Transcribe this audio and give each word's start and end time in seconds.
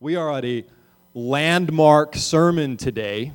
We 0.00 0.16
are 0.16 0.32
at 0.32 0.44
a 0.44 0.64
landmark 1.14 2.16
sermon 2.16 2.76
today. 2.76 3.32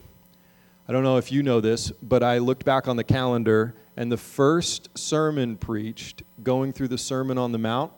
I 0.88 0.92
don't 0.92 1.04
know 1.04 1.18
if 1.18 1.32
you 1.32 1.42
know 1.42 1.62
this, 1.62 1.90
but 1.92 2.22
I 2.22 2.40
looked 2.40 2.66
back 2.66 2.88
on 2.88 2.98
the 2.98 3.04
calendar, 3.04 3.76
and 3.96 4.12
the 4.12 4.18
first 4.18 4.90
sermon 4.98 5.56
preached 5.56 6.22
going 6.44 6.74
through 6.74 6.90
the 6.90 6.98
Sermon 6.98 7.38
on 7.38 7.54
the 7.54 7.58
Mount 7.58 7.94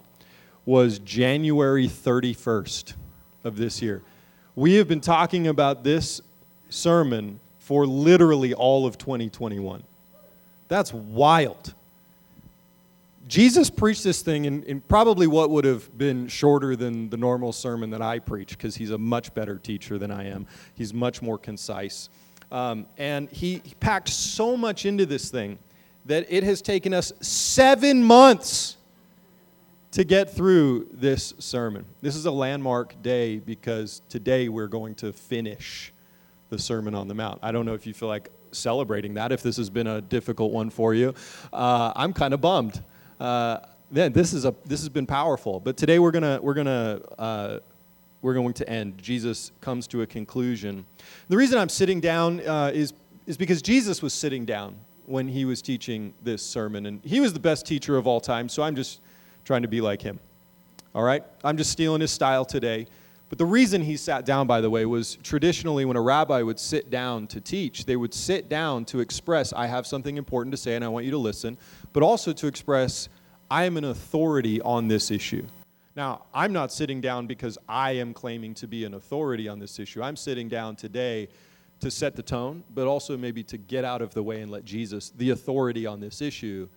was 0.66 1.00
January 1.00 1.88
31st 1.88 2.94
of 3.44 3.58
this 3.58 3.82
year. 3.82 4.04
We 4.55 4.75
have 4.75 4.88
been 4.88 5.02
talking 5.02 5.48
about 5.48 5.84
this 5.84 6.21
sermon 6.70 7.39
for 7.57 7.88
literally 7.88 8.54
all 8.54 8.86
of 8.86 8.98
2021. 9.00 9.82
That's 10.68 10.93
wild. 10.93 11.73
Jesus 13.32 13.70
preached 13.70 14.04
this 14.04 14.21
thing 14.21 14.43
in, 14.43 14.61
in, 14.64 14.82
probably 14.82 15.25
what 15.25 15.52
would 15.52 15.64
have 15.64 15.97
been 15.97 16.27
shorter 16.27 16.75
than 16.75 17.09
the 17.09 17.16
normal 17.16 17.54
sermon 17.54 17.89
that 17.91 18.02
I 18.02 18.20
preach 18.20 18.50
because 18.50 18.75
he's 18.75 18.91
a 18.91 18.97
much 18.97 19.34
better 19.34 19.57
teacher 19.57 19.97
than 19.97 20.11
I 20.11 20.25
am. 20.25 20.47
He's 20.75 20.93
much 20.93 21.21
more 21.21 21.37
concise. 21.37 22.09
Um, 22.51 22.87
and 22.97 23.29
he, 23.29 23.61
he 23.64 23.73
packed 23.75 24.09
so 24.09 24.57
much 24.57 24.86
into 24.86 25.06
this 25.06 25.32
thing 25.32 25.59
that 26.07 26.25
it 26.28 26.43
has 26.43 26.61
taken 26.61 26.93
us 26.93 27.14
seven 27.21 28.04
months 28.04 28.75
to 29.92 30.04
get 30.04 30.36
through 30.36 30.89
this 30.92 31.34
sermon. 31.39 31.86
This 32.02 32.17
is 32.17 32.25
a 32.25 32.31
landmark 32.31 33.02
day 33.02 33.38
because 33.38 34.02
today 34.09 34.50
we're 34.50 34.67
going 34.67 34.94
to 34.95 35.14
finish 35.14 35.94
the 36.50 36.59
Sermon 36.59 36.94
on 36.94 37.08
the 37.08 37.14
Mount. 37.14 37.39
I 37.42 37.53
don't 37.53 37.66
know 37.66 37.75
if 37.75 37.88
you 37.88 37.94
feel 37.94 38.09
like 38.09 38.30
celebrating 38.52 39.14
that, 39.14 39.31
if 39.31 39.42
this 39.42 39.56
has 39.56 39.70
been 39.70 39.88
a 39.88 40.02
difficult 40.02 40.52
one 40.52 40.70
for 40.70 40.94
you. 40.94 41.14
Uh, 41.53 41.94
I'm 41.95 42.11
kind 42.11 42.34
of 42.34 42.42
bummed 42.42 42.84
uh, 43.22 43.59
man, 43.92 44.11
this 44.14 44.34
is 44.34 44.45
a 44.45 44.56
this 44.66 44.80
has 44.80 44.89
been 44.89 45.06
powerful. 45.06 45.59
But 45.59 45.78
today 45.78 46.00
we're 46.00 46.12
gonna 46.12 46.39
we're 46.42 46.56
gonna 46.56 47.02
uh, 47.20 47.59
we're 48.23 48.34
going 48.34 48.53
to 48.53 48.67
end. 48.67 48.98
Jesus 48.98 49.52
comes 49.62 49.88
to 49.88 50.02
a 50.02 50.08
conclusion. 50.08 50.86
The 51.28 51.38
reason 51.38 51.59
I'm 51.59 51.70
sitting 51.70 52.02
down 52.02 52.40
uh, 52.42 52.72
is 52.73 52.94
is 53.28 53.38
because 53.38 53.62
Jesus 53.62 54.02
was 54.02 54.14
sitting 54.14 54.44
down 54.44 54.76
when 55.06 55.28
he 55.28 55.45
was 55.45 55.62
teaching 55.62 56.16
this 56.23 56.42
sermon, 56.42 56.88
and 56.88 57.00
he 57.04 57.20
was 57.20 57.32
the 57.32 57.40
best 57.40 57.66
teacher 57.68 57.95
of 57.95 58.08
all 58.08 58.20
time. 58.20 58.50
So 58.50 58.64
I'm 58.64 58.76
just 58.76 59.02
trying 59.45 59.62
to 59.62 59.67
be 59.67 59.82
like 59.82 60.02
him. 60.02 60.20
All 60.95 61.04
right, 61.04 61.23
I'm 61.44 61.58
just 61.58 61.70
stealing 61.70 62.02
his 62.02 62.12
style 62.12 62.44
today. 62.44 62.88
But 63.32 63.38
the 63.38 63.45
reason 63.45 63.82
he 63.82 63.95
sat 63.95 64.26
down, 64.26 64.45
by 64.45 64.60
the 64.60 64.70
way, 64.70 64.86
was 64.86 65.16
traditionally 65.23 65.86
when 65.86 65.95
a 65.95 66.02
rabbi 66.02 66.42
would 66.42 66.60
sit 66.60 66.90
down 66.90 67.28
to 67.28 67.40
teach, 67.40 67.86
they 67.86 67.95
would 67.95 68.14
sit 68.14 68.50
down 68.50 68.84
to 68.86 69.00
express, 69.00 69.54
I 69.54 69.67
have 69.67 69.88
something 69.88 70.17
important 70.17 70.52
to 70.52 70.58
say 70.58 70.76
and 70.76 70.84
I 70.84 70.90
want 70.90 71.06
you 71.06 71.12
to 71.12 71.17
listen, 71.17 71.58
but 71.94 72.04
also 72.04 72.34
to 72.34 72.48
express, 72.48 73.08
I 73.52 73.66
am 73.66 73.76
an 73.76 73.84
authority 73.84 74.62
on 74.62 74.88
this 74.88 75.12
issue. 75.12 75.46
Now, 75.94 76.24
I'm 76.34 76.54
not 76.54 76.72
sitting 76.72 77.02
down 77.02 77.28
because 77.28 77.58
I 77.68 77.92
am 77.92 78.14
claiming 78.14 78.54
to 78.56 78.68
be 78.68 78.86
an 78.86 78.94
authority 78.94 79.50
on 79.50 79.60
this 79.60 79.78
issue. 79.78 80.02
I'm 80.02 80.16
sitting 80.16 80.48
down 80.48 80.78
today 80.78 81.28
to 81.82 81.92
set 81.92 82.16
the 82.16 82.24
tone, 82.24 82.64
but 82.74 82.88
also 82.88 83.18
maybe 83.18 83.44
to 83.44 83.58
get 83.58 83.84
out 83.84 84.02
of 84.02 84.14
the 84.14 84.24
way 84.24 84.40
and 84.40 84.50
let 84.50 84.64
Jesus, 84.64 85.10
the 85.18 85.32
authority 85.32 85.86
on 85.86 86.00
this 86.00 86.22
issue, 86.22 86.70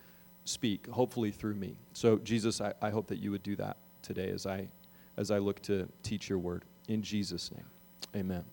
speak, 0.46 0.88
hopefully 0.88 1.30
through 1.30 1.54
me. 1.54 1.76
So, 1.92 2.18
Jesus, 2.18 2.60
I, 2.60 2.74
I 2.82 2.90
hope 2.90 3.06
that 3.06 3.20
you 3.20 3.30
would 3.30 3.44
do 3.44 3.54
that 3.54 3.76
today 4.02 4.30
as 4.30 4.44
I 4.44 4.66
as 5.16 5.30
I 5.30 5.38
look 5.38 5.62
to 5.62 5.88
teach 6.02 6.28
your 6.28 6.40
word. 6.40 6.64
In 6.88 7.02
Jesus' 7.02 7.52
name, 7.52 7.66
amen. 8.16 8.44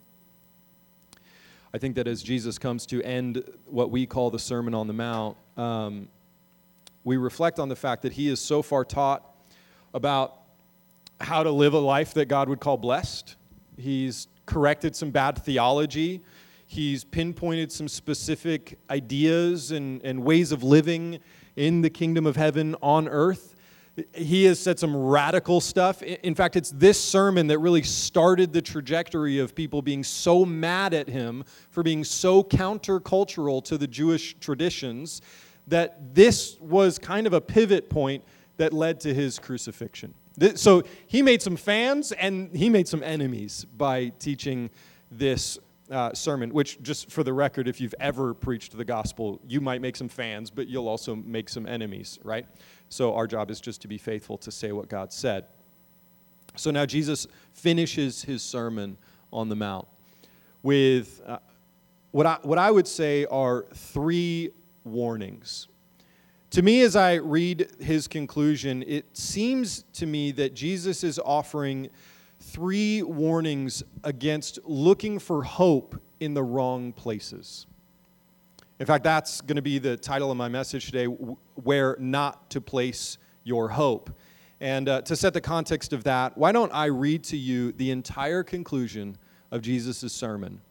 I 1.73 1.79
think 1.79 1.95
that 1.95 2.07
as 2.07 2.21
Jesus 2.21 2.59
comes 2.59 2.85
to 2.85 3.01
end 3.01 3.43
what 3.65 3.89
we 3.89 4.05
call 4.05 4.29
the 4.29 4.37
Sermon 4.37 4.75
on 4.75 4.85
the 4.85 4.93
Mount, 4.93 5.37
um, 5.57 6.07
we 7.03 7.17
reflect 7.17 7.59
on 7.59 7.69
the 7.69 7.75
fact 7.75 8.01
that 8.03 8.13
he 8.13 8.27
is 8.27 8.39
so 8.39 8.61
far 8.61 8.85
taught 8.85 9.25
about 9.93 10.37
how 11.19 11.43
to 11.43 11.51
live 11.51 11.73
a 11.73 11.79
life 11.79 12.13
that 12.15 12.25
God 12.25 12.49
would 12.49 12.59
call 12.59 12.77
blessed. 12.77 13.35
He's 13.77 14.27
corrected 14.45 14.95
some 14.95 15.11
bad 15.11 15.37
theology. 15.37 16.21
He's 16.65 17.03
pinpointed 17.03 17.71
some 17.71 17.87
specific 17.87 18.79
ideas 18.89 19.71
and, 19.71 20.03
and 20.03 20.23
ways 20.23 20.51
of 20.51 20.63
living 20.63 21.19
in 21.55 21.81
the 21.81 21.89
kingdom 21.89 22.25
of 22.25 22.35
heaven 22.35 22.75
on 22.81 23.07
earth 23.07 23.55
he 24.13 24.45
has 24.45 24.59
said 24.59 24.79
some 24.79 24.95
radical 24.95 25.59
stuff. 25.59 26.01
In 26.01 26.33
fact, 26.33 26.55
it's 26.55 26.71
this 26.71 26.99
sermon 26.99 27.47
that 27.47 27.59
really 27.59 27.83
started 27.83 28.53
the 28.53 28.61
trajectory 28.61 29.39
of 29.39 29.53
people 29.53 29.81
being 29.81 30.03
so 30.03 30.45
mad 30.45 30.93
at 30.93 31.09
him 31.09 31.43
for 31.69 31.83
being 31.83 32.03
so 32.03 32.43
countercultural 32.43 33.63
to 33.65 33.77
the 33.77 33.87
Jewish 33.87 34.35
traditions 34.39 35.21
that 35.67 36.15
this 36.15 36.59
was 36.59 36.99
kind 36.99 37.27
of 37.27 37.33
a 37.33 37.41
pivot 37.41 37.89
point 37.89 38.23
that 38.57 38.73
led 38.73 38.99
to 39.01 39.13
his 39.13 39.39
crucifixion. 39.39 40.13
So 40.55 40.83
he 41.07 41.21
made 41.21 41.41
some 41.41 41.55
fans 41.55 42.11
and 42.13 42.55
he 42.55 42.69
made 42.69 42.87
some 42.87 43.03
enemies 43.03 43.65
by 43.77 44.09
teaching 44.19 44.69
this 45.11 45.59
uh, 45.91 46.13
sermon, 46.13 46.53
which, 46.53 46.81
just 46.81 47.11
for 47.11 47.23
the 47.23 47.33
record, 47.33 47.67
if 47.67 47.81
you've 47.81 47.95
ever 47.99 48.33
preached 48.33 48.75
the 48.77 48.85
gospel, 48.85 49.41
you 49.45 49.59
might 49.59 49.81
make 49.81 49.95
some 49.97 50.07
fans, 50.07 50.49
but 50.49 50.67
you'll 50.67 50.87
also 50.87 51.15
make 51.15 51.49
some 51.49 51.67
enemies, 51.67 52.17
right? 52.23 52.45
So 52.87 53.13
our 53.13 53.27
job 53.27 53.51
is 53.51 53.59
just 53.59 53.81
to 53.81 53.87
be 53.87 53.97
faithful 53.97 54.37
to 54.37 54.51
say 54.51 54.71
what 54.71 54.87
God 54.87 55.11
said. 55.11 55.45
So 56.55 56.71
now 56.71 56.85
Jesus 56.85 57.27
finishes 57.53 58.23
his 58.23 58.41
sermon 58.41 58.97
on 59.33 59.49
the 59.49 59.55
Mount 59.55 59.87
with 60.63 61.21
uh, 61.25 61.39
what, 62.11 62.25
I, 62.25 62.37
what 62.43 62.57
I 62.57 62.71
would 62.71 62.87
say 62.87 63.25
are 63.25 63.65
three 63.73 64.51
warnings. 64.83 65.67
To 66.51 66.61
me, 66.61 66.81
as 66.81 66.95
I 66.95 67.15
read 67.15 67.71
his 67.79 68.07
conclusion, 68.07 68.83
it 68.85 69.15
seems 69.15 69.85
to 69.93 70.05
me 70.05 70.31
that 70.33 70.53
Jesus 70.53 71.03
is 71.03 71.19
offering 71.23 71.89
three 72.39 73.01
warnings 73.03 73.83
against 74.03 74.59
looking 74.65 75.17
for 75.19 75.43
hope 75.43 76.01
in 76.19 76.33
the 76.33 76.43
wrong 76.43 76.91
places. 76.91 77.67
In 78.79 78.85
fact, 78.85 79.03
that's 79.03 79.41
going 79.41 79.57
to 79.57 79.61
be 79.61 79.77
the 79.77 79.95
title 79.95 80.31
of 80.31 80.37
my 80.37 80.47
message 80.47 80.87
today 80.87 81.05
Where 81.05 81.95
Not 81.99 82.49
to 82.49 82.59
Place 82.59 83.17
Your 83.43 83.69
Hope. 83.69 84.09
And 84.59 84.89
uh, 84.89 85.01
to 85.03 85.15
set 85.15 85.33
the 85.33 85.41
context 85.41 85.93
of 85.93 86.03
that, 86.03 86.37
why 86.37 86.51
don't 86.51 86.71
I 86.73 86.85
read 86.85 87.23
to 87.25 87.37
you 87.37 87.71
the 87.73 87.91
entire 87.91 88.43
conclusion 88.43 89.17
of 89.51 89.61
Jesus' 89.61 90.11
sermon? 90.11 90.61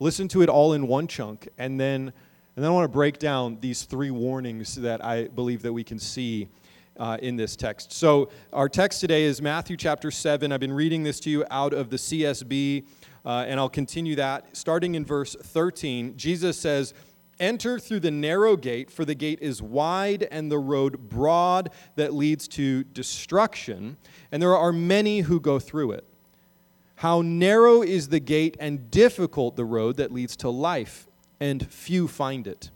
Listen 0.00 0.28
to 0.28 0.42
it 0.42 0.48
all 0.48 0.72
in 0.72 0.86
one 0.86 1.06
chunk, 1.06 1.48
and 1.58 1.78
then, 1.78 2.12
and 2.58 2.64
then 2.64 2.72
I 2.72 2.74
want 2.74 2.86
to 2.86 2.92
break 2.92 3.20
down 3.20 3.58
these 3.60 3.84
three 3.84 4.10
warnings 4.10 4.74
that 4.74 5.04
I 5.04 5.28
believe 5.28 5.62
that 5.62 5.72
we 5.72 5.84
can 5.84 6.00
see 6.00 6.48
uh, 6.96 7.16
in 7.22 7.36
this 7.36 7.54
text. 7.54 7.92
So, 7.92 8.30
our 8.52 8.68
text 8.68 9.00
today 9.00 9.22
is 9.22 9.40
Matthew 9.40 9.76
chapter 9.76 10.10
7. 10.10 10.50
I've 10.50 10.58
been 10.58 10.72
reading 10.72 11.04
this 11.04 11.20
to 11.20 11.30
you 11.30 11.44
out 11.52 11.72
of 11.72 11.88
the 11.88 11.96
CSB, 11.96 12.84
uh, 13.24 13.44
and 13.46 13.60
I'll 13.60 13.68
continue 13.68 14.16
that. 14.16 14.56
Starting 14.56 14.96
in 14.96 15.04
verse 15.04 15.36
13, 15.40 16.16
Jesus 16.16 16.58
says, 16.58 16.94
Enter 17.38 17.78
through 17.78 18.00
the 18.00 18.10
narrow 18.10 18.56
gate, 18.56 18.90
for 18.90 19.04
the 19.04 19.14
gate 19.14 19.38
is 19.40 19.62
wide 19.62 20.26
and 20.28 20.50
the 20.50 20.58
road 20.58 21.08
broad 21.08 21.70
that 21.94 22.12
leads 22.12 22.48
to 22.48 22.82
destruction, 22.82 23.96
and 24.32 24.42
there 24.42 24.56
are 24.56 24.72
many 24.72 25.20
who 25.20 25.38
go 25.38 25.60
through 25.60 25.92
it. 25.92 26.04
How 26.96 27.22
narrow 27.22 27.82
is 27.82 28.08
the 28.08 28.18
gate 28.18 28.56
and 28.58 28.90
difficult 28.90 29.54
the 29.54 29.64
road 29.64 29.98
that 29.98 30.10
leads 30.10 30.34
to 30.38 30.50
life, 30.50 31.07
and 31.40 31.70
few 31.70 32.08
find 32.08 32.46
it. 32.46 32.70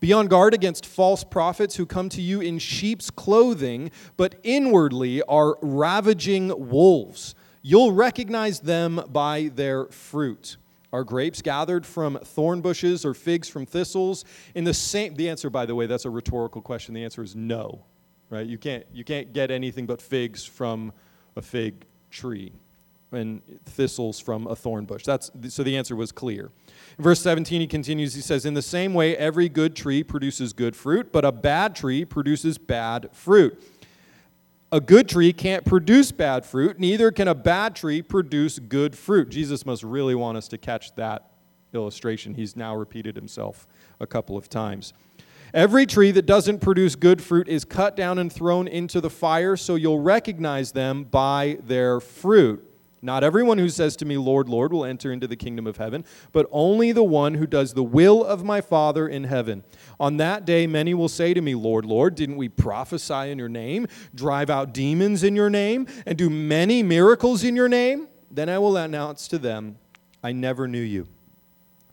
Be 0.00 0.12
on 0.14 0.28
guard 0.28 0.54
against 0.54 0.86
false 0.86 1.24
prophets 1.24 1.76
who 1.76 1.84
come 1.84 2.08
to 2.10 2.22
you 2.22 2.40
in 2.40 2.58
sheep's 2.58 3.10
clothing, 3.10 3.90
but 4.16 4.36
inwardly 4.42 5.22
are 5.22 5.58
ravaging 5.60 6.70
wolves. 6.70 7.34
You'll 7.60 7.92
recognize 7.92 8.60
them 8.60 9.02
by 9.08 9.50
their 9.54 9.86
fruit. 9.86 10.56
Are 10.92 11.04
grapes 11.04 11.42
gathered 11.42 11.84
from 11.84 12.18
thorn 12.24 12.62
bushes 12.62 13.04
or 13.04 13.12
figs 13.12 13.48
from 13.48 13.66
thistles? 13.66 14.24
In 14.54 14.64
the 14.64 14.74
same 14.74 15.14
the 15.14 15.28
answer 15.28 15.50
by 15.50 15.66
the 15.66 15.74
way, 15.74 15.86
that's 15.86 16.06
a 16.06 16.10
rhetorical 16.10 16.62
question. 16.62 16.94
The 16.94 17.04
answer 17.04 17.22
is 17.22 17.36
no. 17.36 17.84
Right? 18.30 18.46
You 18.46 18.58
can't 18.58 18.86
you 18.92 19.04
can't 19.04 19.32
get 19.32 19.50
anything 19.50 19.86
but 19.86 20.00
figs 20.00 20.44
from 20.44 20.92
a 21.36 21.42
fig 21.42 21.84
tree 22.10 22.54
and 23.12 23.42
thistles 23.64 24.20
from 24.20 24.46
a 24.46 24.56
thorn 24.56 24.84
bush. 24.84 25.04
That's 25.04 25.30
so 25.48 25.62
the 25.62 25.76
answer 25.76 25.96
was 25.96 26.12
clear. 26.12 26.50
In 26.98 27.04
verse 27.04 27.20
17 27.20 27.60
he 27.60 27.66
continues 27.66 28.14
he 28.14 28.20
says 28.20 28.44
in 28.46 28.54
the 28.54 28.62
same 28.62 28.94
way 28.94 29.16
every 29.16 29.48
good 29.48 29.74
tree 29.74 30.02
produces 30.02 30.52
good 30.52 30.76
fruit, 30.76 31.12
but 31.12 31.24
a 31.24 31.32
bad 31.32 31.74
tree 31.74 32.04
produces 32.04 32.58
bad 32.58 33.10
fruit. 33.12 33.62
A 34.72 34.80
good 34.80 35.08
tree 35.08 35.32
can't 35.32 35.64
produce 35.64 36.12
bad 36.12 36.46
fruit, 36.46 36.78
neither 36.78 37.10
can 37.10 37.26
a 37.26 37.34
bad 37.34 37.74
tree 37.74 38.02
produce 38.02 38.58
good 38.58 38.96
fruit. 38.96 39.28
Jesus 39.28 39.66
must 39.66 39.82
really 39.82 40.14
want 40.14 40.38
us 40.38 40.46
to 40.48 40.58
catch 40.58 40.94
that 40.94 41.32
illustration. 41.72 42.34
He's 42.34 42.56
now 42.56 42.76
repeated 42.76 43.16
himself 43.16 43.66
a 43.98 44.06
couple 44.06 44.36
of 44.36 44.48
times. 44.48 44.92
Every 45.52 45.84
tree 45.84 46.12
that 46.12 46.26
doesn't 46.26 46.60
produce 46.60 46.94
good 46.94 47.20
fruit 47.20 47.48
is 47.48 47.64
cut 47.64 47.96
down 47.96 48.20
and 48.20 48.32
thrown 48.32 48.68
into 48.68 49.00
the 49.00 49.10
fire, 49.10 49.56
so 49.56 49.74
you'll 49.74 50.00
recognize 50.00 50.70
them 50.70 51.02
by 51.02 51.58
their 51.64 51.98
fruit. 51.98 52.69
Not 53.02 53.24
everyone 53.24 53.58
who 53.58 53.70
says 53.70 53.96
to 53.96 54.04
me, 54.04 54.18
Lord, 54.18 54.48
Lord, 54.48 54.72
will 54.72 54.84
enter 54.84 55.10
into 55.10 55.26
the 55.26 55.36
kingdom 55.36 55.66
of 55.66 55.78
heaven, 55.78 56.04
but 56.32 56.46
only 56.50 56.92
the 56.92 57.04
one 57.04 57.34
who 57.34 57.46
does 57.46 57.72
the 57.72 57.82
will 57.82 58.22
of 58.22 58.44
my 58.44 58.60
Father 58.60 59.08
in 59.08 59.24
heaven. 59.24 59.64
On 59.98 60.18
that 60.18 60.44
day, 60.44 60.66
many 60.66 60.92
will 60.92 61.08
say 61.08 61.32
to 61.32 61.40
me, 61.40 61.54
Lord, 61.54 61.86
Lord, 61.86 62.14
didn't 62.14 62.36
we 62.36 62.48
prophesy 62.48 63.30
in 63.30 63.38
your 63.38 63.48
name, 63.48 63.86
drive 64.14 64.50
out 64.50 64.74
demons 64.74 65.22
in 65.22 65.34
your 65.34 65.48
name, 65.48 65.86
and 66.04 66.18
do 66.18 66.28
many 66.28 66.82
miracles 66.82 67.42
in 67.42 67.56
your 67.56 67.68
name? 67.68 68.08
Then 68.30 68.48
I 68.48 68.58
will 68.58 68.76
announce 68.76 69.28
to 69.28 69.38
them, 69.38 69.78
I 70.22 70.32
never 70.32 70.68
knew 70.68 70.82
you. 70.82 71.08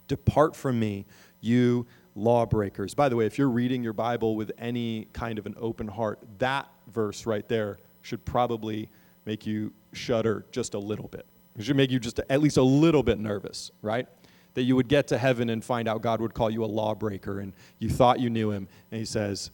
Depart 0.08 0.56
from 0.56 0.80
me, 0.80 1.06
you 1.40 1.88
lawbreakers. 2.16 2.94
By 2.94 3.08
the 3.08 3.16
way, 3.16 3.26
if 3.26 3.38
you're 3.38 3.50
reading 3.50 3.82
your 3.82 3.94
Bible 3.94 4.36
with 4.36 4.52
any 4.58 5.08
kind 5.14 5.40
of 5.40 5.46
an 5.46 5.56
open 5.58 5.88
heart, 5.88 6.20
that 6.40 6.68
verse 6.92 7.26
right 7.26 7.48
there 7.48 7.78
should 8.02 8.26
probably 8.26 8.90
make 9.28 9.46
you 9.46 9.74
shudder 9.94 10.46
just 10.52 10.74
a 10.74 10.80
little 10.80 11.10
bit. 11.10 11.28
It 11.58 11.66
should 11.66 11.76
make 11.76 11.92
you 11.92 12.00
just 12.00 12.20
at 12.30 12.42
least 12.42 12.58
a 12.58 12.64
little 12.64 13.04
bit 13.04 13.20
nervous, 13.20 13.72
right? 13.82 14.08
That 14.54 14.64
you 14.64 14.76
would 14.76 14.88
get 14.88 15.08
to 15.10 15.18
heaven 15.18 15.50
and 15.50 15.64
find 15.64 15.88
out 15.88 16.02
God 16.02 16.22
would 16.22 16.34
call 16.34 16.50
you 16.50 16.64
a 16.64 16.66
lawbreaker 16.66 17.42
and 17.42 17.54
you 17.78 17.90
thought 17.90 18.20
you 18.20 18.30
knew 18.30 18.52
him 18.52 18.68
and 18.90 19.00
he 19.00 19.06
says, 19.06 19.52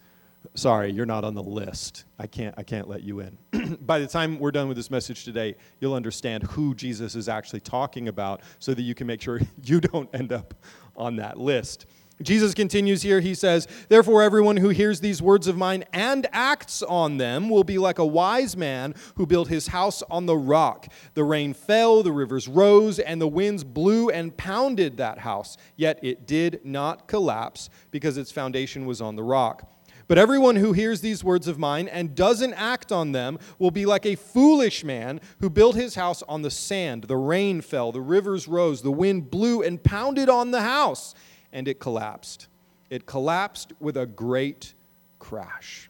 sorry, 0.53 0.91
you're 0.91 1.05
not 1.05 1.23
on 1.23 1.33
the 1.33 1.43
list. 1.43 2.05
I 2.19 2.27
can't, 2.27 2.53
I 2.57 2.63
can't 2.63 2.87
let 2.87 3.01
you 3.01 3.21
in. 3.21 3.37
By 3.81 3.99
the 3.99 4.07
time 4.07 4.37
we're 4.37 4.51
done 4.51 4.67
with 4.67 4.77
this 4.77 4.91
message 4.91 5.23
today, 5.23 5.55
you'll 5.79 5.95
understand 5.95 6.43
who 6.43 6.75
Jesus 6.75 7.15
is 7.15 7.27
actually 7.27 7.61
talking 7.61 8.07
about 8.09 8.41
so 8.59 8.73
that 8.73 8.81
you 8.83 8.93
can 8.93 9.07
make 9.07 9.21
sure 9.21 9.41
you 9.63 9.81
don't 9.81 10.09
end 10.13 10.31
up 10.31 10.53
on 10.95 11.15
that 11.15 11.39
list. 11.39 11.87
Jesus 12.23 12.53
continues 12.53 13.01
here. 13.01 13.19
He 13.19 13.35
says, 13.35 13.67
Therefore, 13.89 14.21
everyone 14.21 14.57
who 14.57 14.69
hears 14.69 14.99
these 14.99 15.21
words 15.21 15.47
of 15.47 15.57
mine 15.57 15.83
and 15.93 16.27
acts 16.31 16.81
on 16.81 17.17
them 17.17 17.49
will 17.49 17.63
be 17.63 17.77
like 17.77 17.99
a 17.99 18.05
wise 18.05 18.57
man 18.57 18.95
who 19.15 19.25
built 19.25 19.47
his 19.47 19.67
house 19.67 20.01
on 20.09 20.25
the 20.25 20.37
rock. 20.37 20.91
The 21.13 21.23
rain 21.23 21.53
fell, 21.53 22.03
the 22.03 22.11
rivers 22.11 22.47
rose, 22.47 22.99
and 22.99 23.21
the 23.21 23.27
winds 23.27 23.63
blew 23.63 24.09
and 24.09 24.35
pounded 24.35 24.97
that 24.97 25.19
house. 25.19 25.57
Yet 25.75 25.99
it 26.01 26.27
did 26.27 26.61
not 26.63 27.07
collapse 27.07 27.69
because 27.91 28.17
its 28.17 28.31
foundation 28.31 28.85
was 28.85 29.01
on 29.01 29.15
the 29.15 29.23
rock. 29.23 29.69
But 30.07 30.17
everyone 30.17 30.57
who 30.57 30.73
hears 30.73 31.01
these 31.01 31.23
words 31.23 31.47
of 31.47 31.57
mine 31.57 31.87
and 31.87 32.13
doesn't 32.13 32.53
act 32.53 32.91
on 32.91 33.13
them 33.13 33.39
will 33.57 33.71
be 33.71 33.85
like 33.85 34.05
a 34.05 34.15
foolish 34.15 34.83
man 34.83 35.21
who 35.39 35.49
built 35.49 35.75
his 35.75 35.95
house 35.95 36.21
on 36.27 36.41
the 36.41 36.51
sand. 36.51 37.05
The 37.05 37.17
rain 37.17 37.61
fell, 37.61 37.91
the 37.91 38.01
rivers 38.01 38.47
rose, 38.47 38.81
the 38.81 38.91
wind 38.91 39.31
blew 39.31 39.61
and 39.61 39.81
pounded 39.81 40.29
on 40.29 40.51
the 40.51 40.61
house, 40.61 41.15
and 41.53 41.67
it 41.67 41.79
collapsed. 41.79 42.47
It 42.89 43.05
collapsed 43.05 43.71
with 43.79 43.95
a 43.95 44.05
great 44.05 44.73
crash. 45.19 45.89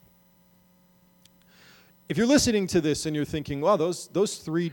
If 2.08 2.16
you're 2.18 2.26
listening 2.26 2.66
to 2.68 2.80
this 2.80 3.06
and 3.06 3.16
you're 3.16 3.24
thinking, 3.24 3.60
well, 3.60 3.76
those, 3.76 4.08
those 4.08 4.36
three, 4.36 4.70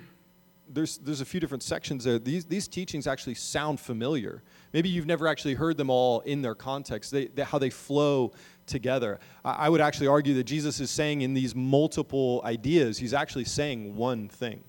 there's, 0.70 0.98
there's 1.00 1.22
a 1.22 1.26
few 1.26 1.40
different 1.40 1.64
sections 1.64 2.04
there, 2.04 2.20
these, 2.20 2.46
these 2.46 2.68
teachings 2.68 3.08
actually 3.08 3.36
sound 3.36 3.80
familiar. 3.80 4.44
Maybe 4.74 4.90
you've 4.90 5.08
never 5.08 5.28
actually 5.28 5.54
heard 5.54 5.78
them 5.78 5.90
all 5.90 6.20
in 6.22 6.42
their 6.42 6.56
context, 6.56 7.12
they, 7.12 7.28
they, 7.28 7.44
how 7.44 7.58
they 7.58 7.70
flow 7.70 8.34
together. 8.68 9.20
I 9.44 9.70
would 9.70 9.82
actually 9.82 10.08
argue 10.08 10.34
that 10.36 10.44
Jesus 10.44 10.80
is 10.80 10.92
saying 10.92 11.22
in 11.22 11.34
these 11.34 11.56
multiple 11.56 12.42
ideas, 12.46 12.98
he's 12.98 13.14
actually 13.14 13.46
saying 13.46 13.96
one 13.96 14.28
thing. 14.28 14.64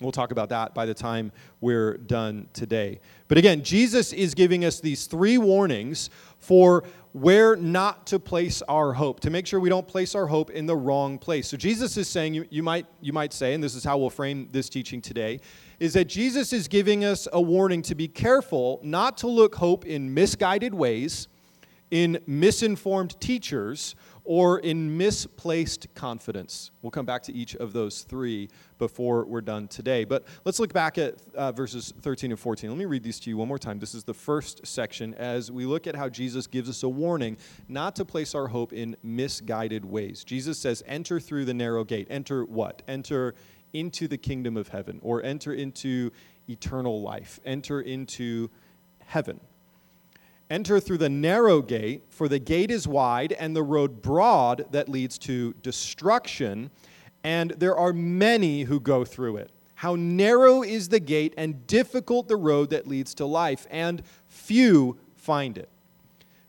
We'll 0.00 0.12
talk 0.12 0.30
about 0.30 0.50
that 0.50 0.74
by 0.74 0.84
the 0.84 0.92
time 0.92 1.32
we're 1.60 1.96
done 1.96 2.48
today. 2.52 3.00
But 3.28 3.38
again, 3.38 3.62
Jesus 3.62 4.12
is 4.12 4.34
giving 4.34 4.64
us 4.64 4.78
these 4.78 5.06
three 5.06 5.38
warnings 5.38 6.10
for 6.38 6.84
where 7.12 7.56
not 7.56 8.06
to 8.08 8.18
place 8.18 8.60
our 8.68 8.92
hope, 8.92 9.20
to 9.20 9.30
make 9.30 9.46
sure 9.46 9.58
we 9.58 9.70
don't 9.70 9.88
place 9.88 10.14
our 10.14 10.26
hope 10.26 10.50
in 10.50 10.66
the 10.66 10.76
wrong 10.76 11.16
place. 11.16 11.48
So 11.48 11.56
Jesus 11.56 11.96
is 11.96 12.08
saying, 12.08 12.34
you, 12.34 12.46
you, 12.50 12.62
might, 12.62 12.84
you 13.00 13.14
might 13.14 13.32
say, 13.32 13.54
and 13.54 13.64
this 13.64 13.74
is 13.74 13.84
how 13.84 13.96
we'll 13.96 14.10
frame 14.10 14.50
this 14.52 14.68
teaching 14.68 15.00
today, 15.00 15.40
is 15.80 15.94
that 15.94 16.08
Jesus 16.08 16.52
is 16.52 16.68
giving 16.68 17.04
us 17.06 17.26
a 17.32 17.40
warning 17.40 17.80
to 17.82 17.94
be 17.94 18.06
careful 18.06 18.80
not 18.82 19.16
to 19.18 19.28
look 19.28 19.54
hope 19.54 19.86
in 19.86 20.12
misguided 20.12 20.74
ways 20.74 21.28
in 21.96 22.18
misinformed 22.26 23.18
teachers 23.22 23.94
or 24.24 24.58
in 24.58 24.98
misplaced 24.98 25.86
confidence. 25.94 26.70
We'll 26.82 26.90
come 26.90 27.06
back 27.06 27.22
to 27.22 27.32
each 27.32 27.56
of 27.56 27.72
those 27.72 28.02
three 28.02 28.50
before 28.78 29.24
we're 29.24 29.40
done 29.40 29.66
today. 29.66 30.04
But 30.04 30.24
let's 30.44 30.58
look 30.58 30.74
back 30.74 30.98
at 30.98 31.14
uh, 31.34 31.52
verses 31.52 31.94
13 32.02 32.32
and 32.32 32.38
14. 32.38 32.68
Let 32.68 32.78
me 32.78 32.84
read 32.84 33.02
these 33.02 33.18
to 33.20 33.30
you 33.30 33.38
one 33.38 33.48
more 33.48 33.58
time. 33.58 33.78
This 33.78 33.94
is 33.94 34.04
the 34.04 34.12
first 34.12 34.66
section 34.66 35.14
as 35.14 35.50
we 35.50 35.64
look 35.64 35.86
at 35.86 35.96
how 35.96 36.10
Jesus 36.10 36.46
gives 36.46 36.68
us 36.68 36.82
a 36.82 36.88
warning 36.88 37.38
not 37.66 37.96
to 37.96 38.04
place 38.04 38.34
our 38.34 38.48
hope 38.48 38.74
in 38.74 38.94
misguided 39.02 39.82
ways. 39.82 40.22
Jesus 40.22 40.58
says, 40.58 40.82
Enter 40.86 41.18
through 41.18 41.46
the 41.46 41.54
narrow 41.54 41.82
gate. 41.82 42.08
Enter 42.10 42.44
what? 42.44 42.82
Enter 42.86 43.34
into 43.72 44.06
the 44.06 44.18
kingdom 44.18 44.58
of 44.58 44.68
heaven, 44.68 44.98
or 45.02 45.22
enter 45.22 45.54
into 45.54 46.10
eternal 46.46 47.00
life, 47.00 47.40
enter 47.46 47.80
into 47.80 48.50
heaven. 49.06 49.40
Enter 50.48 50.78
through 50.78 50.98
the 50.98 51.08
narrow 51.08 51.60
gate, 51.60 52.04
for 52.08 52.28
the 52.28 52.38
gate 52.38 52.70
is 52.70 52.86
wide 52.86 53.32
and 53.32 53.56
the 53.56 53.64
road 53.64 54.00
broad 54.00 54.66
that 54.70 54.88
leads 54.88 55.18
to 55.18 55.52
destruction, 55.54 56.70
and 57.24 57.50
there 57.52 57.76
are 57.76 57.92
many 57.92 58.62
who 58.62 58.78
go 58.78 59.04
through 59.04 59.38
it. 59.38 59.50
How 59.74 59.96
narrow 59.96 60.62
is 60.62 60.88
the 60.88 61.00
gate 61.00 61.34
and 61.36 61.66
difficult 61.66 62.28
the 62.28 62.36
road 62.36 62.70
that 62.70 62.86
leads 62.86 63.12
to 63.14 63.26
life, 63.26 63.66
and 63.70 64.02
few 64.28 64.98
find 65.16 65.58
it. 65.58 65.68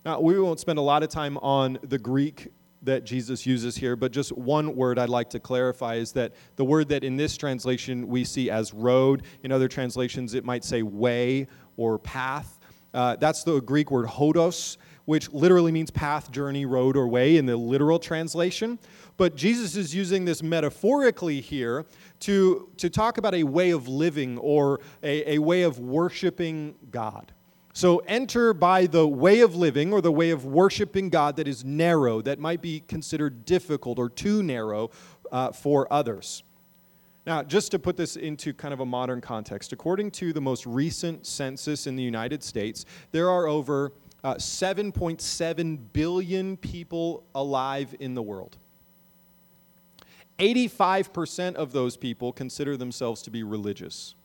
Now, 0.06 0.22
we 0.22 0.40
won't 0.40 0.60
spend 0.60 0.78
a 0.78 0.84
lot 0.84 1.02
of 1.02 1.10
time 1.10 1.38
on 1.40 1.80
the 1.82 1.98
Greek 1.98 2.50
that 2.84 3.04
Jesus 3.04 3.46
uses 3.46 3.76
here, 3.76 3.96
but 3.96 4.12
just 4.12 4.32
one 4.32 4.76
word 4.76 5.00
I'd 5.00 5.10
like 5.10 5.32
to 5.32 5.40
clarify 5.40 5.96
is 5.96 6.12
that 6.14 6.34
the 6.56 6.64
word 6.64 6.88
that 6.90 7.04
in 7.04 7.18
this 7.18 7.36
translation 7.36 8.08
we 8.08 8.24
see 8.24 8.50
as 8.50 8.74
road, 8.74 9.24
in 9.44 9.52
other 9.52 9.68
translations 9.68 10.36
it 10.36 10.46
might 10.46 10.64
say 10.64 10.84
way 10.84 11.48
or 11.76 11.98
path. 11.98 12.60
Uh, 12.98 13.16
that's 13.16 13.44
the 13.44 13.62
Greek 13.62 13.92
word 13.92 14.08
hodos, 14.08 14.78
which 15.06 15.32
literally 15.32 15.72
means 15.72 15.92
path, 15.92 16.32
journey, 16.32 16.66
road, 16.66 16.98
or 16.98 17.08
way 17.08 17.38
in 17.38 17.46
the 17.46 17.56
literal 17.56 18.00
translation. 18.00 18.80
But 19.18 19.36
Jesus 19.36 19.76
is 19.76 19.94
using 19.94 20.26
this 20.26 20.42
metaphorically 20.42 21.40
here 21.40 21.86
to, 22.22 22.68
to 22.78 22.90
talk 22.90 23.20
about 23.20 23.36
a 23.36 23.44
way 23.44 23.70
of 23.70 23.88
living 23.88 24.40
or 24.40 24.80
a, 25.04 25.36
a 25.36 25.38
way 25.38 25.62
of 25.62 25.78
worshiping 25.78 26.74
God. 26.90 27.34
So 27.72 28.00
enter 28.08 28.56
by 28.56 28.88
the 28.88 29.08
way 29.08 29.42
of 29.42 29.56
living 29.56 29.94
or 29.94 30.02
the 30.02 30.12
way 30.12 30.32
of 30.32 30.46
worshiping 30.46 31.12
God 31.12 31.36
that 31.36 31.48
is 31.48 31.64
narrow, 31.64 32.24
that 32.24 32.40
might 32.40 32.64
be 32.64 32.80
considered 32.80 33.46
difficult 33.46 34.00
or 34.00 34.10
too 34.10 34.42
narrow 34.42 34.90
uh, 35.32 35.52
for 35.52 35.86
others. 35.94 36.42
Now, 37.28 37.44
just 37.44 37.70
to 37.72 37.80
put 37.80 37.98
this 37.98 38.16
into 38.16 38.54
kind 38.54 38.74
of 38.74 38.80
a 38.80 38.86
modern 38.86 39.20
context, 39.20 39.74
according 39.74 40.12
to 40.12 40.32
the 40.32 40.40
most 40.40 40.66
recent 40.66 41.28
census 41.28 41.86
in 41.86 41.98
the 41.98 42.04
United 42.04 42.42
States, 42.42 42.86
there 43.12 43.30
are 43.30 43.48
over 43.48 43.92
uh, 44.24 44.36
7.7 44.36 45.80
billion 45.92 46.56
people 46.56 47.26
alive 47.36 47.94
in 48.00 48.14
the 48.14 48.22
world. 48.22 48.56
85% 50.40 51.56
of 51.56 51.74
those 51.74 51.98
people 51.98 52.32
consider 52.32 52.78
themselves 52.78 53.22
to 53.24 53.30
be 53.30 53.44
religious. 53.44 54.16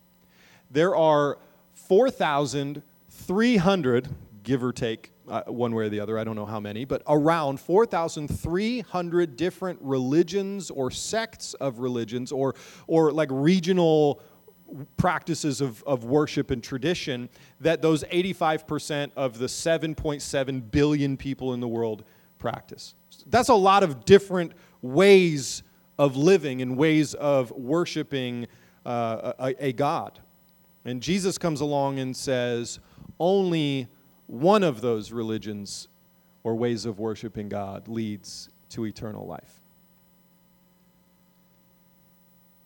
There 0.70 0.94
are 0.94 1.38
4,300, 1.74 4.08
give 4.44 4.62
or 4.62 4.72
take, 4.72 5.11
uh, 5.28 5.42
one 5.46 5.74
way 5.74 5.84
or 5.84 5.88
the 5.88 6.00
other, 6.00 6.18
I 6.18 6.24
don't 6.24 6.36
know 6.36 6.46
how 6.46 6.60
many, 6.60 6.84
but 6.84 7.02
around 7.06 7.60
4,300 7.60 9.36
different 9.36 9.78
religions 9.82 10.70
or 10.70 10.90
sects 10.90 11.54
of 11.54 11.78
religions 11.78 12.32
or, 12.32 12.54
or 12.86 13.12
like 13.12 13.28
regional 13.30 14.20
practices 14.96 15.60
of, 15.60 15.82
of 15.84 16.04
worship 16.04 16.50
and 16.50 16.62
tradition 16.62 17.28
that 17.60 17.82
those 17.82 18.04
85% 18.04 19.12
of 19.16 19.38
the 19.38 19.46
7.7 19.46 20.70
billion 20.70 21.16
people 21.16 21.52
in 21.52 21.60
the 21.60 21.68
world 21.68 22.04
practice. 22.38 22.94
That's 23.26 23.50
a 23.50 23.54
lot 23.54 23.82
of 23.82 24.04
different 24.04 24.52
ways 24.80 25.62
of 25.98 26.16
living 26.16 26.62
and 26.62 26.76
ways 26.76 27.14
of 27.14 27.50
worshiping 27.52 28.48
uh, 28.84 29.32
a, 29.38 29.66
a 29.66 29.72
God. 29.72 30.18
And 30.84 31.00
Jesus 31.00 31.38
comes 31.38 31.60
along 31.60 32.00
and 32.00 32.16
says, 32.16 32.80
only 33.20 33.86
one 34.32 34.62
of 34.62 34.80
those 34.80 35.12
religions 35.12 35.88
or 36.42 36.54
ways 36.54 36.86
of 36.86 36.98
worshiping 36.98 37.50
God 37.50 37.86
leads 37.86 38.48
to 38.70 38.86
eternal 38.86 39.26
life. 39.26 39.61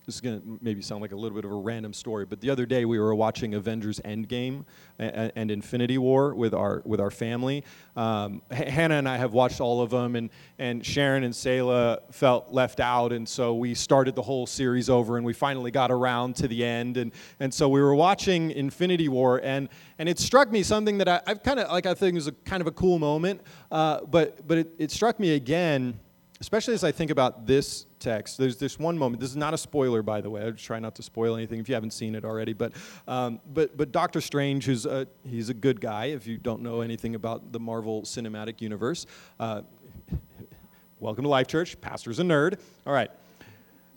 This 0.06 0.14
is 0.14 0.20
going 0.20 0.40
to 0.40 0.58
maybe 0.62 0.82
sound 0.82 1.02
like 1.02 1.10
a 1.10 1.16
little 1.16 1.34
bit 1.34 1.44
of 1.44 1.50
a 1.50 1.56
random 1.56 1.92
story, 1.92 2.26
but 2.26 2.40
the 2.40 2.48
other 2.48 2.64
day 2.64 2.84
we 2.84 3.00
were 3.00 3.12
watching 3.12 3.54
Avengers 3.54 3.98
Endgame 4.04 4.64
and, 5.00 5.50
Infinity 5.50 5.98
War 5.98 6.32
with 6.32 6.54
our 6.54 6.80
with 6.84 7.00
our 7.00 7.10
family. 7.10 7.64
Um, 7.96 8.40
Hannah 8.52 8.94
and 8.94 9.08
I 9.08 9.16
have 9.16 9.32
watched 9.32 9.60
all 9.60 9.80
of 9.82 9.90
them, 9.90 10.14
and 10.14 10.30
and 10.60 10.86
Sharon 10.86 11.24
and 11.24 11.34
Selah 11.34 12.02
felt 12.12 12.52
left 12.52 12.78
out, 12.78 13.12
and 13.12 13.28
so 13.28 13.56
we 13.56 13.74
started 13.74 14.14
the 14.14 14.22
whole 14.22 14.46
series 14.46 14.88
over, 14.88 15.16
and 15.16 15.26
we 15.26 15.32
finally 15.32 15.72
got 15.72 15.90
around 15.90 16.36
to 16.36 16.46
the 16.46 16.64
end, 16.64 16.98
and 16.98 17.10
and 17.40 17.52
so 17.52 17.68
we 17.68 17.80
were 17.80 17.96
watching 17.96 18.52
Infinity 18.52 19.08
War, 19.08 19.40
and 19.42 19.68
and 19.98 20.08
it 20.08 20.20
struck 20.20 20.52
me 20.52 20.62
something 20.62 20.98
that 20.98 21.08
I, 21.08 21.20
have 21.26 21.42
kind 21.42 21.58
of 21.58 21.68
like 21.68 21.86
I 21.86 21.94
think 21.94 22.14
was 22.14 22.28
a 22.28 22.32
kind 22.32 22.60
of 22.60 22.68
a 22.68 22.72
cool 22.72 23.00
moment, 23.00 23.40
uh, 23.72 24.02
but 24.04 24.46
but 24.46 24.58
it, 24.58 24.72
it 24.78 24.90
struck 24.92 25.18
me 25.18 25.34
again 25.34 25.98
especially 26.40 26.74
as 26.74 26.84
I 26.84 26.92
think 26.92 27.10
about 27.10 27.46
this 27.46 27.86
text, 28.06 28.38
there's 28.38 28.56
this 28.56 28.78
one 28.78 28.96
moment. 28.96 29.20
This 29.20 29.30
is 29.30 29.36
not 29.36 29.52
a 29.52 29.58
spoiler, 29.58 30.00
by 30.00 30.20
the 30.20 30.30
way. 30.30 30.46
I 30.46 30.50
try 30.52 30.78
not 30.78 30.94
to 30.94 31.02
spoil 31.02 31.34
anything 31.34 31.58
if 31.58 31.68
you 31.68 31.74
haven't 31.74 31.92
seen 31.92 32.14
it 32.14 32.24
already. 32.24 32.52
But, 32.52 32.72
um, 33.08 33.40
but, 33.52 33.76
but 33.76 33.90
Doctor 33.90 34.20
Strange, 34.20 34.64
who's 34.64 34.86
a, 34.86 35.08
he's 35.28 35.48
a 35.48 35.54
good 35.54 35.80
guy. 35.80 36.06
If 36.06 36.26
you 36.26 36.38
don't 36.38 36.62
know 36.62 36.82
anything 36.82 37.16
about 37.16 37.52
the 37.52 37.58
Marvel 37.58 38.02
Cinematic 38.02 38.60
Universe, 38.60 39.06
uh, 39.40 39.62
welcome 41.00 41.24
to 41.24 41.28
Life 41.28 41.48
Church. 41.48 41.80
Pastor's 41.80 42.20
a 42.20 42.22
nerd. 42.22 42.60
All 42.86 42.92
right. 42.92 43.10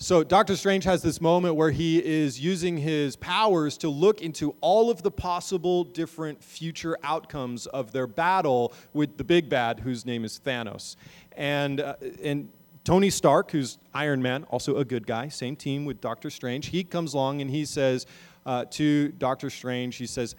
So, 0.01 0.23
Doctor 0.23 0.55
Strange 0.55 0.85
has 0.85 1.01
this 1.01 1.19
moment 1.19 1.55
where 1.55 1.71
he 1.71 2.03
is 2.03 2.39
using 2.39 2.77
his 2.77 3.17
powers 3.17 3.77
to 3.79 3.89
look 3.89 4.21
into 4.21 4.55
all 4.61 4.89
of 4.89 5.03
the 5.03 5.11
possible 5.11 5.83
different 5.83 6.41
future 6.41 6.97
outcomes 7.03 7.67
of 7.67 7.91
their 7.91 8.07
battle 8.07 8.73
with 8.93 9.17
the 9.17 9.25
big 9.25 9.49
bad, 9.49 9.81
whose 9.81 10.05
name 10.05 10.23
is 10.23 10.39
Thanos. 10.43 10.95
And, 11.33 11.81
uh, 11.81 11.95
and 12.23 12.49
Tony 12.89 13.11
Stark, 13.11 13.51
who's 13.51 13.77
Iron 13.93 14.19
Man, 14.19 14.45
also 14.45 14.77
a 14.77 14.83
good 14.83 15.05
guy, 15.05 15.27
same 15.27 15.55
team 15.55 15.85
with 15.85 16.01
Doctor 16.01 16.31
Strange, 16.31 16.69
he 16.69 16.83
comes 16.83 17.13
along 17.13 17.39
and 17.39 17.47
he 17.47 17.63
says 17.63 18.07
uh, 18.47 18.65
to 18.71 19.09
Doctor 19.09 19.51
Strange, 19.51 19.97
he 19.97 20.07
says, 20.07 20.35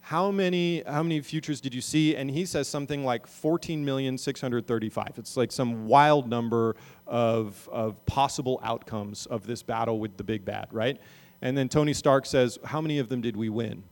how 0.00 0.32
many 0.32 0.82
how 0.88 1.04
many 1.04 1.20
futures 1.20 1.60
did 1.60 1.72
you 1.72 1.80
see? 1.80 2.16
And 2.16 2.28
he 2.28 2.46
says 2.46 2.66
something 2.66 3.04
like 3.04 3.28
14,635 3.28 5.06
it's 5.18 5.36
like 5.36 5.52
some 5.52 5.86
wild 5.86 6.28
number 6.28 6.74
of, 7.06 7.68
of 7.70 8.04
possible 8.06 8.58
outcomes 8.64 9.26
of 9.26 9.46
this 9.46 9.62
battle 9.62 10.00
with 10.00 10.16
the 10.16 10.24
big 10.24 10.44
bad 10.44 10.66
right? 10.72 11.00
And 11.42 11.56
then 11.56 11.68
tony 11.68 11.92
stark 11.92 12.26
says 12.26 12.58
how 12.64 12.80
many 12.80 12.98
of 12.98 13.08
them 13.08 13.20
did 13.20 13.36
we 13.36 13.48
win? 13.48 13.84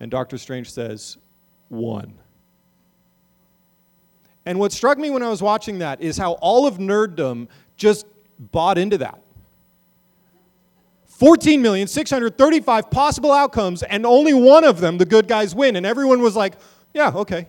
And 0.00 0.10
dr 0.10 0.36
strange 0.36 0.68
says 0.72 1.16
one 1.68 2.18
and 4.48 4.58
what 4.58 4.72
struck 4.72 4.98
me 4.98 5.10
when 5.10 5.22
i 5.22 5.28
was 5.28 5.42
watching 5.42 5.78
that 5.78 6.00
is 6.00 6.16
how 6.16 6.32
all 6.32 6.66
of 6.66 6.78
nerddom 6.78 7.46
just 7.76 8.06
bought 8.38 8.78
into 8.78 8.98
that 8.98 9.20
14,635 11.18 12.90
possible 12.92 13.32
outcomes, 13.32 13.82
and 13.82 14.06
only 14.06 14.32
one 14.32 14.62
of 14.62 14.78
them, 14.78 14.98
the 14.98 15.04
good 15.04 15.26
guys 15.26 15.52
win. 15.52 15.74
And 15.74 15.84
everyone 15.84 16.22
was 16.22 16.36
like, 16.36 16.54
yeah, 16.94 17.10
okay. 17.12 17.48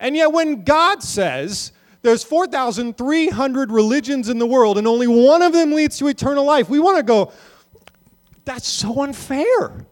And 0.00 0.16
yet, 0.16 0.32
when 0.32 0.64
God 0.64 1.00
says 1.00 1.70
there's 2.02 2.24
4,300 2.24 3.70
religions 3.70 4.28
in 4.28 4.40
the 4.40 4.46
world 4.46 4.76
and 4.76 4.88
only 4.88 5.06
one 5.06 5.42
of 5.42 5.52
them 5.52 5.72
leads 5.72 5.96
to 5.98 6.08
eternal 6.08 6.44
life, 6.44 6.68
we 6.68 6.80
want 6.80 6.96
to 6.96 7.04
go, 7.04 7.32
that's 8.44 8.66
so 8.66 9.02
unfair. 9.02 9.86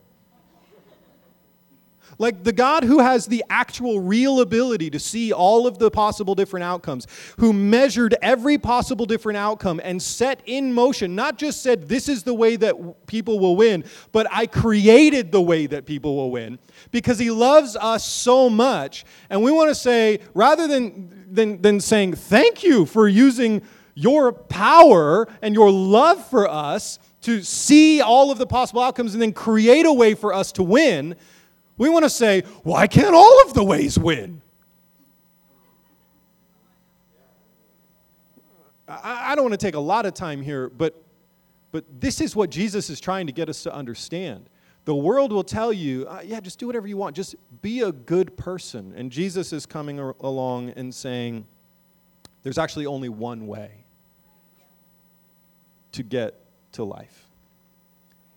Like 2.23 2.45
the 2.45 2.53
God 2.53 2.85
who 2.85 3.01
has 3.01 3.27
the 3.27 3.43
actual 3.51 3.99
real 3.99 4.41
ability 4.41 4.91
to 4.91 5.01
see 5.01 5.33
all 5.33 5.67
of 5.67 5.79
the 5.79 5.91
possible 5.91 6.37
different 6.37 6.63
outcomes, 6.63 7.09
who 7.39 7.53
measured 7.53 8.15
every 8.23 8.59
possible 8.59 9.07
different 9.07 9.39
outcome 9.39 9.81
and 9.83 10.01
set 10.01 10.41
in 10.47 10.73
motion, 10.73 11.17
not 11.17 11.37
just 11.37 11.65
said, 11.65 11.89
this 11.89 12.09
is 12.09 12.23
the 12.23 12.33
way 12.33 12.55
that 12.55 13.07
people 13.09 13.41
will 13.41 13.57
win, 13.57 13.83
but 14.13 14.29
I 14.31 14.47
created 14.47 15.33
the 15.33 15.43
way 15.43 15.67
that 15.67 15.85
people 15.85 16.15
will 16.15 16.31
win 16.31 16.61
because 16.93 17.19
he 17.19 17.33
loves 17.33 17.75
us 17.75 18.07
so 18.07 18.49
much. 18.49 19.05
And 19.29 19.43
we 19.43 19.51
want 19.51 19.71
to 19.71 19.75
say, 19.75 20.21
rather 20.33 20.69
than, 20.69 21.27
than, 21.29 21.61
than 21.61 21.81
saying, 21.81 22.15
thank 22.15 22.63
you 22.63 22.87
for 22.87 23.09
using 23.09 23.63
your 23.95 24.33
power 24.33 25.27
and 25.43 25.57
your 25.57 25.73
love 25.73 26.25
for 26.29 26.49
us 26.49 27.01
to 27.23 27.43
see 27.43 28.01
all 28.01 28.31
of 28.31 28.39
the 28.39 28.47
possible 28.47 28.81
outcomes 28.81 29.13
and 29.13 29.21
then 29.21 29.33
create 29.33 29.87
a 29.87 29.93
way 29.93 30.15
for 30.15 30.33
us 30.33 30.53
to 30.53 30.63
win 30.63 31.17
we 31.79 31.89
want 31.89 32.05
to 32.05 32.11
say, 32.11 32.43
why 32.63 32.87
can't 32.87 33.15
all 33.15 33.43
of 33.43 33.55
the 33.55 33.65
ways 33.65 33.99
win? 33.99 34.43
I, 38.89 39.35
don't 39.35 39.45
want 39.45 39.59
to 39.59 39.67
take 39.67 39.75
a 39.75 39.81
lot 39.81 40.05
of 40.05 40.13
time 40.13 40.43
here, 40.43 40.69
but, 40.69 41.03
but 41.71 41.85
this 42.01 42.21
is 42.21 42.37
what 42.37 42.51
Jesus 42.51 42.91
is 42.91 43.01
trying 43.01 43.27
to 43.27 43.33
get 43.33 43.49
us 43.49 43.63
to 43.63 43.75
understand. 43.75 44.51
The 44.85 44.95
world 44.95 45.33
will 45.33 45.45
tell 45.45 45.73
you, 45.73 46.07
uh, 46.09 46.21
yeah, 46.25 46.41
just 46.41 46.59
do 46.59 46.67
whatever 46.67 46.87
you 46.87 46.97
want, 46.97 47.17
just 47.17 47.37
be 47.63 47.81
a 47.81 47.93
good 47.93 48.37
person. 48.37 48.93
And 48.97 49.11
Jesus 49.11 49.53
is 49.53 49.65
coming 49.65 49.99
ar- 49.99 50.17
along 50.21 50.71
and 50.71 50.95
saying, 50.95 51.47
there's 52.43 52.59
actually 52.59 52.87
only 52.87 53.09
one 53.09 53.47
way 53.47 53.71
to 55.93 56.03
get 56.03 56.35
to 56.73 56.85
life. 56.85 57.32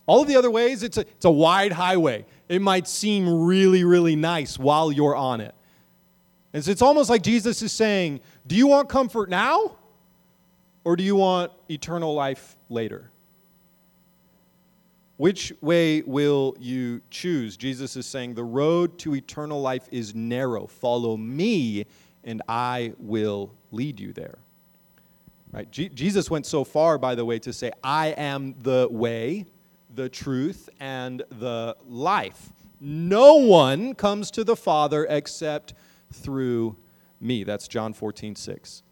All 0.07 0.21
of 0.21 0.27
the 0.27 0.35
other 0.35 0.51
ways, 0.51 0.83
it's 0.83 0.97
a, 0.97 1.01
it's 1.01 1.25
a 1.25 1.31
wide 1.31 1.71
highway. 1.71 2.25
It 2.47 2.61
might 2.61 2.87
seem 2.87 3.43
really, 3.45 3.83
really 3.83 4.15
nice 4.15 4.59
while 4.59 4.91
you're 4.91 5.15
on 5.15 5.41
it. 5.41 5.55
And 6.53 6.63
so 6.63 6.71
it's 6.71 6.81
almost 6.81 7.09
like 7.09 7.21
Jesus 7.21 7.61
is 7.61 7.71
saying, 7.71 8.21
Do 8.45 8.55
you 8.55 8.67
want 8.67 8.87
comfort 8.87 9.29
now? 9.29 9.77
Or 10.83 10.95
do 10.95 11.03
you 11.03 11.15
want 11.15 11.51
eternal 11.69 12.13
life 12.13 12.55
later? 12.69 13.09
Which 15.17 15.53
way 15.61 16.01
will 16.01 16.55
you 16.59 17.01
choose? 17.09 17.57
Jesus 17.57 17.95
is 17.95 18.05
saying, 18.05 18.35
The 18.35 18.43
road 18.43 18.99
to 18.99 19.15
eternal 19.15 19.61
life 19.61 19.87
is 19.91 20.13
narrow. 20.13 20.67
Follow 20.67 21.17
me, 21.17 21.85
and 22.23 22.41
I 22.47 22.93
will 22.99 23.51
lead 23.71 23.99
you 23.99 24.13
there. 24.13 24.37
Right? 25.51 25.69
Je- 25.71 25.89
Jesus 25.89 26.29
went 26.29 26.45
so 26.45 26.63
far, 26.63 26.97
by 26.97 27.15
the 27.15 27.23
way, 27.23 27.39
to 27.39 27.53
say, 27.53 27.71
I 27.83 28.07
am 28.07 28.55
the 28.61 28.87
way, 28.91 29.45
the 29.95 30.09
truth, 30.09 30.69
and 30.79 31.23
the 31.39 31.75
life. 31.87 32.51
No 32.79 33.35
one 33.35 33.95
comes 33.95 34.29
to 34.31 34.43
the 34.43 34.55
Father 34.55 35.05
except 35.09 35.73
through 36.11 36.75
me. 37.19 37.43
That's 37.43 37.67
John 37.67 37.93
14, 37.93 38.35
6. 38.35 38.83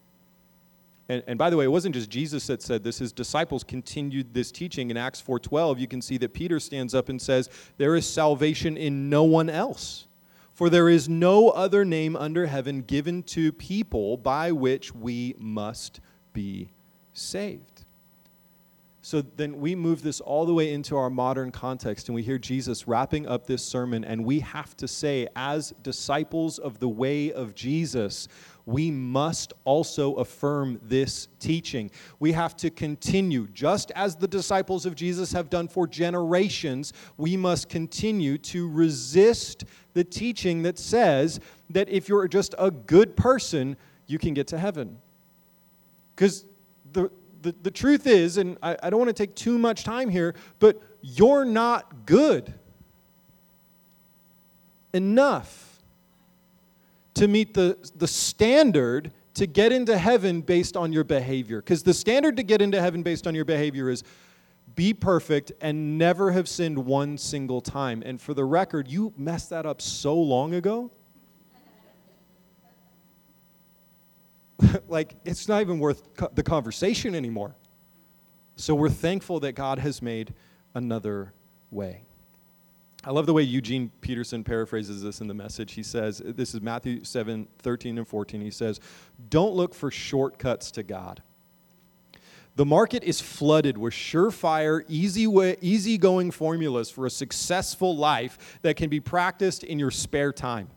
And, 1.08 1.22
and, 1.26 1.38
by 1.38 1.50
the 1.50 1.56
way, 1.56 1.66
it 1.66 1.68
wasn't 1.68 1.94
just 1.94 2.08
Jesus 2.08 2.46
that 2.46 2.62
said 2.62 2.82
this. 2.82 2.98
His 2.98 3.12
disciples 3.12 3.62
continued 3.62 4.32
this 4.32 4.50
teaching 4.50 4.90
in 4.90 4.96
Acts 4.96 5.20
4:12. 5.20 5.78
You 5.78 5.86
can 5.86 6.00
see 6.00 6.16
that 6.18 6.32
Peter 6.32 6.58
stands 6.58 6.94
up 6.94 7.10
and 7.10 7.20
says, 7.20 7.50
"There 7.76 7.94
is 7.94 8.06
salvation 8.06 8.78
in 8.78 9.10
no 9.10 9.22
one 9.22 9.50
else, 9.50 10.06
for 10.54 10.70
there 10.70 10.88
is 10.88 11.06
no 11.06 11.50
other 11.50 11.84
name 11.84 12.16
under 12.16 12.46
heaven 12.46 12.80
given 12.80 13.22
to 13.24 13.52
people 13.52 14.16
by 14.16 14.50
which 14.50 14.94
we 14.94 15.34
must 15.36 16.00
be 16.32 16.70
saved." 17.12 17.73
So 19.04 19.20
then 19.20 19.60
we 19.60 19.74
move 19.74 20.00
this 20.00 20.22
all 20.22 20.46
the 20.46 20.54
way 20.54 20.72
into 20.72 20.96
our 20.96 21.10
modern 21.10 21.52
context, 21.52 22.08
and 22.08 22.14
we 22.14 22.22
hear 22.22 22.38
Jesus 22.38 22.88
wrapping 22.88 23.28
up 23.28 23.46
this 23.46 23.62
sermon, 23.62 24.02
and 24.02 24.24
we 24.24 24.40
have 24.40 24.74
to 24.78 24.88
say, 24.88 25.28
as 25.36 25.74
disciples 25.82 26.58
of 26.58 26.78
the 26.78 26.88
way 26.88 27.30
of 27.30 27.54
Jesus, 27.54 28.28
we 28.64 28.90
must 28.90 29.52
also 29.64 30.14
affirm 30.14 30.80
this 30.82 31.28
teaching. 31.38 31.90
We 32.18 32.32
have 32.32 32.56
to 32.56 32.70
continue, 32.70 33.46
just 33.48 33.90
as 33.90 34.16
the 34.16 34.26
disciples 34.26 34.86
of 34.86 34.94
Jesus 34.94 35.32
have 35.32 35.50
done 35.50 35.68
for 35.68 35.86
generations, 35.86 36.94
we 37.18 37.36
must 37.36 37.68
continue 37.68 38.38
to 38.38 38.70
resist 38.70 39.64
the 39.92 40.02
teaching 40.02 40.62
that 40.62 40.78
says 40.78 41.40
that 41.68 41.90
if 41.90 42.08
you're 42.08 42.26
just 42.26 42.54
a 42.58 42.70
good 42.70 43.18
person, 43.18 43.76
you 44.06 44.18
can 44.18 44.32
get 44.32 44.46
to 44.46 44.58
heaven. 44.58 44.96
Because 46.16 46.46
the, 46.90 47.10
the, 47.44 47.54
the 47.62 47.70
truth 47.70 48.06
is, 48.06 48.38
and 48.38 48.56
I, 48.62 48.76
I 48.82 48.90
don't 48.90 48.98
want 48.98 49.10
to 49.10 49.26
take 49.26 49.34
too 49.36 49.58
much 49.58 49.84
time 49.84 50.08
here, 50.08 50.34
but 50.58 50.82
you're 51.02 51.44
not 51.44 52.06
good 52.06 52.52
enough 54.94 55.82
to 57.14 57.28
meet 57.28 57.54
the, 57.54 57.76
the 57.94 58.08
standard 58.08 59.12
to 59.34 59.46
get 59.46 59.72
into 59.72 59.98
heaven 59.98 60.40
based 60.40 60.76
on 60.76 60.92
your 60.92 61.04
behavior. 61.04 61.60
Because 61.60 61.82
the 61.82 61.94
standard 61.94 62.36
to 62.38 62.42
get 62.42 62.62
into 62.62 62.80
heaven 62.80 63.02
based 63.02 63.26
on 63.26 63.34
your 63.34 63.44
behavior 63.44 63.90
is 63.90 64.02
be 64.74 64.94
perfect 64.94 65.52
and 65.60 65.98
never 65.98 66.32
have 66.32 66.48
sinned 66.48 66.78
one 66.78 67.18
single 67.18 67.60
time. 67.60 68.02
And 68.04 68.20
for 68.20 68.32
the 68.32 68.44
record, 68.44 68.88
you 68.88 69.12
messed 69.16 69.50
that 69.50 69.66
up 69.66 69.82
so 69.82 70.16
long 70.16 70.54
ago. 70.54 70.90
like 74.88 75.14
it's 75.24 75.48
not 75.48 75.60
even 75.60 75.78
worth 75.78 76.08
the 76.34 76.42
conversation 76.42 77.14
anymore. 77.14 77.54
So 78.56 78.74
we're 78.74 78.88
thankful 78.88 79.40
that 79.40 79.52
God 79.52 79.78
has 79.78 80.00
made 80.00 80.34
another 80.74 81.32
way. 81.70 82.02
I 83.06 83.10
love 83.10 83.26
the 83.26 83.34
way 83.34 83.42
Eugene 83.42 83.90
Peterson 84.00 84.44
paraphrases 84.44 85.02
this 85.02 85.20
in 85.20 85.26
the 85.26 85.34
message. 85.34 85.72
He 85.72 85.82
says, 85.82 86.22
this 86.24 86.54
is 86.54 86.62
Matthew 86.62 87.04
7 87.04 87.48
13 87.58 87.98
and 87.98 88.08
14. 88.08 88.40
He 88.40 88.50
says, 88.50 88.80
Don't 89.28 89.54
look 89.54 89.74
for 89.74 89.90
shortcuts 89.90 90.70
to 90.72 90.82
God. 90.82 91.22
The 92.56 92.64
market 92.64 93.02
is 93.02 93.20
flooded 93.20 93.76
with 93.76 93.92
surefire, 93.92 94.84
easy 94.88 95.26
way, 95.26 95.56
easygoing 95.60 96.30
formulas 96.30 96.88
for 96.88 97.04
a 97.04 97.10
successful 97.10 97.96
life 97.96 98.58
that 98.62 98.76
can 98.76 98.88
be 98.88 99.00
practiced 99.00 99.64
in 99.64 99.78
your 99.78 99.90
spare 99.90 100.32
time. 100.32 100.68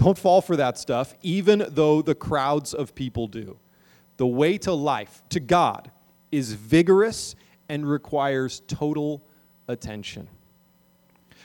Don't 0.00 0.16
fall 0.16 0.40
for 0.40 0.56
that 0.56 0.78
stuff, 0.78 1.12
even 1.20 1.62
though 1.68 2.00
the 2.00 2.14
crowds 2.14 2.72
of 2.72 2.94
people 2.94 3.26
do. 3.26 3.58
The 4.16 4.26
way 4.26 4.56
to 4.56 4.72
life, 4.72 5.22
to 5.28 5.40
God, 5.40 5.90
is 6.32 6.54
vigorous 6.54 7.34
and 7.68 7.86
requires 7.86 8.62
total 8.66 9.22
attention. 9.68 10.26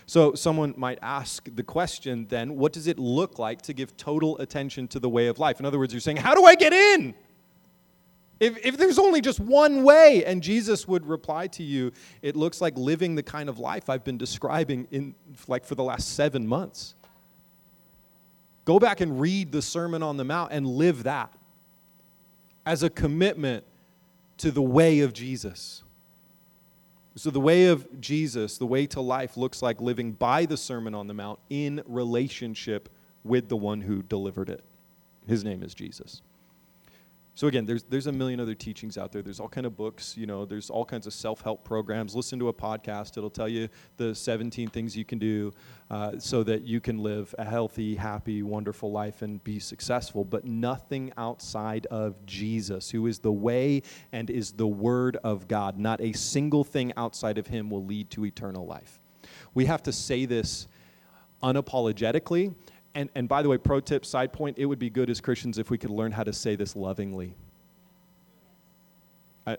So, 0.06 0.36
someone 0.36 0.74
might 0.78 1.00
ask 1.02 1.50
the 1.54 1.64
question 1.64 2.28
then, 2.30 2.56
what 2.56 2.72
does 2.72 2.88
it 2.88 2.98
look 2.98 3.40
like 3.40 3.62
to 3.64 3.74
give 3.74 3.98
total 3.98 4.38
attention 4.38 4.88
to 4.90 5.02
the 5.02 5.10
way 5.10 5.28
of 5.28 5.38
life? 5.38 5.60
In 5.60 5.66
other 5.66 5.78
words, 5.78 5.92
you're 5.92 6.00
saying, 6.00 6.18
how 6.18 6.34
do 6.34 6.46
I 6.46 6.56
get 6.56 6.72
in? 6.72 7.14
If, 8.40 8.66
if 8.66 8.78
there's 8.78 9.00
only 9.00 9.20
just 9.20 9.42
one 9.42 9.84
way, 9.84 10.24
and 10.24 10.42
Jesus 10.42 10.88
would 10.88 11.06
reply 11.06 11.48
to 11.48 11.64
you, 11.64 11.92
it 12.22 12.38
looks 12.38 12.62
like 12.62 12.78
living 12.78 13.16
the 13.16 13.24
kind 13.24 13.50
of 13.50 13.60
life 13.60 13.90
I've 13.90 14.06
been 14.06 14.18
describing 14.18 14.88
in 14.92 15.14
like 15.50 15.66
for 15.66 15.76
the 15.76 15.84
last 15.84 16.16
seven 16.16 16.48
months. 16.48 16.96
Go 18.66 18.80
back 18.80 19.00
and 19.00 19.22
read 19.22 19.52
the 19.52 19.62
Sermon 19.62 20.02
on 20.04 20.18
the 20.18 20.24
Mount 20.24 20.52
and 20.52 20.66
live 20.68 21.04
that. 21.04 21.32
as 22.66 22.82
a 22.82 22.90
commitment 22.90 23.64
to 24.38 24.50
the 24.50 24.62
way 24.62 25.02
of 25.02 25.14
Jesus. 25.14 25.84
So, 27.16 27.30
the 27.30 27.40
way 27.40 27.68
of 27.68 28.02
Jesus, 28.02 28.58
the 28.58 28.66
way 28.66 28.88
to 28.88 29.02
life, 29.02 29.38
looks 29.38 29.62
like 29.62 29.80
living 29.80 30.12
by 30.12 30.46
the 30.46 30.58
Sermon 30.58 30.96
on 30.96 31.08
the 31.08 31.14
Mount 31.14 31.40
in 31.50 31.82
relationship 31.86 32.90
with 33.24 33.50
the 33.50 33.56
one 33.56 33.82
who 33.82 34.02
delivered 34.02 34.50
it. 34.50 34.64
His 35.28 35.44
name 35.44 35.64
is 35.64 35.74
Jesus. 35.74 36.22
So 37.38 37.48
again, 37.48 37.66
there's 37.66 37.84
there's 37.84 38.08
a 38.08 38.14
million 38.14 38.40
other 38.40 38.56
teachings 38.56 38.98
out 38.98 39.12
there. 39.12 39.22
There's 39.22 39.42
all 39.42 39.50
kind 39.50 39.68
of 39.68 39.76
books, 39.76 40.16
you 40.16 40.26
know, 40.26 40.46
there's 40.46 40.70
all 40.70 40.86
kinds 40.86 41.06
of 41.06 41.12
self-help 41.12 41.66
programs. 41.66 42.16
Listen 42.16 42.40
to 42.40 42.48
a 42.48 42.54
podcast. 42.54 43.18
It'll 43.18 43.30
tell 43.30 43.50
you 43.50 43.68
the 43.98 44.16
17 44.16 44.70
things 44.70 44.96
you 44.96 45.04
can 45.04 45.20
do 45.20 45.52
uh, 45.92 46.18
so 46.18 46.44
that 46.44 46.62
you 46.62 46.80
can 46.80 46.98
live 46.98 47.36
a 47.38 47.44
healthy, 47.44 47.96
happy, 47.96 48.42
wonderful 48.42 48.90
life 48.90 49.22
and 49.22 49.44
be 49.44 49.60
successful, 49.60 50.24
but 50.24 50.46
nothing 50.46 51.12
outside 51.18 51.86
of 51.88 52.26
Jesus, 52.26 52.90
who 52.90 53.06
is 53.06 53.20
the 53.20 53.34
way 53.34 53.82
and 54.14 54.30
is 54.30 54.54
the 54.54 54.68
word 54.68 55.18
of 55.18 55.50
God. 55.50 55.78
Not 55.78 56.00
a 56.00 56.14
single 56.14 56.64
thing 56.64 56.94
outside 56.96 57.38
of 57.38 57.48
him 57.48 57.70
will 57.70 57.84
lead 57.84 58.10
to 58.12 58.26
eternal 58.26 58.66
life. 58.66 59.02
We 59.54 59.66
have 59.66 59.84
to 59.84 59.92
say 59.92 60.26
this 60.26 60.68
unapologetically 61.44 62.56
and, 62.96 63.10
and 63.14 63.28
by 63.28 63.42
the 63.42 63.50
way, 63.50 63.58
pro 63.58 63.82
tip, 63.82 64.06
side 64.06 64.32
point, 64.32 64.58
it 64.58 64.66
would 64.66 64.80
be 64.80 64.90
good 64.90 65.10
as 65.10 65.20
Christians 65.20 65.58
if 65.58 65.70
we 65.70 65.78
could 65.78 65.90
learn 65.90 66.14
how 66.14 66.24
to 66.24 66.34
say 66.34 66.56
this 66.56 66.76
lovingly. 66.76 67.36
I, 69.46 69.58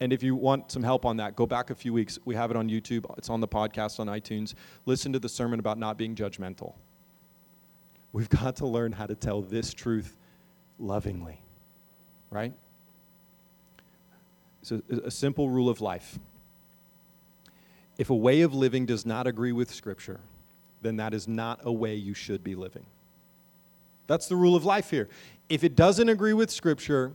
and 0.00 0.12
if 0.12 0.22
you 0.22 0.34
want 0.34 0.72
some 0.72 0.82
help 0.82 1.04
on 1.04 1.18
that, 1.18 1.36
go 1.36 1.46
back 1.46 1.70
a 1.70 1.74
few 1.74 1.92
weeks. 1.92 2.18
We 2.24 2.34
have 2.34 2.50
it 2.50 2.56
on 2.56 2.68
YouTube, 2.68 3.04
it's 3.18 3.30
on 3.30 3.40
the 3.40 3.46
podcast 3.46 4.00
on 4.00 4.08
iTunes. 4.08 4.54
Listen 4.86 5.12
to 5.12 5.18
the 5.18 5.28
sermon 5.28 5.60
about 5.60 5.78
not 5.78 5.96
being 5.96 6.16
judgmental. 6.16 6.72
We've 8.12 8.28
got 8.28 8.56
to 8.56 8.66
learn 8.66 8.92
how 8.92 9.06
to 9.06 9.14
tell 9.14 9.42
this 9.42 9.74
truth 9.74 10.16
lovingly, 10.78 11.42
right? 12.30 12.54
So, 14.62 14.82
a 15.04 15.10
simple 15.10 15.50
rule 15.50 15.68
of 15.68 15.80
life. 15.80 16.18
If 17.96 18.10
a 18.10 18.14
way 18.14 18.40
of 18.40 18.54
living 18.54 18.86
does 18.86 19.04
not 19.04 19.26
agree 19.26 19.52
with 19.52 19.72
Scripture, 19.72 20.20
then 20.82 20.96
that 20.96 21.14
is 21.14 21.28
not 21.28 21.60
a 21.64 21.72
way 21.72 21.94
you 21.94 22.14
should 22.14 22.42
be 22.44 22.54
living. 22.54 22.86
That's 24.06 24.26
the 24.26 24.36
rule 24.36 24.56
of 24.56 24.64
life 24.64 24.90
here. 24.90 25.08
If 25.48 25.64
it 25.64 25.76
doesn't 25.76 26.08
agree 26.08 26.32
with 26.32 26.50
Scripture, 26.50 27.12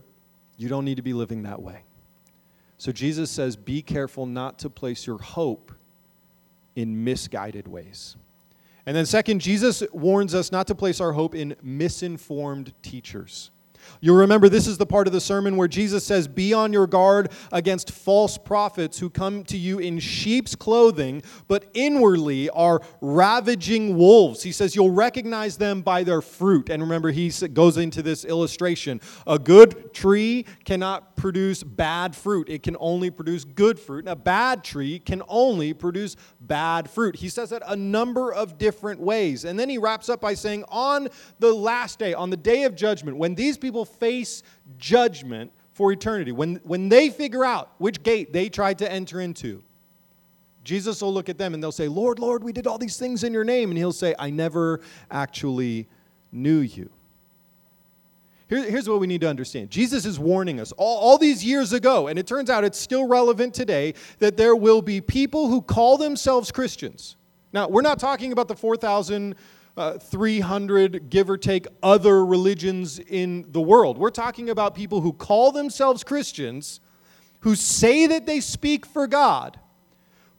you 0.56 0.68
don't 0.68 0.84
need 0.84 0.96
to 0.96 1.02
be 1.02 1.12
living 1.12 1.42
that 1.42 1.60
way. 1.60 1.82
So 2.78 2.92
Jesus 2.92 3.30
says, 3.30 3.56
be 3.56 3.82
careful 3.82 4.26
not 4.26 4.58
to 4.60 4.70
place 4.70 5.06
your 5.06 5.18
hope 5.18 5.72
in 6.76 7.04
misguided 7.04 7.66
ways. 7.66 8.16
And 8.86 8.94
then, 8.96 9.06
second, 9.06 9.40
Jesus 9.40 9.82
warns 9.92 10.34
us 10.34 10.52
not 10.52 10.66
to 10.66 10.74
place 10.74 11.00
our 11.00 11.12
hope 11.12 11.34
in 11.34 11.56
misinformed 11.62 12.74
teachers. 12.82 13.50
You'll 14.00 14.16
remember 14.16 14.48
this 14.48 14.66
is 14.66 14.78
the 14.78 14.86
part 14.86 15.06
of 15.06 15.12
the 15.12 15.20
sermon 15.20 15.56
where 15.56 15.68
Jesus 15.68 16.04
says, 16.04 16.28
Be 16.28 16.52
on 16.52 16.72
your 16.72 16.86
guard 16.86 17.32
against 17.52 17.90
false 17.90 18.38
prophets 18.38 18.98
who 18.98 19.10
come 19.10 19.44
to 19.44 19.56
you 19.56 19.78
in 19.78 19.98
sheep's 19.98 20.54
clothing, 20.54 21.22
but 21.48 21.64
inwardly 21.74 22.50
are 22.50 22.80
ravaging 23.00 23.96
wolves. 23.96 24.42
He 24.42 24.52
says, 24.52 24.76
You'll 24.76 24.90
recognize 24.90 25.56
them 25.56 25.82
by 25.82 26.04
their 26.04 26.20
fruit. 26.20 26.68
And 26.68 26.82
remember, 26.82 27.10
he 27.10 27.30
goes 27.52 27.76
into 27.76 28.02
this 28.02 28.24
illustration. 28.24 29.00
A 29.26 29.38
good 29.38 29.92
tree 29.94 30.46
cannot 30.64 31.16
produce 31.16 31.62
bad 31.62 32.14
fruit, 32.14 32.48
it 32.48 32.62
can 32.62 32.76
only 32.80 33.10
produce 33.10 33.44
good 33.44 33.78
fruit. 33.78 34.00
And 34.00 34.08
a 34.08 34.16
bad 34.16 34.62
tree 34.62 34.98
can 34.98 35.22
only 35.28 35.72
produce 35.72 36.16
bad 36.40 36.90
fruit. 36.90 37.16
He 37.16 37.28
says 37.28 37.50
that 37.50 37.62
a 37.66 37.76
number 37.76 38.32
of 38.32 38.58
different 38.58 39.00
ways. 39.00 39.44
And 39.44 39.58
then 39.58 39.68
he 39.68 39.78
wraps 39.78 40.08
up 40.08 40.20
by 40.20 40.34
saying, 40.34 40.64
On 40.68 41.08
the 41.38 41.52
last 41.52 41.98
day, 41.98 42.14
on 42.14 42.30
the 42.30 42.36
day 42.36 42.64
of 42.64 42.74
judgment, 42.74 43.16
when 43.16 43.34
these 43.34 43.56
people 43.56 43.73
people 43.74 43.84
face 43.84 44.44
judgment 44.78 45.50
for 45.72 45.90
eternity, 45.90 46.30
when, 46.30 46.60
when 46.62 46.88
they 46.88 47.10
figure 47.10 47.44
out 47.44 47.72
which 47.78 48.04
gate 48.04 48.32
they 48.32 48.48
tried 48.48 48.78
to 48.78 48.90
enter 48.90 49.20
into, 49.20 49.64
Jesus 50.62 51.02
will 51.02 51.12
look 51.12 51.28
at 51.28 51.38
them 51.38 51.54
and 51.54 51.60
they'll 51.60 51.72
say, 51.72 51.88
Lord, 51.88 52.20
Lord, 52.20 52.44
we 52.44 52.52
did 52.52 52.68
all 52.68 52.78
these 52.78 52.96
things 52.96 53.24
in 53.24 53.32
your 53.32 53.42
name. 53.42 53.70
And 53.70 53.76
he'll 53.76 53.92
say, 53.92 54.14
I 54.16 54.30
never 54.30 54.80
actually 55.10 55.88
knew 56.30 56.60
you. 56.60 56.88
Here, 58.48 58.62
here's 58.62 58.88
what 58.88 59.00
we 59.00 59.08
need 59.08 59.22
to 59.22 59.28
understand 59.28 59.70
Jesus 59.70 60.06
is 60.06 60.16
warning 60.16 60.60
us 60.60 60.70
all, 60.70 60.98
all 60.98 61.18
these 61.18 61.44
years 61.44 61.72
ago, 61.72 62.06
and 62.06 62.16
it 62.16 62.28
turns 62.28 62.50
out 62.50 62.62
it's 62.62 62.78
still 62.78 63.08
relevant 63.08 63.54
today, 63.54 63.94
that 64.20 64.36
there 64.36 64.54
will 64.54 64.82
be 64.82 65.00
people 65.00 65.48
who 65.48 65.60
call 65.60 65.98
themselves 65.98 66.52
Christians. 66.52 67.16
Now, 67.52 67.66
we're 67.66 67.82
not 67.82 67.98
talking 67.98 68.30
about 68.30 68.46
the 68.46 68.54
4,000 68.54 69.34
uh, 69.76 69.98
300, 69.98 71.10
give 71.10 71.28
or 71.28 71.36
take, 71.36 71.66
other 71.82 72.24
religions 72.24 72.98
in 72.98 73.46
the 73.50 73.60
world. 73.60 73.98
We're 73.98 74.10
talking 74.10 74.50
about 74.50 74.74
people 74.74 75.00
who 75.00 75.12
call 75.12 75.52
themselves 75.52 76.04
Christians, 76.04 76.80
who 77.40 77.54
say 77.54 78.06
that 78.06 78.26
they 78.26 78.40
speak 78.40 78.86
for 78.86 79.06
God, 79.06 79.58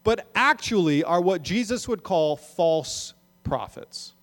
but 0.03 0.27
actually 0.35 1.03
are 1.03 1.19
what 1.19 1.41
Jesus 1.41 1.87
would 1.87 2.03
call 2.03 2.37
false 2.37 3.13
prophets. 3.43 4.13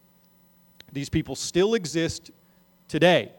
These 0.93 1.09
people 1.09 1.37
still 1.37 1.75
exist 1.75 2.31
today, 2.89 3.33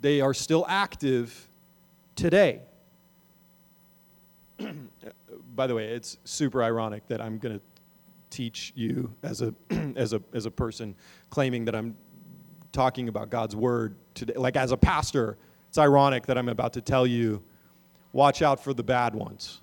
they 0.00 0.20
are 0.20 0.34
still 0.34 0.64
active 0.68 1.48
today. 2.14 2.60
By 5.54 5.66
the 5.66 5.74
way, 5.74 5.88
it's 5.88 6.18
super 6.24 6.62
ironic 6.62 7.06
that 7.08 7.20
I'm 7.20 7.38
going 7.38 7.58
to 7.58 7.64
teach 8.30 8.72
you 8.74 9.14
as 9.22 9.42
a 9.42 9.54
as 9.96 10.12
a 10.12 10.22
as 10.32 10.46
a 10.46 10.50
person 10.50 10.94
claiming 11.30 11.64
that 11.66 11.74
I'm 11.74 11.96
talking 12.72 13.08
about 13.08 13.30
God's 13.30 13.56
word 13.56 13.96
today. 14.14 14.34
Like 14.34 14.56
as 14.56 14.72
a 14.72 14.76
pastor 14.76 15.38
it's 15.68 15.78
ironic 15.78 16.26
that 16.26 16.38
I'm 16.38 16.48
about 16.48 16.72
to 16.74 16.80
tell 16.80 17.06
you 17.06 17.42
watch 18.12 18.42
out 18.42 18.62
for 18.62 18.72
the 18.72 18.82
bad 18.82 19.14
ones. 19.14 19.60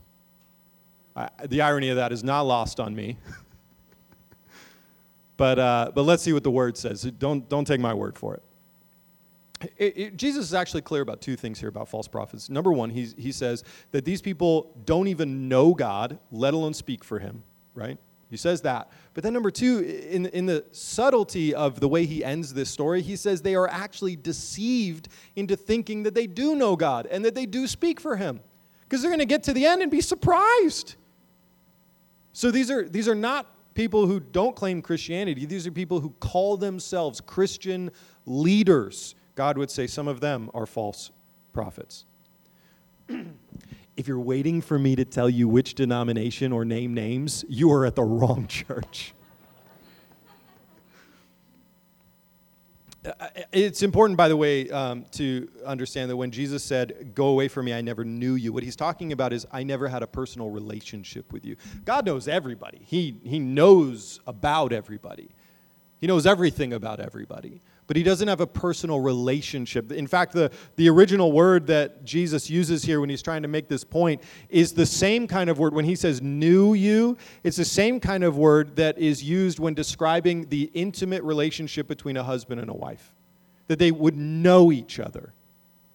I, 1.15 1.29
the 1.47 1.61
irony 1.61 1.89
of 1.89 1.95
that 1.95 2.11
is 2.11 2.23
not 2.23 2.41
lost 2.41 2.79
on 2.79 2.95
me. 2.95 3.17
But 5.37 5.59
uh, 5.59 5.91
but 5.93 6.03
let's 6.03 6.23
see 6.23 6.33
what 6.33 6.43
the 6.43 6.51
word 6.51 6.77
says. 6.77 7.03
Don't 7.03 7.47
don't 7.49 7.65
take 7.65 7.79
my 7.79 7.93
word 7.93 8.17
for 8.17 8.35
it. 8.35 8.43
It, 9.77 9.97
it, 9.97 10.17
Jesus 10.17 10.45
is 10.45 10.53
actually 10.53 10.81
clear 10.81 11.01
about 11.01 11.21
two 11.21 11.35
things 11.35 11.59
here 11.59 11.69
about 11.69 11.87
false 11.87 12.07
prophets. 12.07 12.49
Number 12.49 12.71
one, 12.71 12.89
he, 12.89 13.05
he 13.17 13.31
says 13.31 13.63
that 13.91 14.03
these 14.05 14.21
people 14.21 14.71
don't 14.85 15.07
even 15.07 15.47
know 15.47 15.73
God, 15.73 16.19
let 16.31 16.53
alone 16.53 16.73
speak 16.73 17.03
for 17.03 17.19
him, 17.19 17.41
right? 17.73 17.97
He 18.35 18.37
says 18.37 18.61
that. 18.63 18.91
But 19.13 19.23
then, 19.23 19.31
number 19.31 19.49
two, 19.49 19.79
in, 19.79 20.25
in 20.25 20.45
the 20.45 20.65
subtlety 20.73 21.55
of 21.55 21.79
the 21.79 21.87
way 21.87 22.05
he 22.05 22.21
ends 22.21 22.53
this 22.53 22.69
story, 22.69 23.01
he 23.01 23.15
says 23.15 23.41
they 23.41 23.55
are 23.55 23.69
actually 23.69 24.17
deceived 24.17 25.07
into 25.37 25.55
thinking 25.55 26.03
that 26.03 26.13
they 26.13 26.27
do 26.27 26.53
know 26.53 26.75
God 26.75 27.05
and 27.05 27.23
that 27.23 27.33
they 27.33 27.45
do 27.45 27.65
speak 27.65 28.01
for 28.01 28.17
him. 28.17 28.41
Because 28.81 29.01
they're 29.01 29.09
going 29.09 29.19
to 29.19 29.25
get 29.25 29.43
to 29.43 29.53
the 29.53 29.65
end 29.65 29.81
and 29.81 29.89
be 29.89 30.01
surprised. 30.01 30.95
So 32.33 32.51
these 32.51 32.69
are, 32.69 32.89
these 32.89 33.07
are 33.07 33.15
not 33.15 33.47
people 33.73 34.05
who 34.05 34.19
don't 34.19 34.53
claim 34.53 34.81
Christianity, 34.81 35.45
these 35.45 35.65
are 35.65 35.71
people 35.71 36.01
who 36.01 36.09
call 36.19 36.57
themselves 36.57 37.21
Christian 37.21 37.89
leaders. 38.25 39.15
God 39.35 39.57
would 39.57 39.71
say 39.71 39.87
some 39.87 40.09
of 40.09 40.19
them 40.19 40.51
are 40.53 40.65
false 40.65 41.11
prophets. 41.53 42.03
if 43.97 44.07
you're 44.07 44.19
waiting 44.19 44.61
for 44.61 44.77
me 44.77 44.95
to 44.95 45.05
tell 45.05 45.29
you 45.29 45.47
which 45.47 45.75
denomination 45.75 46.51
or 46.51 46.65
name 46.65 46.93
names, 46.93 47.45
you 47.47 47.71
are 47.71 47.85
at 47.85 47.95
the 47.95 48.03
wrong 48.03 48.47
church. 48.49 49.13
Uh, 53.05 53.11
uh, 53.19 53.27
it's 53.51 53.83
important, 53.83 54.17
by 54.17 54.27
the 54.27 54.35
way, 54.35 54.69
um, 54.71 55.05
to 55.11 55.47
understand 55.65 56.09
that 56.09 56.17
when 56.17 56.31
Jesus 56.31 56.63
said, 56.63 57.11
Go 57.13 57.27
away 57.27 57.47
from 57.47 57.65
me, 57.65 57.73
I 57.73 57.81
never 57.81 58.03
knew 58.03 58.33
you, 58.35 58.51
what 58.51 58.63
he's 58.63 58.75
talking 58.75 59.11
about 59.11 59.31
is, 59.31 59.45
I 59.51 59.63
never 59.63 59.87
had 59.87 60.01
a 60.01 60.07
personal 60.07 60.49
relationship 60.49 61.31
with 61.31 61.45
you. 61.45 61.55
God 61.85 62.05
knows 62.05 62.27
everybody, 62.27 62.81
He, 62.85 63.17
he 63.23 63.39
knows 63.39 64.19
about 64.27 64.73
everybody, 64.73 65.29
He 65.99 66.07
knows 66.07 66.25
everything 66.25 66.73
about 66.73 66.99
everybody 66.99 67.61
but 67.87 67.95
he 67.95 68.03
doesn't 68.03 68.27
have 68.27 68.41
a 68.41 68.47
personal 68.47 68.99
relationship. 68.99 69.91
In 69.91 70.07
fact, 70.07 70.33
the, 70.33 70.51
the 70.75 70.89
original 70.89 71.31
word 71.31 71.67
that 71.67 72.03
Jesus 72.03 72.49
uses 72.49 72.83
here 72.83 72.99
when 72.99 73.09
he's 73.09 73.21
trying 73.21 73.43
to 73.43 73.47
make 73.47 73.67
this 73.67 73.83
point 73.83 74.21
is 74.49 74.73
the 74.73 74.85
same 74.85 75.27
kind 75.27 75.49
of 75.49 75.59
word. 75.59 75.73
When 75.73 75.85
he 75.85 75.95
says 75.95 76.21
knew 76.21 76.73
you, 76.73 77.17
it's 77.43 77.57
the 77.57 77.65
same 77.65 77.99
kind 77.99 78.23
of 78.23 78.37
word 78.37 78.75
that 78.77 78.97
is 78.97 79.23
used 79.23 79.59
when 79.59 79.73
describing 79.73 80.49
the 80.49 80.71
intimate 80.73 81.23
relationship 81.23 81.87
between 81.87 82.17
a 82.17 82.23
husband 82.23 82.59
and 82.59 82.69
a 82.69 82.73
wife. 82.73 83.13
That 83.67 83.79
they 83.79 83.91
would 83.91 84.15
know 84.15 84.71
each 84.71 84.99
other 84.99 85.33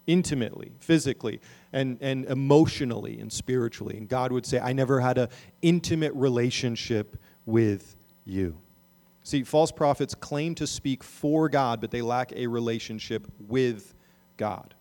intimately, 0.06 0.72
physically, 0.80 1.40
and, 1.72 1.98
and 2.00 2.24
emotionally 2.26 3.20
and 3.20 3.32
spiritually. 3.32 3.96
And 3.96 4.08
God 4.08 4.32
would 4.32 4.44
say, 4.44 4.58
I 4.58 4.72
never 4.72 5.00
had 5.00 5.18
an 5.18 5.28
intimate 5.62 6.12
relationship 6.14 7.16
with 7.46 7.96
you. 8.24 8.56
See, 9.30 9.44
false 9.44 9.70
prophets 9.70 10.12
claim 10.12 10.56
to 10.56 10.66
speak 10.66 11.04
for 11.04 11.48
God, 11.48 11.80
but 11.80 11.92
they 11.92 12.02
lack 12.02 12.32
a 12.32 12.48
relationship 12.48 13.30
with 13.38 13.94
God. 14.36 14.74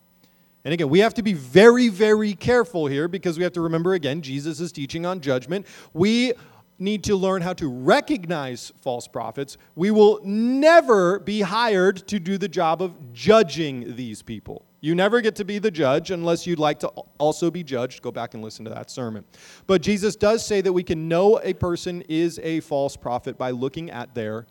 And 0.65 0.73
again, 0.73 0.89
we 0.89 0.97
have 1.01 1.13
to 1.13 1.21
be 1.21 1.33
very, 1.33 1.87
very 1.87 2.33
careful 2.33 2.87
here 2.87 3.07
because 3.07 3.37
we 3.37 3.43
have 3.43 3.53
to 3.53 3.61
remember 3.61 3.93
again, 3.93 4.23
Jesus 4.23 4.59
is 4.59 4.71
teaching 4.71 5.05
on 5.05 5.19
judgment. 5.19 5.67
We 5.93 6.33
need 6.79 7.03
to 7.03 7.15
learn 7.15 7.41
how 7.41 7.53
to 7.53 7.67
recognize 7.67 8.71
false 8.81 9.07
prophets, 9.07 9.57
we 9.75 9.91
will 9.91 10.19
never 10.23 11.19
be 11.19 11.41
hired 11.41 12.07
to 12.07 12.19
do 12.19 12.37
the 12.37 12.47
job 12.47 12.81
of 12.81 13.13
judging 13.13 13.95
these 13.95 14.21
people. 14.21 14.65
You 14.81 14.95
never 14.95 15.19
get 15.19 15.35
to 15.35 15.45
be 15.45 15.59
the 15.59 15.71
judge 15.71 16.09
unless 16.09 16.47
you'd 16.47 16.59
like 16.59 16.79
to 16.79 16.87
also 17.17 17.51
be 17.51 17.63
judged. 17.63 18.01
Go 18.01 18.11
back 18.11 18.33
and 18.33 18.41
listen 18.41 18.63
to 18.65 18.71
that 18.71 18.89
sermon. 18.89 19.25
But 19.67 19.81
Jesus 19.81 20.15
does 20.15 20.45
say 20.45 20.61
that 20.61 20.71
we 20.71 20.83
can 20.83 21.09
know 21.09 21.39
a 21.43 21.53
person 21.53 22.01
is 22.07 22.39
a 22.41 22.61
false 22.61 22.95
prophet 22.95 23.37
by 23.37 23.51
looking 23.51 23.91
at 23.91 24.15
their 24.15 24.47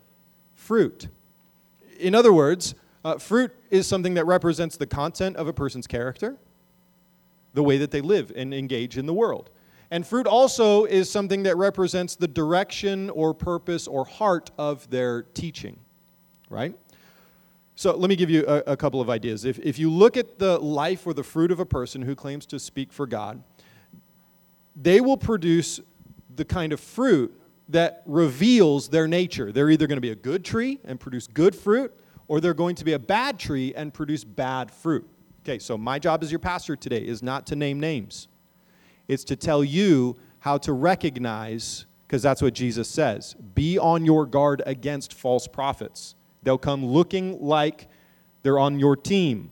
fruit. 0.54 1.08
In 1.98 2.14
other 2.14 2.32
words, 2.32 2.74
uh, 3.04 3.16
fruit 3.16 3.52
is 3.70 3.86
something 3.86 4.14
that 4.14 4.26
represents 4.26 4.76
the 4.76 4.86
content 4.86 5.36
of 5.36 5.48
a 5.48 5.52
person's 5.52 5.86
character, 5.86 6.36
the 7.54 7.62
way 7.62 7.78
that 7.78 7.90
they 7.90 8.02
live 8.02 8.30
and 8.36 8.52
engage 8.52 8.98
in 8.98 9.06
the 9.06 9.14
world. 9.14 9.50
And 9.90 10.06
fruit 10.06 10.26
also 10.26 10.84
is 10.84 11.10
something 11.10 11.44
that 11.44 11.56
represents 11.56 12.14
the 12.14 12.28
direction 12.28 13.08
or 13.10 13.32
purpose 13.32 13.86
or 13.86 14.04
heart 14.04 14.50
of 14.58 14.88
their 14.90 15.22
teaching, 15.22 15.78
right? 16.50 16.74
So 17.74 17.96
let 17.96 18.08
me 18.08 18.16
give 18.16 18.28
you 18.28 18.44
a, 18.46 18.72
a, 18.72 18.76
couple 18.76 19.00
of 19.00 19.08
ideas. 19.08 19.44
If, 19.44 19.58
if 19.60 19.78
you 19.78 19.90
look 19.90 20.16
at 20.16 20.38
the 20.38 20.58
life 20.58 21.06
or 21.06 21.14
the 21.14 21.22
fruit 21.22 21.50
of 21.52 21.60
a 21.60 21.64
person 21.64 22.02
who 22.02 22.14
claims 22.14 22.44
to 22.46 22.58
speak 22.58 22.92
for 22.92 23.06
God, 23.06 23.42
they 24.74 25.00
will 25.00 25.16
produce 25.16 25.80
the 26.34 26.44
kind 26.44 26.72
of 26.72 26.80
fruit 26.80 27.32
that 27.68 28.02
reveals 28.04 28.88
their 28.88 29.06
nature. 29.06 29.52
They're 29.52 29.70
either 29.70 29.86
going 29.86 29.96
to 29.96 30.02
be 30.02 30.10
a 30.10 30.16
good 30.16 30.44
tree 30.44 30.80
and 30.84 30.98
produce 30.98 31.26
good 31.26 31.54
fruit, 31.54 31.94
or 32.26 32.40
they're 32.40 32.54
going 32.54 32.74
to 32.76 32.84
be 32.84 32.94
a 32.94 32.98
bad 32.98 33.38
tree 33.38 33.72
and 33.74 33.94
produce 33.94 34.24
bad 34.24 34.70
fruit. 34.70 35.08
Okay, 35.44 35.58
so 35.58 35.78
my 35.78 35.98
job 35.98 36.22
as 36.22 36.32
your 36.32 36.40
pastor 36.40 36.76
today 36.76 37.00
is 37.00 37.22
not 37.22 37.46
to 37.46 37.56
name 37.56 37.80
names. 37.80 38.28
It's 39.08 39.24
to 39.24 39.36
tell 39.36 39.64
you 39.64 40.16
how 40.40 40.58
to 40.58 40.72
recognize, 40.72 41.86
because 42.06 42.22
that's 42.22 42.40
what 42.40 42.54
Jesus 42.54 42.88
says 42.88 43.34
be 43.54 43.78
on 43.78 44.04
your 44.04 44.26
guard 44.26 44.62
against 44.66 45.14
false 45.14 45.48
prophets. 45.48 46.14
They'll 46.42 46.58
come 46.58 46.86
looking 46.86 47.42
like 47.42 47.88
they're 48.42 48.58
on 48.58 48.78
your 48.78 48.96
team, 48.96 49.50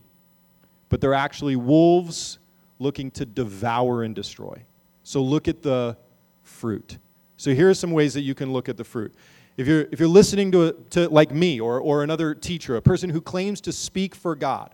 but 0.89 1.01
they're 1.01 1.13
actually 1.13 1.55
wolves 1.55 2.39
looking 2.79 3.11
to 3.11 3.25
devour 3.25 4.03
and 4.03 4.15
destroy. 4.15 4.63
So 5.03 5.21
look 5.21 5.47
at 5.47 5.61
the 5.61 5.97
fruit. 6.43 6.97
So 7.35 7.53
here 7.53 7.69
are 7.69 7.73
some 7.73 7.91
ways 7.91 8.13
that 8.13 8.21
you 8.21 8.33
can 8.33 8.53
look 8.53 8.69
at 8.69 8.77
the 8.77 8.83
fruit. 8.83 9.13
If 9.57 9.67
you're, 9.67 9.87
if 9.91 9.99
you're 9.99 10.07
listening 10.07 10.51
to, 10.51 10.75
to 10.91 11.09
like 11.09 11.31
me 11.31 11.59
or, 11.59 11.79
or 11.79 12.03
another 12.03 12.33
teacher, 12.35 12.75
a 12.75 12.81
person 12.81 13.09
who 13.09 13.21
claims 13.21 13.59
to 13.61 13.71
speak 13.71 14.15
for 14.15 14.35
God, 14.35 14.73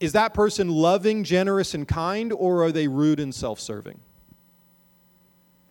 is 0.00 0.12
that 0.12 0.32
person 0.32 0.68
loving, 0.68 1.22
generous, 1.24 1.74
and 1.74 1.86
kind, 1.86 2.32
or 2.32 2.64
are 2.64 2.72
they 2.72 2.88
rude 2.88 3.20
and 3.20 3.34
self 3.34 3.60
serving? 3.60 4.00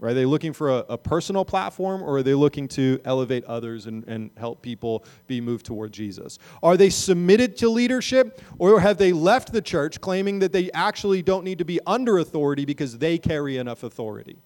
Are 0.02 0.14
they 0.14 0.26
looking 0.26 0.54
for 0.54 0.70
a, 0.70 0.86
a, 0.90 0.98
personal 0.98 1.44
platform, 1.44 2.02
or 2.02 2.18
are 2.18 2.24
they 2.24 2.34
looking 2.34 2.70
to 2.70 3.02
elevate 3.04 3.44
others 3.46 3.86
and, 3.86 4.08
and 4.08 4.30
help 4.38 4.62
people 4.62 5.04
be 5.28 5.42
moved 5.42 5.66
toward 5.66 5.92
Jesus? 5.92 6.40
Are 6.64 6.78
they 6.78 6.90
submitted 6.90 7.58
to 7.58 7.70
leadership, 7.70 8.42
or 8.60 8.80
have 8.80 8.98
they 8.98 9.12
left 9.12 9.52
the 9.52 9.62
church 9.62 10.00
claiming 10.00 10.40
that 10.40 10.54
they 10.54 10.72
actually 10.72 11.22
don't 11.22 11.44
need 11.44 11.58
to 11.58 11.66
be 11.66 11.82
under 11.86 12.20
authority 12.20 12.64
because 12.64 12.98
they 12.98 13.18
carry 13.18 13.58
enough 13.58 13.84
authority? 13.84 14.38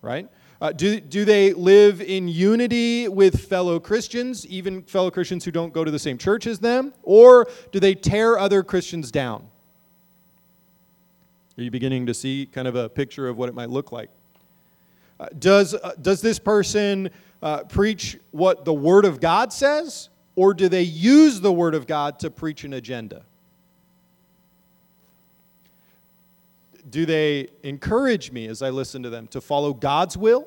Right? 0.00 0.28
Uh, 0.60 0.72
do, 0.72 0.98
do 0.98 1.24
they 1.24 1.52
live 1.52 2.00
in 2.00 2.26
unity 2.26 3.06
with 3.06 3.48
fellow 3.48 3.78
Christians, 3.78 4.44
even 4.46 4.82
fellow 4.82 5.10
Christians 5.10 5.44
who 5.44 5.52
don't 5.52 5.72
go 5.72 5.84
to 5.84 5.90
the 5.90 5.98
same 6.00 6.18
church 6.18 6.48
as 6.48 6.58
them? 6.58 6.92
Or 7.04 7.46
do 7.70 7.78
they 7.78 7.94
tear 7.94 8.38
other 8.38 8.64
Christians 8.64 9.12
down? 9.12 9.48
Are 11.56 11.62
you 11.62 11.70
beginning 11.70 12.06
to 12.06 12.14
see 12.14 12.48
kind 12.50 12.66
of 12.66 12.74
a 12.74 12.88
picture 12.88 13.28
of 13.28 13.36
what 13.36 13.48
it 13.48 13.54
might 13.54 13.70
look 13.70 13.92
like? 13.92 14.10
Uh, 15.20 15.26
does, 15.38 15.74
uh, 15.74 15.92
does 16.00 16.20
this 16.20 16.38
person 16.40 17.10
uh, 17.42 17.64
preach 17.64 18.18
what 18.32 18.64
the 18.64 18.74
Word 18.74 19.04
of 19.04 19.20
God 19.20 19.52
says, 19.52 20.08
or 20.34 20.54
do 20.54 20.68
they 20.68 20.82
use 20.82 21.40
the 21.40 21.52
Word 21.52 21.74
of 21.74 21.86
God 21.86 22.18
to 22.20 22.30
preach 22.30 22.64
an 22.64 22.72
agenda? 22.72 23.24
Do 26.90 27.06
they 27.06 27.48
encourage 27.62 28.30
me 28.30 28.46
as 28.46 28.62
I 28.62 28.70
listen 28.70 29.02
to 29.02 29.10
them 29.10 29.26
to 29.28 29.40
follow 29.40 29.72
God's 29.72 30.16
will? 30.16 30.46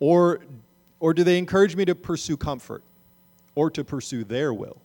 Or, 0.00 0.40
or 1.00 1.14
do 1.14 1.24
they 1.24 1.38
encourage 1.38 1.76
me 1.76 1.84
to 1.86 1.94
pursue 1.94 2.36
comfort 2.36 2.82
or 3.54 3.70
to 3.70 3.84
pursue 3.84 4.24
their 4.24 4.52
will? 4.52 4.78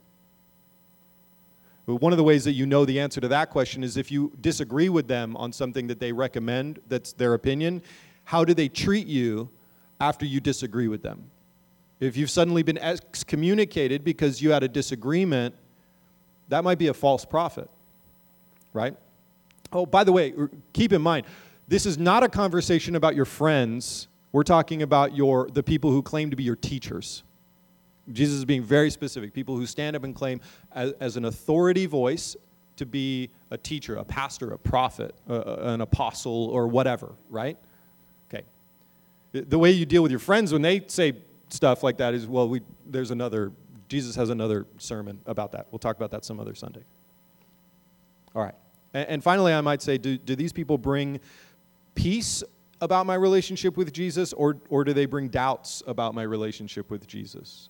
But 1.85 1.95
one 1.95 2.13
of 2.13 2.17
the 2.17 2.23
ways 2.23 2.43
that 2.43 2.51
you 2.51 2.67
know 2.67 2.85
the 2.85 2.99
answer 2.99 3.19
to 3.19 3.27
that 3.29 3.49
question 3.49 3.83
is 3.83 3.97
if 3.97 4.11
you 4.11 4.31
disagree 4.41 4.89
with 4.89 5.07
them 5.07 5.35
on 5.35 5.51
something 5.51 5.87
that 5.87 5.99
they 5.99 6.11
recommend 6.11 6.79
that's 6.87 7.13
their 7.13 7.33
opinion, 7.33 7.81
how 8.25 8.45
do 8.45 8.53
they 8.53 8.69
treat 8.69 9.07
you 9.07 9.49
after 9.99 10.25
you 10.25 10.39
disagree 10.39 10.87
with 10.87 11.01
them? 11.01 11.31
If 11.99 12.15
you've 12.15 12.29
suddenly 12.29 12.61
been 12.61 12.77
excommunicated 12.77 14.03
because 14.03 14.41
you 14.41 14.51
had 14.51 14.61
a 14.61 14.67
disagreement, 14.67 15.55
that 16.49 16.63
might 16.63 16.77
be 16.77 16.87
a 16.87 16.93
false 16.93 17.25
prophet, 17.25 17.69
right? 18.71 18.95
Oh, 19.71 19.85
by 19.85 20.03
the 20.03 20.11
way, 20.11 20.33
keep 20.73 20.93
in 20.93 21.01
mind, 21.01 21.25
this 21.67 21.85
is 21.85 21.97
not 21.97 22.23
a 22.23 22.29
conversation 22.29 22.95
about 22.95 23.15
your 23.15 23.25
friends. 23.25 24.07
We're 24.31 24.43
talking 24.43 24.81
about 24.81 25.15
your, 25.15 25.49
the 25.51 25.63
people 25.63 25.91
who 25.91 26.01
claim 26.01 26.29
to 26.31 26.35
be 26.35 26.43
your 26.43 26.55
teachers. 26.55 27.23
Jesus 28.11 28.37
is 28.37 28.45
being 28.45 28.63
very 28.63 28.89
specific. 28.89 29.33
People 29.33 29.55
who 29.55 29.65
stand 29.65 29.95
up 29.95 30.03
and 30.03 30.15
claim 30.15 30.41
as, 30.71 30.93
as 30.99 31.17
an 31.17 31.25
authority 31.25 31.85
voice 31.85 32.35
to 32.77 32.85
be 32.85 33.29
a 33.51 33.57
teacher, 33.57 33.97
a 33.97 34.03
pastor, 34.03 34.51
a 34.51 34.57
prophet, 34.57 35.13
an 35.27 35.81
apostle, 35.81 36.47
or 36.47 36.67
whatever, 36.67 37.13
right? 37.29 37.57
Okay. 38.33 38.45
The 39.31 39.59
way 39.59 39.71
you 39.71 39.85
deal 39.85 40.01
with 40.01 40.11
your 40.11 40.19
friends 40.19 40.51
when 40.51 40.61
they 40.61 40.83
say 40.87 41.13
stuff 41.49 41.83
like 41.83 41.97
that 41.97 42.13
is, 42.13 42.25
well, 42.25 42.47
we, 42.47 42.61
there's 42.85 43.11
another, 43.11 43.51
Jesus 43.89 44.15
has 44.15 44.29
another 44.29 44.65
sermon 44.77 45.19
about 45.25 45.51
that. 45.51 45.67
We'll 45.71 45.79
talk 45.79 45.97
about 45.97 46.11
that 46.11 46.25
some 46.25 46.39
other 46.39 46.55
Sunday. 46.55 46.83
All 48.33 48.41
right. 48.41 48.55
And, 48.93 49.23
finally, 49.23 49.53
I 49.53 49.61
might 49.61 49.81
say, 49.81 49.97
do, 49.97 50.17
do 50.17 50.35
these 50.35 50.51
people 50.51 50.77
bring 50.77 51.19
peace 51.93 52.43
about 52.81 53.05
my 53.05 53.15
relationship 53.15 53.77
with 53.77 53.93
Jesus, 53.93 54.33
or, 54.33 54.57
or 54.69 54.83
do 54.83 54.93
they 54.93 55.05
bring 55.05 55.27
doubts 55.27 55.83
about 55.85 56.15
my 56.15 56.23
relationship 56.23 56.89
with 56.89 57.05
Jesus? 57.05 57.69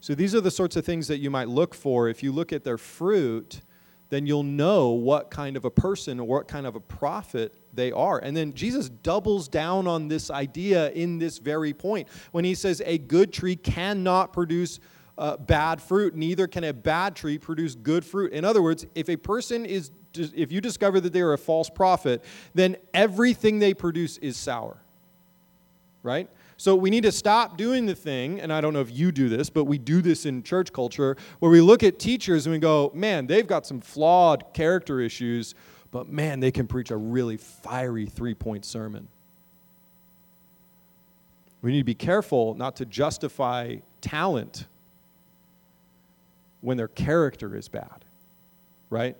So 0.00 0.14
these 0.16 0.34
are 0.34 0.40
the 0.40 0.50
sorts 0.50 0.74
of 0.74 0.84
things 0.84 1.06
that 1.08 1.18
you 1.18 1.30
might 1.30 1.48
look 1.48 1.74
for. 1.74 2.08
If 2.08 2.24
you 2.24 2.32
look 2.32 2.52
at 2.52 2.64
their 2.64 2.78
fruit, 2.78 3.60
then 4.08 4.26
you'll 4.26 4.42
know 4.42 4.90
what 4.90 5.30
kind 5.30 5.56
of 5.56 5.64
a 5.64 5.70
person 5.70 6.18
or 6.18 6.24
what 6.24 6.48
kind 6.48 6.66
of 6.66 6.74
a 6.74 6.80
prophet 6.80 7.56
they 7.72 7.92
are. 7.92 8.18
And 8.18 8.36
then 8.36 8.52
Jesus 8.52 8.88
doubles 8.88 9.48
down 9.48 9.86
on 9.86 10.08
this 10.08 10.30
idea 10.30 10.90
in 10.90 11.18
this 11.18 11.38
very 11.38 11.72
point 11.72 12.08
when 12.32 12.44
he 12.44 12.54
says, 12.54 12.82
A 12.84 12.98
good 12.98 13.32
tree 13.32 13.56
cannot 13.56 14.32
produce 14.32 14.80
uh, 15.16 15.36
bad 15.36 15.80
fruit, 15.80 16.14
neither 16.14 16.46
can 16.46 16.64
a 16.64 16.72
bad 16.72 17.14
tree 17.14 17.38
produce 17.38 17.74
good 17.74 18.04
fruit. 18.04 18.32
In 18.32 18.44
other 18.44 18.60
words, 18.60 18.84
if 18.94 19.08
a 19.08 19.16
person 19.16 19.64
is 19.64 19.90
if 20.14 20.52
you 20.52 20.60
discover 20.60 21.00
that 21.00 21.12
they 21.12 21.20
are 21.20 21.32
a 21.32 21.38
false 21.38 21.70
prophet, 21.70 22.22
then 22.54 22.76
everything 22.92 23.58
they 23.58 23.74
produce 23.74 24.18
is 24.18 24.36
sour. 24.36 24.76
Right? 26.02 26.28
So 26.56 26.76
we 26.76 26.90
need 26.90 27.02
to 27.02 27.12
stop 27.12 27.56
doing 27.56 27.86
the 27.86 27.94
thing, 27.94 28.40
and 28.40 28.52
I 28.52 28.60
don't 28.60 28.72
know 28.72 28.80
if 28.80 28.90
you 28.90 29.10
do 29.10 29.28
this, 29.28 29.50
but 29.50 29.64
we 29.64 29.78
do 29.78 30.00
this 30.00 30.26
in 30.26 30.42
church 30.42 30.72
culture, 30.72 31.16
where 31.40 31.50
we 31.50 31.60
look 31.60 31.82
at 31.82 31.98
teachers 31.98 32.46
and 32.46 32.52
we 32.52 32.60
go, 32.60 32.92
man, 32.94 33.26
they've 33.26 33.46
got 33.46 33.66
some 33.66 33.80
flawed 33.80 34.44
character 34.52 35.00
issues, 35.00 35.56
but 35.90 36.08
man, 36.08 36.38
they 36.40 36.52
can 36.52 36.68
preach 36.68 36.90
a 36.90 36.96
really 36.96 37.36
fiery 37.36 38.06
three 38.06 38.34
point 38.34 38.64
sermon. 38.64 39.08
We 41.62 41.72
need 41.72 41.78
to 41.78 41.84
be 41.84 41.94
careful 41.94 42.54
not 42.54 42.76
to 42.76 42.84
justify 42.84 43.76
talent 44.00 44.66
when 46.60 46.76
their 46.76 46.88
character 46.88 47.56
is 47.56 47.68
bad, 47.68 48.04
right? 48.88 49.16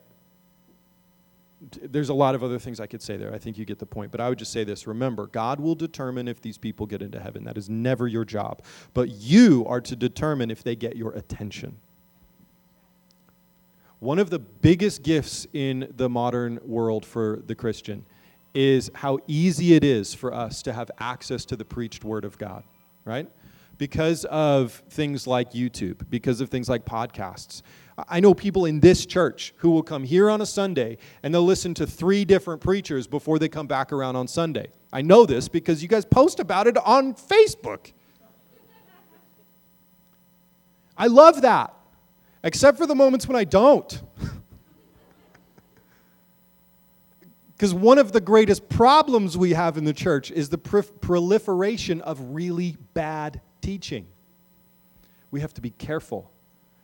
There's 1.82 2.08
a 2.08 2.14
lot 2.14 2.34
of 2.34 2.42
other 2.42 2.58
things 2.58 2.80
I 2.80 2.86
could 2.86 3.02
say 3.02 3.16
there. 3.16 3.32
I 3.32 3.38
think 3.38 3.56
you 3.56 3.64
get 3.64 3.78
the 3.78 3.86
point. 3.86 4.10
But 4.10 4.20
I 4.20 4.28
would 4.28 4.38
just 4.38 4.52
say 4.52 4.64
this 4.64 4.86
remember, 4.86 5.26
God 5.26 5.60
will 5.60 5.74
determine 5.74 6.28
if 6.28 6.40
these 6.40 6.58
people 6.58 6.86
get 6.86 7.02
into 7.02 7.20
heaven. 7.20 7.44
That 7.44 7.56
is 7.56 7.68
never 7.68 8.08
your 8.08 8.24
job. 8.24 8.62
But 8.94 9.10
you 9.10 9.64
are 9.66 9.80
to 9.80 9.96
determine 9.96 10.50
if 10.50 10.62
they 10.62 10.74
get 10.74 10.96
your 10.96 11.12
attention. 11.12 11.78
One 14.00 14.18
of 14.18 14.30
the 14.30 14.40
biggest 14.40 15.04
gifts 15.04 15.46
in 15.52 15.92
the 15.96 16.08
modern 16.08 16.58
world 16.64 17.06
for 17.06 17.40
the 17.46 17.54
Christian 17.54 18.04
is 18.52 18.90
how 18.94 19.20
easy 19.28 19.74
it 19.74 19.84
is 19.84 20.12
for 20.12 20.34
us 20.34 20.62
to 20.62 20.72
have 20.72 20.90
access 20.98 21.44
to 21.46 21.56
the 21.56 21.64
preached 21.64 22.04
word 22.04 22.24
of 22.24 22.36
God, 22.36 22.64
right? 23.04 23.28
Because 23.78 24.24
of 24.24 24.82
things 24.90 25.26
like 25.26 25.52
YouTube, 25.52 26.02
because 26.10 26.40
of 26.40 26.50
things 26.50 26.68
like 26.68 26.84
podcasts, 26.84 27.62
I 28.08 28.20
know 28.20 28.34
people 28.34 28.64
in 28.64 28.80
this 28.80 29.06
church 29.06 29.54
who 29.58 29.70
will 29.70 29.82
come 29.82 30.04
here 30.04 30.30
on 30.30 30.40
a 30.40 30.46
Sunday 30.46 30.98
and 31.22 31.32
they'll 31.34 31.44
listen 31.44 31.74
to 31.74 31.86
three 31.86 32.24
different 32.24 32.60
preachers 32.60 33.06
before 33.06 33.38
they 33.38 33.48
come 33.48 33.66
back 33.66 33.92
around 33.92 34.16
on 34.16 34.28
Sunday. 34.28 34.68
I 34.92 35.02
know 35.02 35.26
this 35.26 35.48
because 35.48 35.82
you 35.82 35.88
guys 35.88 36.04
post 36.04 36.40
about 36.40 36.66
it 36.66 36.76
on 36.78 37.14
Facebook. 37.14 37.92
I 40.96 41.06
love 41.06 41.42
that, 41.42 41.74
except 42.44 42.78
for 42.78 42.86
the 42.86 42.94
moments 42.94 43.26
when 43.26 43.36
I 43.36 43.44
don't. 43.44 44.02
Because 47.62 47.74
one 47.74 47.98
of 47.98 48.10
the 48.10 48.20
greatest 48.20 48.68
problems 48.68 49.38
we 49.38 49.52
have 49.52 49.78
in 49.78 49.84
the 49.84 49.92
church 49.92 50.32
is 50.32 50.48
the 50.48 50.58
proliferation 50.58 52.00
of 52.00 52.18
really 52.34 52.76
bad 52.92 53.40
teaching. 53.60 54.08
We 55.30 55.42
have 55.42 55.54
to 55.54 55.60
be 55.60 55.70
careful. 55.70 56.31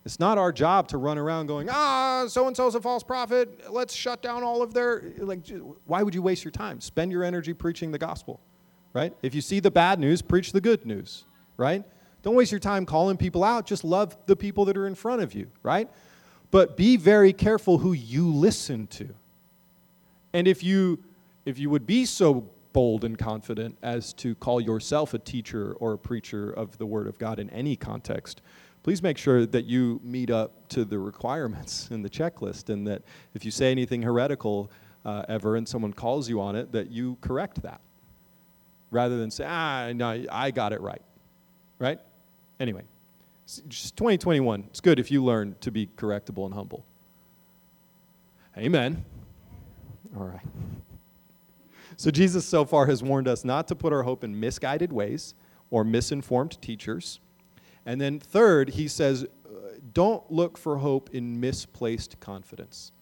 It's 0.05 0.21
not 0.21 0.39
our 0.39 0.53
job 0.53 0.89
to 0.89 0.99
run 0.99 1.19
around 1.19 1.49
going, 1.49 1.69
ah, 1.71 2.25
so 2.29 2.47
and 2.47 2.57
so's 2.57 2.75
a 2.75 2.81
false 2.81 3.03
prophet. 3.03 3.71
Let's 3.71 3.95
shut 3.95 4.23
down 4.23 4.43
all 4.43 4.63
of 4.63 4.73
their. 4.73 5.03
Like, 5.19 5.41
why 5.87 6.03
would 6.03 6.15
you 6.15 6.23
waste 6.23 6.45
your 6.45 6.53
time? 6.53 6.81
Spend 6.81 7.13
your 7.13 7.25
energy 7.25 7.53
preaching 7.53 7.91
the 7.91 7.99
gospel, 7.99 8.41
right? 8.95 9.13
If 9.23 9.35
you 9.35 9.41
see 9.41 9.61
the 9.61 9.71
bad 9.71 9.99
news, 9.99 10.23
preach 10.23 10.53
the 10.53 10.61
good 10.61 10.87
news, 10.87 11.25
right? 11.57 11.85
Don't 12.23 12.35
waste 12.35 12.53
your 12.53 12.61
time 12.61 12.87
calling 12.87 13.17
people 13.17 13.45
out. 13.45 13.67
Just 13.67 13.85
love 13.85 14.17
the 14.27 14.37
people 14.37 14.65
that 14.67 14.77
are 14.77 14.87
in 14.87 14.95
front 14.95 15.23
of 15.23 15.35
you, 15.35 15.51
right? 15.63 15.89
But 16.51 16.77
be 16.77 16.97
very 16.97 17.33
careful 17.33 17.79
who 17.79 17.93
you 17.93 18.33
listen 18.33 18.87
to. 18.89 19.15
And 20.33 20.49
if 20.49 20.63
you 20.63 21.03
if 21.45 21.59
you 21.59 21.71
would 21.71 21.87
be 21.87 22.05
so 22.05 22.51
bold 22.73 23.05
and 23.05 23.19
confident 23.19 23.77
as 23.83 24.13
to 24.13 24.35
call 24.37 24.61
yourself 24.61 25.15
a 25.15 25.19
teacher 25.19 25.75
or 25.81 25.95
a 25.95 25.99
preacher 25.99 26.51
of 26.51 26.77
the 26.79 26.87
word 26.87 27.07
of 27.07 27.19
God 27.19 27.39
in 27.39 27.49
any 27.51 27.75
context, 27.75 28.43
please 28.83 29.03
make 29.03 29.19
sure 29.19 29.47
that 29.47 29.65
you 29.65 30.01
meet 30.03 30.31
up 30.31 30.69
to 30.69 30.85
the 30.85 30.99
requirements 30.99 31.89
in 31.93 32.03
the 32.03 32.11
checklist 32.11 32.69
and 32.69 32.87
that 32.87 33.03
if 33.35 33.45
you 33.45 33.51
say 33.51 33.71
anything 33.71 34.03
heretical 34.03 34.71
uh, 35.05 35.25
ever 35.29 35.57
and 35.57 35.69
someone 35.69 35.93
calls 35.93 36.29
you 36.29 36.41
on 36.41 36.57
it, 36.57 36.73
that 36.73 36.91
you 36.91 37.17
correct 37.21 37.63
that 37.63 37.81
rather 38.91 39.19
than 39.19 39.31
say, 39.31 39.45
ah, 39.47 39.93
no, 39.95 40.25
I 40.31 40.51
got 40.51 40.73
it 40.73 40.81
right. 40.81 41.03
Right? 41.79 42.01
Anyway, 42.59 42.83
just 43.69 43.97
2021. 43.97 44.65
It's 44.69 44.81
good 44.81 44.99
if 44.99 45.11
you 45.11 45.25
learn 45.25 45.57
to 45.61 45.71
be 45.71 45.89
correctable 45.97 46.45
and 46.47 46.55
humble. 46.55 46.85
Amen. 48.57 49.05
All 50.17 50.25
right. 50.25 50.41
So, 51.97 52.11
Jesus 52.11 52.45
so 52.45 52.65
far 52.65 52.87
has 52.87 53.03
warned 53.03 53.29
us 53.29 53.45
not 53.45 53.69
to 53.69 53.75
put 53.75 53.93
our 53.93 54.03
hope 54.03 54.25
in 54.25 54.39
misguided 54.39 54.93
ways 54.93 55.35
or 55.71 55.85
misinformed 55.85 56.61
teachers. 56.63 57.21
And 57.89 57.99
then, 57.99 58.21
third, 58.21 58.69
he 58.69 58.87
says, 58.87 59.25
uh, 59.25 59.49
don't 59.95 60.31
look 60.31 60.59
for 60.59 60.77
hope 60.77 61.09
in 61.15 61.41
misplaced 61.41 62.21
confidence. 62.21 62.93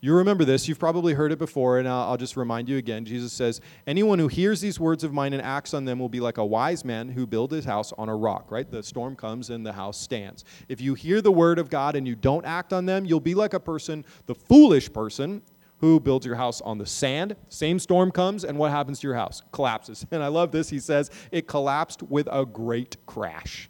You 0.00 0.14
remember 0.14 0.46
this. 0.46 0.66
You've 0.66 0.78
probably 0.78 1.12
heard 1.12 1.30
it 1.30 1.38
before, 1.38 1.78
and 1.78 1.86
I'll, 1.86 2.12
I'll, 2.12 2.16
just 2.16 2.34
remind 2.34 2.70
you 2.70 2.78
again. 2.78 3.04
Jesus 3.04 3.34
says, 3.34 3.60
Anyone 3.86 4.18
who 4.18 4.26
hears 4.28 4.62
these 4.62 4.80
words 4.80 5.04
of 5.04 5.12
mine 5.12 5.34
and 5.34 5.42
acts 5.42 5.74
on 5.74 5.84
them 5.84 5.98
will 5.98 6.08
be 6.08 6.20
like 6.20 6.38
a 6.38 6.44
wise 6.44 6.86
man 6.86 7.10
who 7.10 7.26
built 7.26 7.50
his 7.50 7.66
house 7.66 7.92
on 7.98 8.08
a 8.08 8.16
rock, 8.16 8.50
right? 8.50 8.70
The 8.70 8.82
storm 8.82 9.14
comes 9.14 9.50
and 9.50 9.66
the 9.66 9.74
house 9.74 10.00
stands. 10.00 10.42
If 10.70 10.80
you 10.80 10.94
hear 10.94 11.20
the 11.20 11.30
word 11.30 11.58
of 11.58 11.68
God 11.68 11.94
and 11.94 12.08
you 12.08 12.14
don't 12.14 12.46
act 12.46 12.72
on 12.72 12.86
them, 12.86 13.04
you'll 13.04 13.20
be 13.20 13.34
like 13.34 13.52
a 13.52 13.60
person, 13.60 14.06
the 14.24 14.34
foolish 14.34 14.90
person, 14.90 15.42
who 15.80 16.00
builds 16.00 16.24
your 16.24 16.36
house 16.36 16.62
on 16.62 16.78
the 16.78 16.86
sand. 16.86 17.36
Same 17.50 17.78
storm 17.78 18.10
comes, 18.10 18.42
and 18.42 18.56
what 18.56 18.70
happens 18.70 19.00
to 19.00 19.06
your 19.06 19.16
house? 19.16 19.42
Collapses. 19.52 20.06
And 20.12 20.22
I 20.22 20.28
love 20.28 20.50
this. 20.50 20.70
He 20.70 20.80
says, 20.80 21.10
It 21.30 21.46
collapsed 21.46 22.02
with 22.04 22.26
a 22.32 22.46
great 22.46 22.96
crash. 23.04 23.68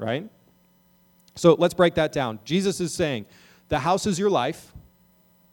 Right? 0.00 0.28
So 1.36 1.54
let's 1.54 1.74
break 1.74 1.94
that 1.94 2.12
down. 2.12 2.40
Jesus 2.44 2.80
is 2.80 2.92
saying, 2.92 3.26
the 3.68 3.78
house 3.78 4.06
is 4.06 4.18
your 4.18 4.30
life. 4.30 4.72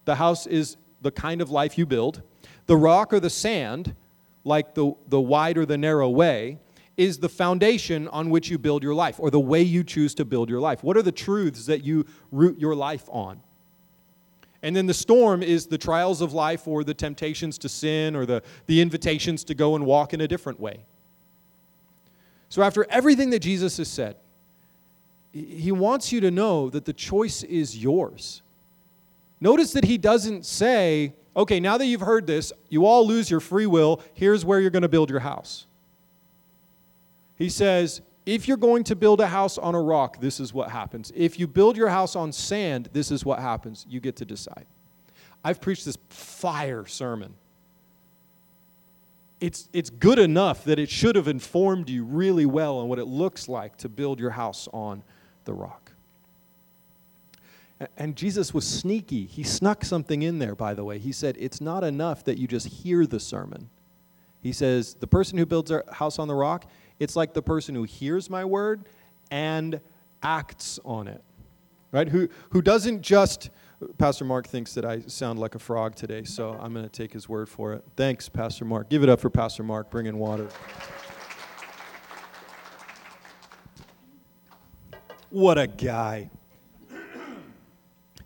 The 0.05 0.15
house 0.15 0.47
is 0.47 0.77
the 1.01 1.11
kind 1.11 1.41
of 1.41 1.51
life 1.51 1.77
you 1.77 1.85
build. 1.85 2.21
The 2.65 2.77
rock 2.77 3.13
or 3.13 3.19
the 3.19 3.29
sand, 3.29 3.95
like 4.43 4.73
the, 4.73 4.93
the 5.07 5.21
wide 5.21 5.57
or 5.57 5.65
the 5.65 5.77
narrow 5.77 6.09
way, 6.09 6.57
is 6.95 7.19
the 7.19 7.29
foundation 7.29 8.07
on 8.07 8.29
which 8.29 8.49
you 8.49 8.57
build 8.57 8.81
your 8.81 8.95
life 8.95 9.19
or 9.19 9.29
the 9.29 9.39
way 9.39 9.61
you 9.61 9.83
choose 9.83 10.15
to 10.15 10.25
build 10.25 10.49
your 10.49 10.59
life. 10.59 10.83
What 10.83 10.97
are 10.97 11.03
the 11.03 11.11
truths 11.11 11.67
that 11.67 11.83
you 11.83 12.05
root 12.31 12.59
your 12.59 12.73
life 12.73 13.07
on? 13.09 13.41
And 14.63 14.75
then 14.75 14.87
the 14.87 14.93
storm 14.93 15.43
is 15.43 15.67
the 15.67 15.77
trials 15.77 16.21
of 16.21 16.33
life 16.33 16.67
or 16.67 16.83
the 16.83 16.95
temptations 16.95 17.59
to 17.59 17.69
sin 17.69 18.15
or 18.15 18.25
the, 18.25 18.41
the 18.65 18.81
invitations 18.81 19.43
to 19.45 19.53
go 19.53 19.75
and 19.75 19.85
walk 19.85 20.13
in 20.13 20.21
a 20.21 20.27
different 20.27 20.59
way. 20.59 20.85
So, 22.49 22.63
after 22.63 22.85
everything 22.89 23.29
that 23.31 23.39
Jesus 23.39 23.77
has 23.77 23.89
said, 23.89 24.15
he 25.45 25.71
wants 25.71 26.11
you 26.11 26.21
to 26.21 26.31
know 26.31 26.69
that 26.69 26.85
the 26.85 26.93
choice 26.93 27.43
is 27.43 27.77
yours. 27.77 28.41
Notice 29.39 29.73
that 29.73 29.85
he 29.85 29.97
doesn't 29.97 30.45
say, 30.45 31.13
okay, 31.35 31.59
now 31.59 31.77
that 31.77 31.85
you've 31.85 32.01
heard 32.01 32.25
this, 32.25 32.51
you 32.69 32.85
all 32.85 33.05
lose 33.05 33.29
your 33.29 33.39
free 33.39 33.67
will. 33.67 34.01
Here's 34.13 34.43
where 34.43 34.59
you're 34.59 34.71
going 34.71 34.81
to 34.81 34.89
build 34.89 35.09
your 35.09 35.19
house. 35.19 35.67
He 37.35 37.49
says, 37.49 38.01
if 38.25 38.47
you're 38.47 38.57
going 38.57 38.83
to 38.85 38.95
build 38.95 39.21
a 39.21 39.27
house 39.27 39.57
on 39.57 39.75
a 39.75 39.81
rock, 39.81 40.19
this 40.19 40.39
is 40.39 40.53
what 40.53 40.71
happens. 40.71 41.11
If 41.15 41.39
you 41.39 41.47
build 41.47 41.77
your 41.77 41.89
house 41.89 42.15
on 42.15 42.31
sand, 42.31 42.89
this 42.93 43.11
is 43.11 43.23
what 43.23 43.39
happens. 43.39 43.85
You 43.87 43.99
get 43.99 44.15
to 44.17 44.25
decide. 44.25 44.65
I've 45.43 45.61
preached 45.61 45.85
this 45.85 45.97
fire 46.09 46.85
sermon. 46.85 47.35
It's, 49.39 49.69
it's 49.71 49.91
good 49.91 50.17
enough 50.17 50.63
that 50.63 50.79
it 50.79 50.89
should 50.89 51.15
have 51.15 51.27
informed 51.27 51.89
you 51.89 52.03
really 52.03 52.47
well 52.47 52.79
on 52.79 52.89
what 52.89 52.97
it 52.97 53.05
looks 53.05 53.47
like 53.47 53.77
to 53.77 53.89
build 53.89 54.19
your 54.19 54.31
house 54.31 54.67
on 54.73 55.03
the 55.47 55.53
rock. 55.53 55.91
And 57.95 58.15
Jesus 58.15 58.53
was 58.53 58.67
sneaky. 58.67 59.25
He 59.25 59.43
snuck 59.43 59.83
something 59.83 60.21
in 60.21 60.39
there, 60.39 60.55
by 60.55 60.73
the 60.73 60.83
way. 60.83 60.99
He 60.99 61.11
said, 61.11 61.35
It's 61.39 61.61
not 61.61 61.83
enough 61.83 62.23
that 62.25 62.37
you 62.37 62.47
just 62.47 62.67
hear 62.67 63.05
the 63.05 63.19
sermon. 63.19 63.69
He 64.41 64.51
says, 64.51 64.95
The 64.95 65.07
person 65.07 65.37
who 65.37 65.45
builds 65.45 65.71
a 65.71 65.83
house 65.91 66.19
on 66.19 66.27
the 66.27 66.35
rock, 66.35 66.69
it's 66.99 67.15
like 67.15 67.33
the 67.33 67.41
person 67.41 67.75
who 67.75 67.83
hears 67.83 68.29
my 68.29 68.45
word 68.45 68.85
and 69.29 69.79
acts 70.23 70.79
on 70.85 71.07
it. 71.07 71.23
Right? 71.91 72.09
Who, 72.09 72.29
who 72.51 72.61
doesn't 72.61 73.01
just. 73.01 73.49
Pastor 73.99 74.25
Mark 74.25 74.47
thinks 74.47 74.73
that 74.73 74.85
I 74.85 75.01
sound 75.01 75.37
like 75.37 75.53
a 75.53 75.59
frog 75.59 75.93
today, 75.93 76.23
so 76.23 76.57
I'm 76.59 76.73
going 76.73 76.83
to 76.83 76.91
take 76.91 77.13
his 77.13 77.29
word 77.29 77.47
for 77.47 77.73
it. 77.73 77.83
Thanks, 77.95 78.27
Pastor 78.27 78.65
Mark. 78.65 78.89
Give 78.89 79.03
it 79.03 79.09
up 79.09 79.19
for 79.19 79.29
Pastor 79.29 79.61
Mark 79.61 79.91
bringing 79.91 80.17
water. 80.17 80.49
What 85.29 85.57
a 85.57 85.67
guy. 85.67 86.29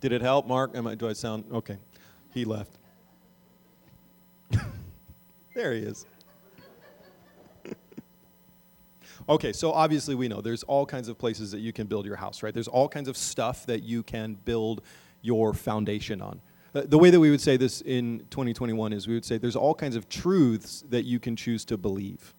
Did 0.01 0.11
it 0.11 0.21
help, 0.21 0.47
Mark? 0.47 0.75
Am 0.75 0.87
I, 0.87 0.95
do 0.95 1.07
I 1.07 1.13
sound 1.13 1.45
okay? 1.51 1.77
He 2.33 2.45
left. 2.45 2.77
there 5.55 5.73
he 5.73 5.79
is. 5.81 6.05
okay, 9.29 9.53
so 9.53 9.71
obviously 9.71 10.15
we 10.15 10.27
know 10.27 10.41
there's 10.41 10.63
all 10.63 10.85
kinds 10.85 11.07
of 11.07 11.17
places 11.17 11.51
that 11.51 11.59
you 11.59 11.73
can 11.73 11.87
build 11.87 12.05
your 12.05 12.15
house, 12.15 12.43
right? 12.43 12.53
There's 12.53 12.67
all 12.67 12.87
kinds 12.87 13.07
of 13.07 13.17
stuff 13.17 13.65
that 13.65 13.83
you 13.83 14.03
can 14.03 14.35
build 14.45 14.81
your 15.21 15.53
foundation 15.53 16.21
on. 16.21 16.41
Uh, 16.73 16.83
the 16.85 16.97
way 16.97 17.09
that 17.09 17.19
we 17.19 17.29
would 17.29 17.41
say 17.41 17.57
this 17.57 17.81
in 17.81 18.25
2021 18.29 18.93
is 18.93 19.07
we 19.07 19.13
would 19.13 19.25
say 19.25 19.37
there's 19.37 19.55
all 19.55 19.75
kinds 19.75 19.95
of 19.95 20.07
truths 20.07 20.83
that 20.89 21.03
you 21.03 21.19
can 21.19 21.35
choose 21.35 21.65
to 21.65 21.77
believe 21.77 22.33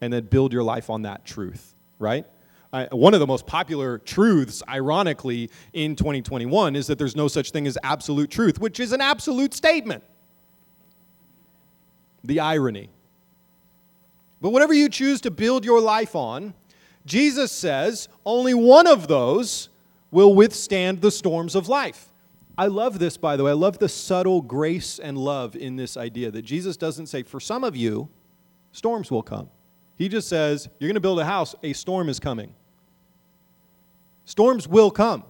and 0.00 0.12
then 0.12 0.24
build 0.24 0.52
your 0.52 0.62
life 0.62 0.90
on 0.90 1.02
that 1.02 1.24
truth, 1.24 1.74
right? 1.98 2.26
One 2.72 3.14
of 3.14 3.20
the 3.20 3.26
most 3.26 3.46
popular 3.46 3.98
truths, 3.98 4.62
ironically, 4.68 5.50
in 5.72 5.96
2021 5.96 6.76
is 6.76 6.86
that 6.86 6.98
there's 6.98 7.16
no 7.16 7.26
such 7.26 7.50
thing 7.50 7.66
as 7.66 7.76
absolute 7.82 8.30
truth, 8.30 8.60
which 8.60 8.78
is 8.78 8.92
an 8.92 9.00
absolute 9.00 9.54
statement. 9.54 10.04
The 12.22 12.38
irony. 12.38 12.90
But 14.40 14.50
whatever 14.50 14.72
you 14.72 14.88
choose 14.88 15.20
to 15.22 15.30
build 15.30 15.64
your 15.64 15.80
life 15.80 16.14
on, 16.14 16.54
Jesus 17.04 17.50
says 17.50 18.08
only 18.24 18.54
one 18.54 18.86
of 18.86 19.08
those 19.08 19.68
will 20.10 20.34
withstand 20.34 21.00
the 21.00 21.10
storms 21.10 21.54
of 21.54 21.68
life. 21.68 22.08
I 22.56 22.66
love 22.66 22.98
this, 22.98 23.16
by 23.16 23.36
the 23.36 23.44
way. 23.44 23.50
I 23.50 23.54
love 23.54 23.78
the 23.78 23.88
subtle 23.88 24.42
grace 24.42 24.98
and 24.98 25.16
love 25.16 25.56
in 25.56 25.76
this 25.76 25.96
idea 25.96 26.30
that 26.30 26.42
Jesus 26.42 26.76
doesn't 26.76 27.06
say, 27.06 27.22
for 27.22 27.40
some 27.40 27.64
of 27.64 27.74
you, 27.74 28.08
storms 28.72 29.10
will 29.10 29.22
come. 29.22 29.48
He 29.96 30.08
just 30.08 30.28
says, 30.28 30.68
You're 30.78 30.88
going 30.88 30.94
to 30.94 31.00
build 31.00 31.20
a 31.20 31.24
house, 31.24 31.54
a 31.62 31.72
storm 31.72 32.08
is 32.08 32.20
coming. 32.20 32.54
Storms 34.30 34.68
will 34.68 34.92
come. 34.92 35.24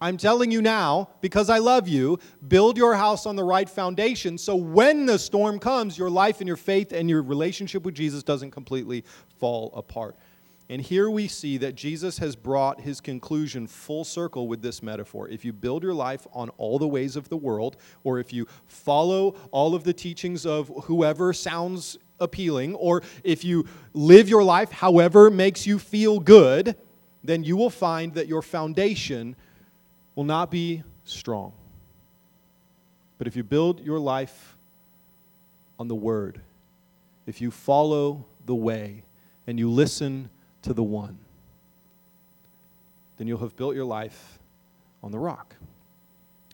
I'm 0.00 0.16
telling 0.16 0.50
you 0.50 0.60
now, 0.60 1.08
because 1.20 1.48
I 1.48 1.58
love 1.58 1.86
you, 1.86 2.18
build 2.48 2.76
your 2.76 2.96
house 2.96 3.26
on 3.26 3.36
the 3.36 3.44
right 3.44 3.70
foundation 3.70 4.38
so 4.38 4.56
when 4.56 5.06
the 5.06 5.20
storm 5.20 5.60
comes, 5.60 5.96
your 5.96 6.10
life 6.10 6.40
and 6.40 6.48
your 6.48 6.56
faith 6.56 6.90
and 6.90 7.08
your 7.08 7.22
relationship 7.22 7.84
with 7.84 7.94
Jesus 7.94 8.24
doesn't 8.24 8.50
completely 8.50 9.04
fall 9.38 9.72
apart. 9.72 10.16
And 10.68 10.82
here 10.82 11.08
we 11.08 11.28
see 11.28 11.58
that 11.58 11.76
Jesus 11.76 12.18
has 12.18 12.34
brought 12.34 12.80
his 12.80 13.00
conclusion 13.00 13.68
full 13.68 14.02
circle 14.02 14.48
with 14.48 14.62
this 14.62 14.82
metaphor. 14.82 15.28
If 15.28 15.44
you 15.44 15.52
build 15.52 15.84
your 15.84 15.94
life 15.94 16.26
on 16.32 16.48
all 16.58 16.80
the 16.80 16.88
ways 16.88 17.14
of 17.14 17.28
the 17.28 17.36
world, 17.36 17.76
or 18.02 18.18
if 18.18 18.32
you 18.32 18.48
follow 18.66 19.36
all 19.52 19.76
of 19.76 19.84
the 19.84 19.92
teachings 19.92 20.44
of 20.44 20.72
whoever 20.86 21.32
sounds 21.32 21.98
appealing, 22.18 22.74
or 22.74 23.04
if 23.22 23.44
you 23.44 23.64
live 23.92 24.28
your 24.28 24.42
life 24.42 24.72
however 24.72 25.30
makes 25.30 25.68
you 25.68 25.78
feel 25.78 26.18
good, 26.18 26.74
then 27.26 27.44
you 27.44 27.56
will 27.56 27.70
find 27.70 28.14
that 28.14 28.26
your 28.26 28.42
foundation 28.42 29.36
will 30.14 30.24
not 30.24 30.50
be 30.50 30.82
strong. 31.04 31.52
But 33.18 33.26
if 33.26 33.36
you 33.36 33.42
build 33.42 33.80
your 33.80 33.98
life 33.98 34.56
on 35.78 35.88
the 35.88 35.94
Word, 35.94 36.40
if 37.26 37.40
you 37.40 37.50
follow 37.50 38.26
the 38.44 38.54
way 38.54 39.02
and 39.46 39.58
you 39.58 39.70
listen 39.70 40.30
to 40.62 40.72
the 40.72 40.82
one, 40.82 41.18
then 43.16 43.26
you'll 43.26 43.38
have 43.38 43.56
built 43.56 43.74
your 43.74 43.84
life 43.84 44.38
on 45.02 45.10
the 45.10 45.18
rock. 45.18 45.56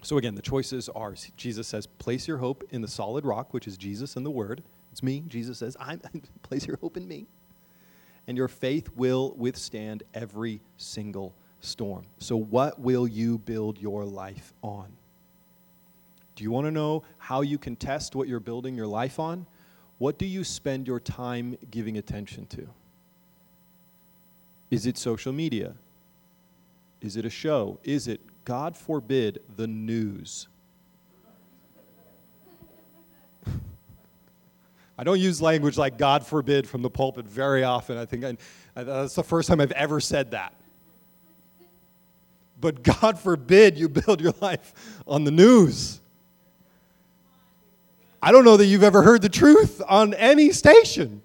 So 0.03 0.19
again, 0.19 0.35
the 0.35 0.43
choices 0.43 0.89
are 0.89 1.15
Jesus 1.37 1.69
says, 1.69 1.87
place 1.87 2.27
your 2.27 2.39
hope 2.39 2.65
in 2.71 2.83
the 2.83 2.89
solid 2.89 3.25
rock, 3.25 3.55
which 3.55 3.67
is 3.67 3.77
Jesus 3.77 4.17
and 4.17 4.27
the 4.27 4.31
Word. 4.31 4.63
It's 4.91 5.03
me. 5.03 5.25
Jesus 5.27 5.59
says, 5.59 5.77
I'm, 5.81 6.01
place 6.43 6.67
your 6.67 6.77
hope 6.77 6.97
in 6.97 7.07
me. 7.07 7.27
And 8.27 8.37
your 8.37 8.49
faith 8.49 8.91
will 8.95 9.35
withstand 9.37 10.05
every 10.15 10.61
single 10.77 11.35
storm. 11.61 12.05
So, 12.19 12.37
what 12.37 12.81
will 12.81 13.07
you 13.07 13.39
build 13.39 13.79
your 13.79 14.05
life 14.05 14.53
on? 14.63 14.93
Do 16.37 16.45
you 16.45 16.51
want 16.51 16.67
to 16.67 16.71
know 16.71 17.03
how 17.19 17.43
you 17.43 17.59
can 17.59 17.77
test 17.77 18.15
what 18.15 18.29
you're 18.29 18.41
building 18.41 18.75
your 18.75 18.87
life 18.87 19.19
on? 19.19 19.47
What 19.99 20.19
do 20.19 20.27
you 20.27 20.45
spend 20.45 20.87
your 20.87 21.01
time 21.01 21.57
giving 21.71 21.99
attention 21.99 22.47
to? 22.47 22.69
Is 24.71 24.87
it 24.87 24.97
social 24.97 25.33
media? 25.33 25.75
Is 27.01 27.17
it 27.17 27.25
a 27.25 27.31
show? 27.31 27.79
Is 27.85 28.09
it, 28.09 28.21
God 28.45 28.77
forbid, 28.77 29.41
the 29.57 29.67
news? 29.67 30.49
I 35.03 35.05
don't 35.05 35.19
use 35.19 35.43
language 35.43 35.77
like 35.77 35.99
God 35.99 36.25
forbid 36.25 36.69
from 36.69 36.83
the 36.83 36.89
pulpit 36.89 37.27
very 37.27 37.65
often. 37.65 37.99
I 37.99 38.05
think 38.05 38.25
I, 38.25 38.37
that's 38.85 39.17
the 39.17 39.25
first 39.25 39.49
time 39.49 39.61
I've 39.61 39.73
ever 39.73 39.99
said 39.99 40.31
that. 40.31 40.55
But 42.61 42.85
God 42.85 43.19
forbid 43.19 43.77
you 43.77 43.89
build 43.89 44.21
your 44.21 44.33
life 44.41 45.03
on 45.05 45.25
the 45.25 45.33
news. 45.33 46.01
I 48.23 48.31
don't 48.31 48.45
know 48.45 48.57
that 48.57 48.67
you've 48.67 48.85
ever 48.85 49.03
heard 49.03 49.23
the 49.23 49.29
truth 49.29 49.83
on 49.89 50.15
any 50.15 50.53
station, 50.53 51.21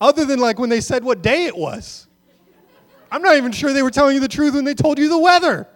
other 0.00 0.24
than 0.24 0.38
like 0.38 0.58
when 0.58 0.70
they 0.70 0.80
said 0.80 1.04
what 1.04 1.20
day 1.20 1.44
it 1.44 1.58
was. 1.58 2.06
I'm 3.12 3.20
not 3.20 3.36
even 3.36 3.52
sure 3.52 3.74
they 3.74 3.82
were 3.82 3.90
telling 3.90 4.14
you 4.14 4.20
the 4.20 4.28
truth 4.28 4.54
when 4.54 4.64
they 4.64 4.72
told 4.72 4.98
you 4.98 5.10
the 5.10 5.18
weather. 5.18 5.68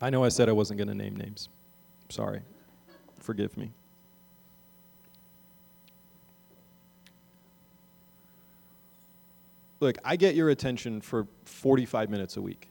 I 0.00 0.10
know 0.10 0.24
I 0.24 0.28
said 0.28 0.48
I 0.48 0.52
wasn't 0.52 0.78
going 0.78 0.88
to 0.88 0.94
name 0.94 1.16
names. 1.16 1.48
Sorry. 2.08 2.40
Forgive 3.18 3.56
me. 3.56 3.72
Look, 9.80 9.98
I 10.04 10.16
get 10.16 10.34
your 10.34 10.50
attention 10.50 11.00
for 11.00 11.26
45 11.44 12.10
minutes 12.10 12.36
a 12.36 12.42
week. 12.42 12.68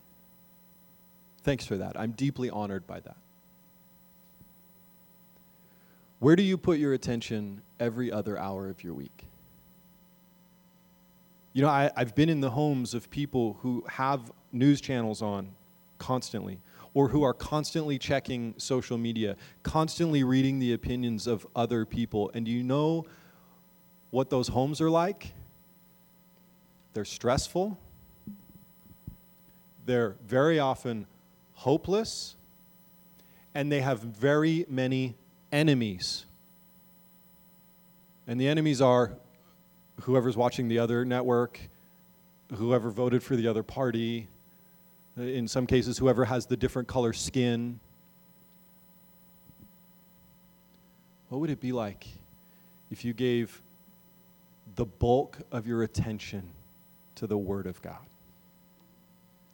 Thanks 1.44 1.66
for 1.66 1.78
that. 1.78 2.00
I'm 2.00 2.12
deeply 2.12 2.50
honored 2.50 2.88
by 2.88 3.00
that. 3.02 3.18
Where 6.20 6.36
do 6.36 6.42
you 6.42 6.58
put 6.58 6.80
your 6.80 6.94
attention 6.94 7.62
every 7.80 8.12
other 8.12 8.38
hour 8.40 8.70
of 8.70 8.84
your 8.84 8.94
week? 8.94 9.28
You 11.54 11.62
know, 11.62 11.70
I, 11.70 11.92
have 11.96 12.16
been 12.16 12.30
in 12.30 12.42
the 12.42 12.50
homes 12.50 12.94
of 12.94 13.10
people 13.10 13.58
who 13.62 13.86
have 13.88 14.32
news 14.52 14.82
channels 14.82 15.22
on 15.22 15.52
constantly, 16.00 16.60
or 16.96 17.10
who 17.10 17.22
are 17.24 17.34
constantly 17.34 18.00
checking 18.00 18.56
social 18.58 18.98
media, 18.98 19.36
constantly 19.62 20.24
reading 20.24 20.58
the 20.60 20.74
opinions 20.74 21.28
of 21.28 21.46
other 21.56 21.86
people. 21.86 22.32
And 22.34 22.48
you 22.48 22.64
know 22.64 23.06
what 24.10 24.30
those 24.30 24.48
homes 24.48 24.80
are 24.80 24.90
like? 24.90 25.34
They're 26.94 27.06
stressful, 27.06 27.78
they're 29.86 30.16
very 30.26 30.58
often 30.58 31.06
hopeless, 31.54 32.38
and 33.54 33.70
they 33.70 33.82
have 33.82 34.00
very 34.00 34.66
many 34.70 35.16
enemies. 35.52 36.26
And 38.26 38.40
the 38.40 38.48
enemies 38.48 38.82
are 38.82 39.12
whoever's 40.04 40.38
watching 40.38 40.70
the 40.70 40.80
other 40.80 41.04
network, 41.04 41.60
whoever 42.54 42.90
voted 42.90 43.22
for 43.22 43.36
the 43.36 43.48
other 43.50 43.64
party, 43.64 44.30
in 45.18 45.48
some 45.48 45.66
cases, 45.66 45.98
whoever 45.98 46.26
has 46.26 46.46
the 46.46 46.58
different 46.58 46.88
color 46.88 47.14
skin. 47.14 47.80
What 51.30 51.40
would 51.40 51.50
it 51.50 51.60
be 51.60 51.72
like 51.72 52.08
if 52.92 53.06
you 53.06 53.14
gave 53.14 53.62
the 54.76 54.86
bulk 54.86 55.40
of 55.52 55.68
your 55.68 55.84
attention 55.84 56.44
to 57.16 57.28
the 57.28 57.38
Word 57.38 57.66
of 57.66 57.82
God? 57.82 58.06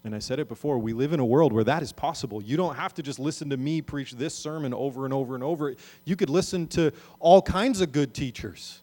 And 0.04 0.16
I 0.16 0.20
said 0.20 0.40
it 0.40 0.48
before, 0.48 0.80
we 0.80 0.94
live 0.94 1.14
in 1.14 1.20
a 1.20 1.26
world 1.26 1.54
where 1.54 1.64
that 1.64 1.84
is 1.84 1.92
possible. 1.92 2.42
You 2.42 2.58
don't 2.58 2.76
have 2.76 2.94
to 2.96 3.04
just 3.04 3.20
listen 3.20 3.52
to 3.52 3.58
me 3.58 3.82
preach 3.82 4.14
this 4.14 4.34
sermon 4.34 4.74
over 4.74 5.06
and 5.06 5.14
over 5.14 5.36
and 5.36 5.44
over. 5.44 5.76
You 6.06 6.16
could 6.16 6.30
listen 6.30 6.66
to 6.70 6.92
all 7.20 7.40
kinds 7.40 7.82
of 7.82 7.92
good 7.92 8.16
teachers. 8.16 8.82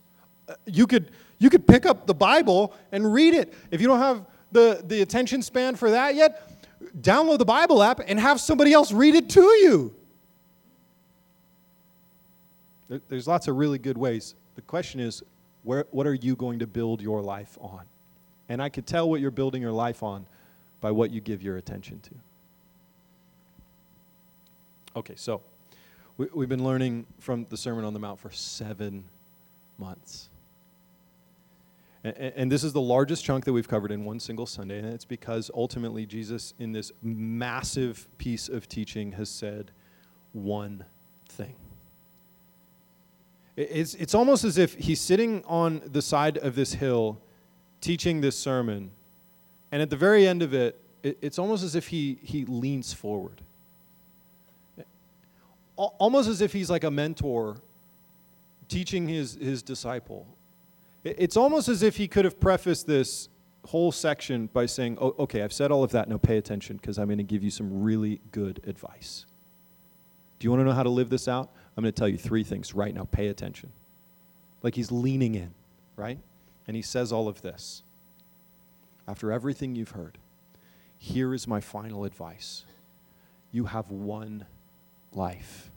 Uh, 0.49 0.55
you 0.64 0.87
could, 0.87 1.11
you 1.38 1.51
could 1.51 1.67
pick 1.67 1.87
up 1.87 2.07
the 2.07 2.14
Bible 2.14 2.73
and 2.93 3.12
read 3.12 3.35
it. 3.35 3.53
If 3.73 3.81
you 3.81 3.88
don't 3.88 3.99
have 3.99 4.27
the, 4.53 4.81
the 4.87 5.03
attention 5.03 5.43
span 5.43 5.75
for 5.75 5.91
that 5.91 6.14
yet, 6.14 6.58
download 7.01 7.38
the 7.38 7.45
Bible 7.45 7.83
app 7.83 8.01
and 8.07 8.19
have 8.19 8.41
somebody 8.41 8.73
else 8.73 8.93
read 8.93 9.14
it 9.14 9.29
to 9.31 9.43
you. 9.43 9.95
There's 13.09 13.29
lots 13.29 13.49
of 13.49 13.57
really 13.57 13.79
good 13.79 13.99
ways. 13.99 14.35
The 14.55 14.62
question 14.62 15.01
is, 15.01 15.23
where, 15.62 15.87
what 15.91 16.07
are 16.07 16.14
you 16.14 16.35
going 16.37 16.61
to 16.61 16.67
build 16.67 17.03
your 17.03 17.21
life 17.21 17.59
on? 17.61 17.83
And 18.49 18.62
I 18.62 18.71
could 18.71 18.87
tell 18.87 19.11
what 19.11 19.21
you're 19.21 19.31
building 19.31 19.61
your 19.61 19.73
life 19.73 20.03
on 20.03 20.27
by 20.81 20.91
what 20.91 21.11
you 21.11 21.21
give 21.21 21.43
your 21.43 21.59
attention 21.59 22.01
to. 22.01 22.11
Okay, 24.97 25.14
so 25.17 25.43
we, 26.17 26.29
we've 26.35 26.49
been 26.49 26.64
learning 26.64 27.07
from 27.19 27.47
the 27.51 27.57
Sermon 27.57 27.85
on 27.85 27.93
the 27.93 28.01
Mount 28.01 28.19
for 28.19 28.31
seven 28.31 29.05
months. 29.77 30.31
And, 32.05 32.51
this 32.51 32.63
is 32.63 32.73
the 32.73 32.81
largest 32.81 33.25
chunk 33.25 33.45
that 33.45 33.53
we've 33.53 33.69
covered 33.69 33.91
in 33.91 34.05
one 34.05 34.21
single 34.21 34.47
Sunday, 34.47 34.79
and 34.79 34.87
it's 34.87 35.05
because 35.05 35.51
ultimately 35.53 36.07
Jesus, 36.07 36.55
in 36.59 36.71
this 36.71 36.93
massive 37.03 38.07
piece 38.19 38.49
of 38.49 38.69
teaching, 38.69 39.13
has 39.13 39.29
said 39.29 39.73
one 40.33 40.85
thing. 41.29 41.57
It's, 43.57 43.95
it's 43.95 44.15
almost 44.15 44.45
as 44.45 44.59
if 44.59 44.75
he's 44.75 45.01
sitting 45.01 45.43
on 45.47 45.83
the 45.85 46.01
side 46.01 46.39
of 46.39 46.55
this 46.55 46.75
hill 46.75 47.21
teaching 47.81 48.21
this 48.21 48.39
sermon, 48.39 48.93
and 49.73 49.83
at 49.83 49.91
the 49.91 49.97
very 49.97 50.27
end 50.27 50.43
of 50.43 50.55
it 50.55 50.81
it's 51.03 51.39
almost 51.39 51.63
as 51.63 51.75
if 51.75 51.89
he, 51.89 52.19
he 52.23 52.45
leans 52.45 52.93
forward. 52.93 53.41
Almost 55.77 56.29
as 56.29 56.41
if 56.41 56.53
he's 56.53 56.71
like 56.71 56.83
a 56.83 56.91
mentor 56.91 57.59
teaching 58.69 59.07
his, 59.07 59.35
his 59.35 59.63
disciple. 59.63 60.27
It's 61.16 61.37
almost 61.37 61.68
as 61.68 61.83
if 61.83 61.97
he 61.97 62.09
could 62.09 62.25
have 62.25 62.38
prefaced 62.40 62.87
this 62.87 63.29
whole 63.66 63.92
section 63.92 64.49
by 64.53 64.66
saying, 64.66 64.99
oh, 65.01 65.14
okay, 65.18 65.42
I've 65.42 65.53
said 65.53 65.71
all 65.71 65.85
of 65.85 65.92
that, 65.92 66.09
now 66.09 66.16
pay 66.18 66.37
attention 66.37 66.77
because 66.77 66.99
I'm 66.99 67.07
going 67.07 67.18
to 67.18 67.25
give 67.25 67.42
you 67.42 67.51
some 67.51 67.83
really 67.83 68.21
good 68.33 68.61
advice. 68.66 69.27
Do 70.38 70.47
you 70.47 70.51
want 70.51 70.61
to 70.61 70.64
know 70.64 70.73
how 70.73 70.83
to 70.83 70.88
live 70.88 71.11
this 71.11 71.29
out? 71.29 71.51
I'm 71.77 71.83
going 71.83 71.92
to 71.92 71.99
tell 71.99 72.09
you 72.09 72.18
three 72.18 72.44
things 72.44 72.75
right 72.75 72.94
now. 72.94 73.05
Pay 73.11 73.29
attention. 73.29 73.73
Like 74.62 74.75
he's 74.75 74.90
leaning 74.90 75.35
in, 75.35 75.55
right? 75.97 76.18
And 76.66 76.77
he 76.77 76.83
says 76.83 77.12
all 77.12 77.29
of 77.29 77.42
this 77.42 77.83
after 79.07 79.33
everything 79.33 79.75
you've 79.75 79.92
heard, 79.92 80.18
here 80.99 81.33
is 81.33 81.47
my 81.47 81.61
final 81.61 82.05
advice. 82.05 82.64
You 83.53 83.64
have 83.64 83.90
one 83.90 84.47
life. 85.12 85.71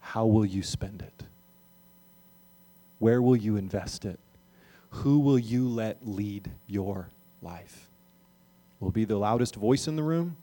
How 0.00 0.26
will 0.26 0.46
you 0.46 0.62
spend 0.62 1.02
it? 1.02 1.24
Where 3.00 3.20
will 3.20 3.34
you 3.34 3.56
invest 3.56 4.04
it? 4.04 4.20
Who 4.90 5.18
will 5.18 5.38
you 5.38 5.68
let 5.68 6.06
lead 6.06 6.52
your 6.68 7.08
life? 7.42 7.88
Will 8.78 8.90
it 8.90 8.94
be 8.94 9.04
the 9.04 9.16
loudest 9.16 9.56
voice 9.56 9.88
in 9.88 9.96
the 9.96 10.02
room, 10.02 10.36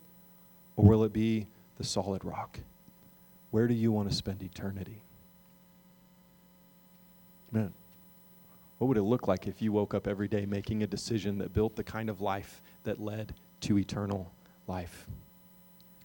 or 0.76 0.86
will 0.86 1.04
it 1.04 1.14
be 1.14 1.48
the 1.78 1.84
solid 1.84 2.26
rock? 2.26 2.60
Where 3.52 3.68
do 3.68 3.74
you 3.74 3.92
want 3.92 4.10
to 4.10 4.16
spend 4.16 4.44
eternity? 4.44 5.02
Man. 7.52 7.74
What 8.78 8.88
would 8.88 8.98
it 8.98 9.04
look 9.04 9.28
like 9.28 9.48
if 9.48 9.62
you 9.62 9.72
woke 9.72 9.94
up 9.94 10.08
every 10.08 10.28
day 10.28 10.46
making 10.46 10.84
a 10.84 10.88
decision 10.88 11.40
that 11.40 11.54
built 11.54 11.76
the 11.76 11.84
kind 11.84 12.10
of 12.10 12.22
life 12.22 12.62
that 12.84 13.00
led 13.00 13.34
to 13.62 13.78
eternal 13.78 14.32
life? 14.68 15.08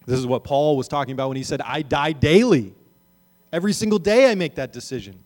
This 0.05 0.19
is 0.19 0.25
what 0.25 0.43
Paul 0.43 0.75
was 0.75 0.87
talking 0.87 1.13
about 1.13 1.29
when 1.29 1.37
he 1.37 1.43
said, 1.43 1.61
I 1.61 1.81
die 1.81 2.11
daily. 2.11 2.73
Every 3.51 3.73
single 3.73 3.99
day 3.99 4.31
I 4.31 4.35
make 4.35 4.55
that 4.55 4.73
decision. 4.73 5.23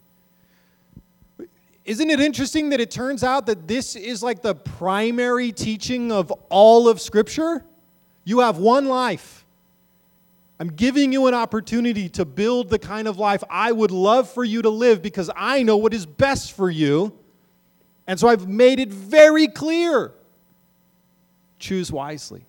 Isn't 1.88 2.10
it 2.10 2.20
interesting 2.20 2.70
that 2.72 2.82
it 2.82 2.92
turns 2.92 3.24
out 3.24 3.46
that 3.46 3.66
this 3.66 3.96
is 3.96 4.22
like 4.22 4.42
the 4.42 4.54
primary 4.54 5.54
teaching 5.54 6.12
of 6.12 6.32
all 6.50 6.90
of 6.90 7.00
Scripture? 7.00 7.64
You 8.26 8.40
have 8.42 8.58
one 8.58 8.90
life. 8.90 9.46
I'm 10.60 10.68
giving 10.68 11.14
you 11.14 11.28
an 11.28 11.34
opportunity 11.34 12.10
to 12.10 12.26
build 12.26 12.70
the 12.70 12.78
kind 12.78 13.08
of 13.08 13.18
life 13.18 13.42
I 13.50 13.72
would 13.72 13.92
love 13.92 14.30
for 14.30 14.44
you 14.44 14.62
to 14.64 14.70
live 14.70 15.02
because 15.02 15.30
I 15.34 15.64
know 15.64 15.78
what 15.78 15.94
is 15.94 16.06
best 16.06 16.52
for 16.52 16.70
you. 16.70 17.18
And 18.06 18.20
so 18.20 18.28
I've 18.28 18.50
made 18.50 18.82
it 18.82 18.90
very 18.90 19.48
clear 19.48 20.12
choose 21.58 21.90
wisely. 21.90 22.46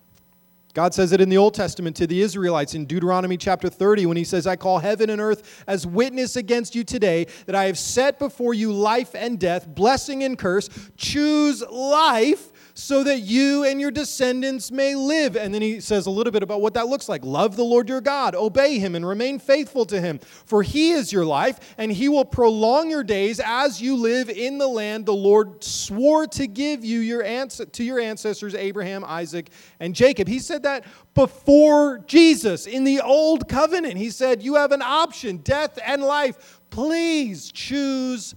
God 0.73 0.93
says 0.93 1.11
it 1.11 1.19
in 1.19 1.29
the 1.29 1.37
Old 1.37 1.55
Testament 1.55 1.95
to 1.95 2.05
the 2.05 2.21
Israelites 2.21 2.75
in 2.75 2.85
Deuteronomy 2.85 3.37
chapter 3.37 3.69
30 3.69 4.05
when 4.05 4.17
he 4.17 4.23
says, 4.23 4.45
I 4.45 4.55
call 4.55 4.79
heaven 4.79 5.09
and 5.09 5.19
earth 5.19 5.63
as 5.67 5.87
witness 5.87 6.35
against 6.35 6.75
you 6.75 6.83
today 6.83 7.25
that 7.47 7.55
I 7.55 7.65
have 7.65 7.77
set 7.77 8.19
before 8.19 8.53
you 8.53 8.71
life 8.71 9.15
and 9.15 9.39
death, 9.39 9.67
blessing 9.67 10.23
and 10.23 10.37
curse. 10.37 10.69
Choose 10.95 11.63
life 11.69 12.51
so 12.79 13.03
that 13.03 13.19
you 13.19 13.65
and 13.65 13.81
your 13.81 13.91
descendants 13.91 14.71
may 14.71 14.95
live. 14.95 15.35
And 15.35 15.53
then 15.53 15.61
he 15.61 15.81
says 15.81 16.05
a 16.05 16.09
little 16.09 16.31
bit 16.31 16.43
about 16.43 16.61
what 16.61 16.73
that 16.75 16.87
looks 16.87 17.09
like. 17.09 17.25
Love 17.25 17.55
the 17.55 17.63
Lord 17.63 17.89
your 17.89 17.99
God, 17.99 18.35
obey 18.35 18.79
him, 18.79 18.95
and 18.95 19.05
remain 19.05 19.37
faithful 19.37 19.85
to 19.87 19.99
him. 19.99 20.19
For 20.45 20.63
he 20.63 20.91
is 20.91 21.11
your 21.11 21.25
life, 21.25 21.75
and 21.77 21.91
he 21.91 22.07
will 22.07 22.23
prolong 22.23 22.89
your 22.89 23.03
days 23.03 23.41
as 23.43 23.81
you 23.81 23.97
live 23.97 24.29
in 24.29 24.57
the 24.57 24.67
land 24.67 25.05
the 25.05 25.13
Lord 25.13 25.63
swore 25.63 26.25
to 26.27 26.47
give 26.47 26.85
you 26.85 26.99
your 26.99 27.21
ans- 27.23 27.61
to 27.71 27.83
your 27.83 27.99
ancestors, 27.99 28.55
Abraham, 28.55 29.03
Isaac, 29.05 29.49
and 29.79 29.93
Jacob. 29.93 30.27
He 30.27 30.39
said 30.39 30.63
that 30.63 30.85
before 31.13 31.99
Jesus 32.07 32.65
in 32.65 32.85
the 32.85 33.01
old 33.01 33.49
covenant. 33.49 33.97
He 33.97 34.09
said, 34.09 34.41
You 34.41 34.55
have 34.55 34.71
an 34.71 34.81
option 34.81 35.37
death 35.37 35.77
and 35.85 36.01
life. 36.01 36.61
Please 36.69 37.51
choose 37.51 38.35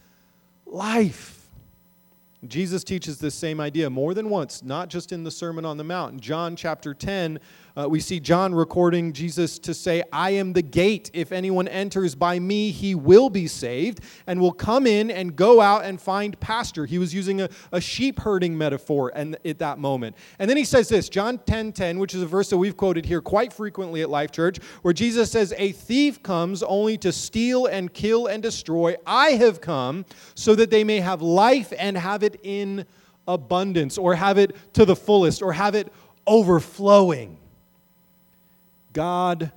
life. 0.66 1.41
Jesus 2.46 2.82
teaches 2.82 3.18
this 3.18 3.34
same 3.34 3.60
idea 3.60 3.88
more 3.88 4.14
than 4.14 4.28
once, 4.28 4.64
not 4.64 4.88
just 4.88 5.12
in 5.12 5.22
the 5.22 5.30
Sermon 5.30 5.64
on 5.64 5.76
the 5.76 5.84
Mount. 5.84 6.14
In 6.14 6.20
John 6.20 6.56
chapter 6.56 6.92
10, 6.92 7.38
uh, 7.76 7.88
we 7.88 8.00
see 8.00 8.20
John 8.20 8.54
recording 8.54 9.12
Jesus 9.12 9.58
to 9.60 9.72
say, 9.72 10.02
I 10.12 10.30
am 10.30 10.52
the 10.52 10.62
gate. 10.62 11.10
If 11.14 11.32
anyone 11.32 11.68
enters 11.68 12.14
by 12.14 12.38
me, 12.38 12.70
he 12.70 12.94
will 12.94 13.30
be 13.30 13.46
saved 13.46 14.00
and 14.26 14.40
will 14.40 14.52
come 14.52 14.86
in 14.86 15.10
and 15.10 15.34
go 15.34 15.60
out 15.60 15.84
and 15.84 16.00
find 16.00 16.38
pasture. 16.38 16.84
He 16.84 16.98
was 16.98 17.14
using 17.14 17.40
a, 17.40 17.48
a 17.72 17.80
sheep 17.80 18.20
herding 18.20 18.56
metaphor 18.58 19.10
and, 19.14 19.38
at 19.44 19.58
that 19.60 19.78
moment. 19.78 20.16
And 20.38 20.50
then 20.50 20.58
he 20.58 20.64
says 20.64 20.88
this, 20.88 21.08
John 21.08 21.38
10 21.38 21.72
10, 21.72 21.98
which 21.98 22.14
is 22.14 22.20
a 22.22 22.26
verse 22.26 22.50
that 22.50 22.58
we've 22.58 22.76
quoted 22.76 23.06
here 23.06 23.22
quite 23.22 23.52
frequently 23.52 24.02
at 24.02 24.10
Life 24.10 24.32
Church, 24.32 24.58
where 24.82 24.92
Jesus 24.92 25.30
says, 25.30 25.54
A 25.56 25.72
thief 25.72 26.22
comes 26.22 26.62
only 26.62 26.98
to 26.98 27.10
steal 27.10 27.66
and 27.66 27.92
kill 27.92 28.26
and 28.26 28.42
destroy. 28.42 28.96
I 29.06 29.30
have 29.30 29.60
come 29.62 30.04
so 30.34 30.54
that 30.56 30.70
they 30.70 30.84
may 30.84 31.00
have 31.00 31.22
life 31.22 31.72
and 31.78 31.96
have 31.96 32.22
it 32.22 32.38
in 32.42 32.84
abundance, 33.26 33.96
or 33.96 34.14
have 34.14 34.36
it 34.36 34.54
to 34.74 34.84
the 34.84 34.96
fullest, 34.96 35.42
or 35.42 35.52
have 35.52 35.74
it 35.74 35.92
overflowing. 36.26 37.38
God 38.92 39.52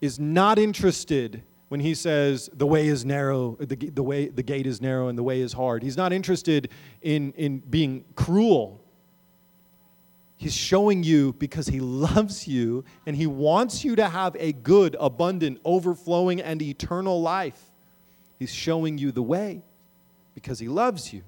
is 0.00 0.18
not 0.18 0.58
interested 0.58 1.42
when 1.68 1.80
he 1.80 1.94
says 1.94 2.48
the 2.52 2.66
way 2.66 2.88
is 2.88 3.04
narrow, 3.04 3.56
the, 3.60 3.76
the, 3.76 4.02
way, 4.02 4.28
the 4.28 4.42
gate 4.42 4.66
is 4.66 4.80
narrow 4.80 5.08
and 5.08 5.18
the 5.18 5.22
way 5.22 5.40
is 5.40 5.52
hard. 5.52 5.82
He's 5.82 5.96
not 5.96 6.12
interested 6.12 6.70
in, 7.02 7.32
in 7.32 7.58
being 7.58 8.04
cruel. 8.14 8.82
He's 10.36 10.54
showing 10.54 11.02
you 11.02 11.34
because 11.34 11.66
he 11.66 11.80
loves 11.80 12.48
you 12.48 12.84
and 13.04 13.16
he 13.16 13.26
wants 13.26 13.84
you 13.84 13.96
to 13.96 14.08
have 14.08 14.36
a 14.38 14.52
good, 14.52 14.96
abundant, 14.98 15.60
overflowing, 15.64 16.40
and 16.40 16.62
eternal 16.62 17.20
life. 17.20 17.60
He's 18.38 18.54
showing 18.54 18.98
you 18.98 19.12
the 19.12 19.22
way 19.22 19.62
because 20.34 20.60
he 20.60 20.68
loves 20.68 21.12
you. 21.12 21.22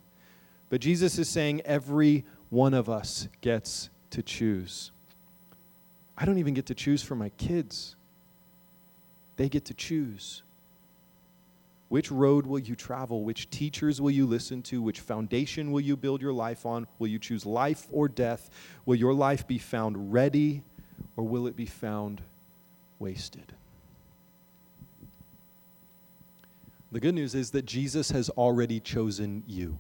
But 0.68 0.80
Jesus 0.80 1.18
is 1.18 1.28
saying 1.28 1.62
every 1.62 2.24
one 2.48 2.72
of 2.72 2.88
us 2.88 3.28
gets 3.40 3.90
to 4.10 4.22
choose. 4.22 4.92
I 6.20 6.26
don't 6.26 6.36
even 6.36 6.52
get 6.52 6.66
to 6.66 6.74
choose 6.74 7.02
for 7.02 7.14
my 7.14 7.30
kids. 7.30 7.96
They 9.36 9.48
get 9.48 9.64
to 9.64 9.74
choose. 9.74 10.42
Which 11.88 12.10
road 12.10 12.46
will 12.46 12.58
you 12.58 12.76
travel? 12.76 13.24
Which 13.24 13.48
teachers 13.48 14.00
will 14.00 14.10
you 14.10 14.26
listen 14.26 14.62
to? 14.64 14.82
Which 14.82 15.00
foundation 15.00 15.72
will 15.72 15.80
you 15.80 15.96
build 15.96 16.20
your 16.20 16.34
life 16.34 16.66
on? 16.66 16.86
Will 16.98 17.08
you 17.08 17.18
choose 17.18 17.46
life 17.46 17.88
or 17.90 18.06
death? 18.06 18.50
Will 18.84 18.96
your 18.96 19.14
life 19.14 19.46
be 19.46 19.58
found 19.58 20.12
ready 20.12 20.62
or 21.16 21.24
will 21.24 21.46
it 21.46 21.56
be 21.56 21.66
found 21.66 22.20
wasted? 22.98 23.54
The 26.92 27.00
good 27.00 27.14
news 27.14 27.34
is 27.34 27.50
that 27.52 27.64
Jesus 27.64 28.10
has 28.10 28.28
already 28.30 28.78
chosen 28.78 29.42
you. 29.46 29.78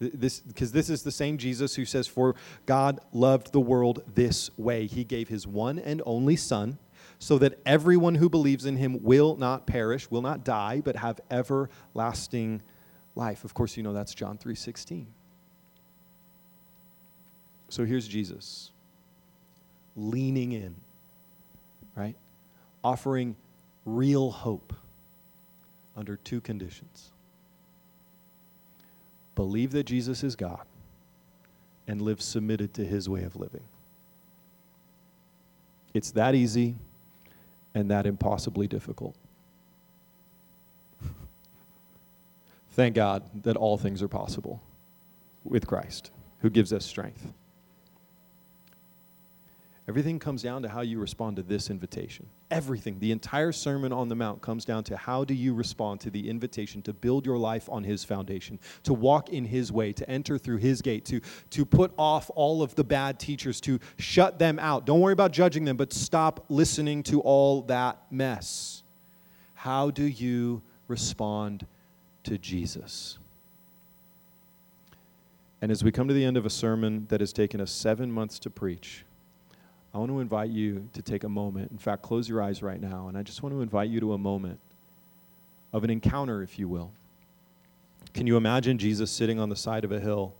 This 0.00 0.40
because 0.40 0.72
this 0.72 0.88
is 0.88 1.02
the 1.02 1.12
same 1.12 1.36
Jesus 1.36 1.74
who 1.74 1.84
says, 1.84 2.06
"For 2.06 2.34
God 2.64 3.00
loved 3.12 3.52
the 3.52 3.60
world 3.60 4.02
this 4.14 4.50
way; 4.56 4.86
He 4.86 5.04
gave 5.04 5.28
His 5.28 5.46
one 5.46 5.78
and 5.78 6.00
only 6.06 6.36
Son, 6.36 6.78
so 7.18 7.36
that 7.36 7.58
everyone 7.66 8.14
who 8.14 8.30
believes 8.30 8.64
in 8.64 8.76
Him 8.76 9.02
will 9.02 9.36
not 9.36 9.66
perish, 9.66 10.10
will 10.10 10.22
not 10.22 10.42
die, 10.42 10.80
but 10.82 10.96
have 10.96 11.20
everlasting 11.30 12.62
life." 13.14 13.44
Of 13.44 13.52
course, 13.52 13.76
you 13.76 13.82
know 13.82 13.92
that's 13.92 14.14
John 14.14 14.38
three 14.38 14.54
sixteen. 14.54 15.06
So 17.68 17.84
here's 17.84 18.08
Jesus, 18.08 18.72
leaning 19.96 20.52
in, 20.52 20.76
right, 21.94 22.16
offering 22.82 23.36
real 23.84 24.30
hope 24.30 24.72
under 25.94 26.16
two 26.16 26.40
conditions 26.40 27.12
believe 29.40 29.72
that 29.72 29.84
Jesus 29.84 30.22
is 30.22 30.36
God, 30.36 30.66
and 31.88 32.02
live 32.02 32.20
submitted 32.20 32.74
to 32.74 32.84
his 32.84 33.08
way 33.08 33.22
of 33.22 33.36
living. 33.36 33.62
It's 35.94 36.10
that 36.10 36.34
easy 36.34 36.74
and 37.74 37.90
that 37.90 38.04
impossibly 38.04 38.68
difficult. 38.68 39.16
Thank 42.72 42.96
God 42.96 43.22
that 43.44 43.56
all 43.56 43.78
things 43.78 44.02
are 44.02 44.08
possible 44.08 44.60
with 45.42 45.66
Christ, 45.66 46.10
who 46.42 46.50
gives 46.50 46.70
us 46.70 46.84
strength. 46.84 47.32
Everything 49.88 50.18
comes 50.18 50.42
down 50.42 50.62
to 50.62 50.68
how 50.68 50.82
you 50.82 51.00
respond 51.00 51.36
to 51.36 51.42
this 51.42 51.68
invitation. 51.68 52.26
Everything, 52.50 52.98
the 53.00 53.10
entire 53.10 53.50
Sermon 53.50 53.92
on 53.92 54.08
the 54.08 54.14
Mount 54.14 54.40
comes 54.40 54.64
down 54.64 54.84
to 54.84 54.96
how 54.96 55.24
do 55.24 55.34
you 55.34 55.52
respond 55.52 56.00
to 56.00 56.10
the 56.10 56.28
invitation 56.28 56.80
to 56.82 56.92
build 56.92 57.26
your 57.26 57.38
life 57.38 57.68
on 57.68 57.82
His 57.82 58.04
foundation, 58.04 58.60
to 58.84 58.92
walk 58.92 59.30
in 59.30 59.44
His 59.44 59.72
way, 59.72 59.92
to 59.94 60.08
enter 60.08 60.38
through 60.38 60.58
His 60.58 60.80
gate, 60.80 61.04
to, 61.06 61.20
to 61.50 61.64
put 61.64 61.92
off 61.98 62.30
all 62.36 62.62
of 62.62 62.74
the 62.76 62.84
bad 62.84 63.18
teachers, 63.18 63.60
to 63.62 63.80
shut 63.98 64.38
them 64.38 64.58
out. 64.58 64.86
Don't 64.86 65.00
worry 65.00 65.12
about 65.12 65.32
judging 65.32 65.64
them, 65.64 65.76
but 65.76 65.92
stop 65.92 66.44
listening 66.48 67.02
to 67.04 67.20
all 67.22 67.62
that 67.62 67.98
mess. 68.10 68.82
How 69.54 69.90
do 69.90 70.04
you 70.04 70.62
respond 70.88 71.66
to 72.24 72.38
Jesus? 72.38 73.18
And 75.62 75.72
as 75.72 75.82
we 75.82 75.90
come 75.90 76.08
to 76.08 76.14
the 76.14 76.24
end 76.24 76.36
of 76.36 76.46
a 76.46 76.50
sermon 76.50 77.06
that 77.08 77.20
has 77.20 77.32
taken 77.32 77.60
us 77.60 77.70
seven 77.70 78.10
months 78.12 78.38
to 78.40 78.50
preach, 78.50 79.04
I 79.92 79.98
want 79.98 80.10
to 80.10 80.20
invite 80.20 80.50
you 80.50 80.88
to 80.92 81.02
take 81.02 81.24
a 81.24 81.28
moment. 81.28 81.70
In 81.70 81.78
fact, 81.78 82.02
close 82.02 82.28
your 82.28 82.42
eyes 82.42 82.62
right 82.62 82.80
now, 82.80 83.08
and 83.08 83.18
I 83.18 83.22
just 83.22 83.42
want 83.42 83.54
to 83.54 83.60
invite 83.60 83.90
you 83.90 84.00
to 84.00 84.12
a 84.12 84.18
moment 84.18 84.60
of 85.72 85.84
an 85.84 85.90
encounter, 85.90 86.42
if 86.42 86.58
you 86.58 86.68
will. 86.68 86.92
Can 88.14 88.26
you 88.26 88.36
imagine 88.36 88.78
Jesus 88.78 89.10
sitting 89.10 89.38
on 89.38 89.48
the 89.48 89.56
side 89.56 89.84
of 89.84 89.92
a 89.92 90.00
hill? 90.00 90.34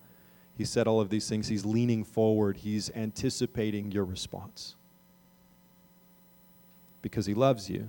He 0.56 0.64
said 0.64 0.86
all 0.86 1.00
of 1.00 1.08
these 1.08 1.28
things. 1.28 1.48
He's 1.48 1.64
leaning 1.64 2.04
forward, 2.04 2.58
he's 2.58 2.90
anticipating 2.94 3.90
your 3.90 4.04
response 4.04 4.76
because 7.02 7.26
he 7.26 7.34
loves 7.34 7.70
you. 7.70 7.88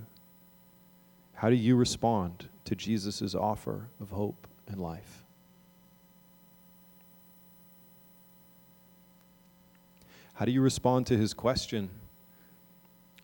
How 1.34 1.50
do 1.50 1.56
you 1.56 1.76
respond 1.76 2.48
to 2.64 2.74
Jesus' 2.74 3.34
offer 3.34 3.88
of 4.00 4.10
hope 4.10 4.46
and 4.66 4.80
life? 4.80 5.21
How 10.42 10.46
do 10.46 10.50
you 10.50 10.60
respond 10.60 11.06
to 11.06 11.16
his 11.16 11.34
question 11.34 11.88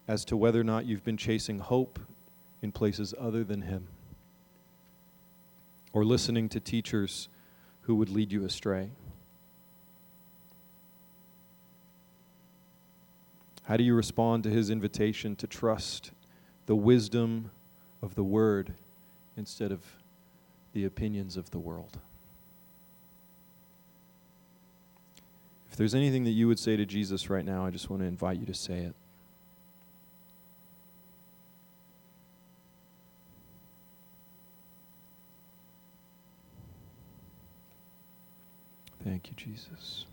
as 0.07 0.25
to 0.27 0.37
whether 0.37 0.61
or 0.61 0.62
not 0.62 0.87
you've 0.87 1.03
been 1.03 1.16
chasing 1.16 1.59
hope 1.59 1.99
in 2.62 2.71
places 2.71 3.12
other 3.19 3.43
than 3.43 3.62
him? 3.62 3.89
Or 5.93 6.05
listening 6.05 6.49
to 6.51 6.61
teachers 6.61 7.29
who 7.81 7.97
would 7.97 8.09
lead 8.09 8.31
you 8.31 8.45
astray? 8.45 8.93
How 13.64 13.77
do 13.77 13.83
you 13.83 13.97
respond 13.97 14.45
to 14.45 14.51
his 14.51 14.71
invitation 14.71 15.35
to 15.35 15.49
trust 15.49 16.12
the 16.66 16.77
wisdom 16.77 17.51
of 18.01 18.14
the 18.14 18.23
word 18.23 18.75
instead 19.37 19.73
of 19.73 19.81
the 20.73 20.85
opinions 20.85 21.37
of 21.37 21.51
the 21.51 21.59
world? 21.59 21.99
There's 25.79 25.95
anything 25.95 26.24
that 26.24 26.31
you 26.31 26.49
would 26.49 26.59
say 26.59 26.76
to 26.76 26.85
Jesus 26.85 27.31
right 27.31 27.45
now, 27.45 27.64
I 27.64 27.70
just 27.70 27.89
want 27.89 28.03
to 28.03 28.09
invite 28.09 28.39
you 28.39 28.47
to 28.47 28.55
say 28.55 28.79
it. 28.79 28.95
Thank 39.05 39.29
you, 39.29 39.35
Jesus. 39.37 40.05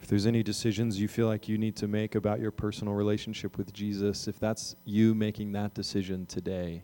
If 0.00 0.08
there's 0.08 0.26
any 0.26 0.42
decisions 0.42 1.00
you 1.00 1.08
feel 1.08 1.26
like 1.26 1.48
you 1.48 1.58
need 1.58 1.74
to 1.76 1.88
make 1.88 2.14
about 2.14 2.38
your 2.38 2.50
personal 2.50 2.94
relationship 2.94 3.58
with 3.58 3.72
Jesus, 3.72 4.28
if 4.28 4.38
that's 4.38 4.76
you 4.84 5.14
making 5.14 5.52
that 5.52 5.74
decision 5.74 6.26
today, 6.26 6.82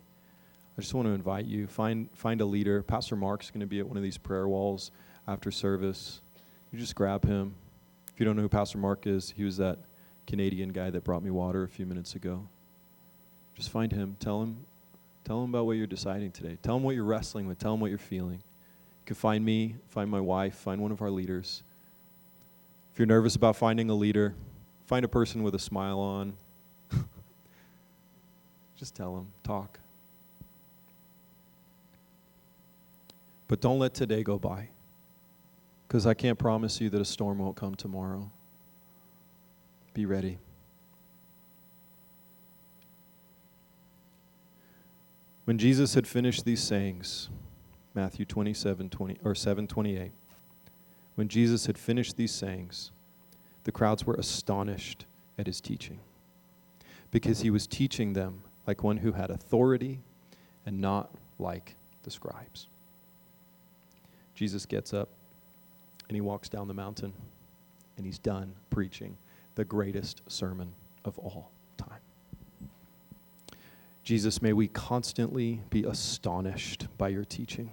I 0.76 0.80
just 0.80 0.94
want 0.94 1.06
to 1.08 1.12
invite 1.12 1.44
you 1.44 1.66
find 1.66 2.08
find 2.12 2.40
a 2.40 2.44
leader. 2.44 2.82
Pastor 2.82 3.16
Mark's 3.16 3.50
going 3.50 3.60
to 3.60 3.66
be 3.66 3.78
at 3.78 3.86
one 3.86 3.96
of 3.96 4.02
these 4.02 4.18
prayer 4.18 4.48
walls 4.48 4.90
after 5.28 5.50
service. 5.50 6.22
You 6.76 6.82
just 6.82 6.94
grab 6.94 7.24
him. 7.24 7.54
If 8.12 8.20
you 8.20 8.26
don't 8.26 8.36
know 8.36 8.42
who 8.42 8.50
Pastor 8.50 8.76
Mark 8.76 9.06
is, 9.06 9.32
he 9.34 9.44
was 9.44 9.56
that 9.56 9.78
Canadian 10.26 10.68
guy 10.74 10.90
that 10.90 11.04
brought 11.04 11.22
me 11.22 11.30
water 11.30 11.62
a 11.62 11.68
few 11.68 11.86
minutes 11.86 12.14
ago. 12.14 12.46
Just 13.54 13.70
find 13.70 13.90
him. 13.90 14.18
Tell 14.20 14.42
him, 14.42 14.58
tell 15.24 15.42
him 15.42 15.48
about 15.48 15.64
what 15.64 15.78
you're 15.78 15.86
deciding 15.86 16.32
today. 16.32 16.58
Tell 16.60 16.76
him 16.76 16.82
what 16.82 16.94
you're 16.94 17.06
wrestling 17.06 17.46
with. 17.46 17.58
Tell 17.58 17.72
him 17.72 17.80
what 17.80 17.88
you're 17.88 17.96
feeling. 17.96 18.34
You 18.34 19.06
can 19.06 19.16
find 19.16 19.42
me, 19.42 19.76
find 19.88 20.10
my 20.10 20.20
wife, 20.20 20.54
find 20.54 20.82
one 20.82 20.92
of 20.92 21.00
our 21.00 21.10
leaders. 21.10 21.62
If 22.92 22.98
you're 22.98 23.06
nervous 23.06 23.36
about 23.36 23.56
finding 23.56 23.88
a 23.88 23.94
leader, 23.94 24.34
find 24.84 25.02
a 25.02 25.08
person 25.08 25.42
with 25.42 25.54
a 25.54 25.58
smile 25.58 25.98
on. 25.98 26.36
Just 28.76 28.94
tell 28.94 29.14
them, 29.14 29.32
talk. 29.42 29.80
But 33.48 33.62
don't 33.62 33.78
let 33.78 33.94
today 33.94 34.22
go 34.22 34.38
by. 34.38 34.68
Because 35.86 36.06
I 36.06 36.14
can't 36.14 36.38
promise 36.38 36.80
you 36.80 36.90
that 36.90 37.00
a 37.00 37.04
storm 37.04 37.38
won't 37.38 37.56
come 37.56 37.74
tomorrow. 37.74 38.30
Be 39.94 40.04
ready. 40.04 40.38
When 45.44 45.58
Jesus 45.58 45.94
had 45.94 46.08
finished 46.08 46.44
these 46.44 46.62
sayings, 46.62 47.30
Matthew 47.94 48.24
27, 48.24 48.90
20, 48.90 49.18
or 49.24 49.34
7, 49.34 49.66
28, 49.68 50.10
when 51.14 51.28
Jesus 51.28 51.66
had 51.66 51.78
finished 51.78 52.16
these 52.16 52.32
sayings, 52.32 52.90
the 53.62 53.72
crowds 53.72 54.04
were 54.04 54.14
astonished 54.14 55.06
at 55.38 55.46
his 55.46 55.60
teaching 55.60 56.00
because 57.10 57.40
he 57.40 57.50
was 57.50 57.66
teaching 57.66 58.12
them 58.12 58.42
like 58.66 58.82
one 58.82 58.98
who 58.98 59.12
had 59.12 59.30
authority 59.30 60.00
and 60.66 60.80
not 60.80 61.14
like 61.38 61.76
the 62.02 62.10
scribes. 62.10 62.68
Jesus 64.34 64.66
gets 64.66 64.92
up 64.92 65.08
and 66.08 66.16
he 66.16 66.20
walks 66.20 66.48
down 66.48 66.68
the 66.68 66.74
mountain 66.74 67.12
and 67.96 68.06
he's 68.06 68.18
done 68.18 68.54
preaching 68.70 69.16
the 69.54 69.64
greatest 69.64 70.22
sermon 70.28 70.72
of 71.04 71.18
all 71.18 71.50
time. 71.76 72.00
Jesus, 74.02 74.40
may 74.40 74.52
we 74.52 74.68
constantly 74.68 75.62
be 75.70 75.82
astonished 75.84 76.86
by 76.96 77.08
your 77.08 77.24
teaching, 77.24 77.70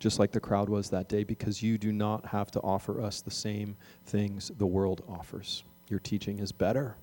just 0.00 0.18
like 0.18 0.32
the 0.32 0.40
crowd 0.40 0.68
was 0.68 0.90
that 0.90 1.08
day, 1.08 1.22
because 1.22 1.62
you 1.62 1.78
do 1.78 1.92
not 1.92 2.26
have 2.26 2.50
to 2.50 2.60
offer 2.60 3.00
us 3.00 3.20
the 3.20 3.30
same 3.30 3.76
things 4.06 4.50
the 4.58 4.66
world 4.66 5.04
offers. 5.08 5.62
Your 5.88 6.00
teaching 6.00 6.38
is 6.38 6.50
better. 6.50 6.96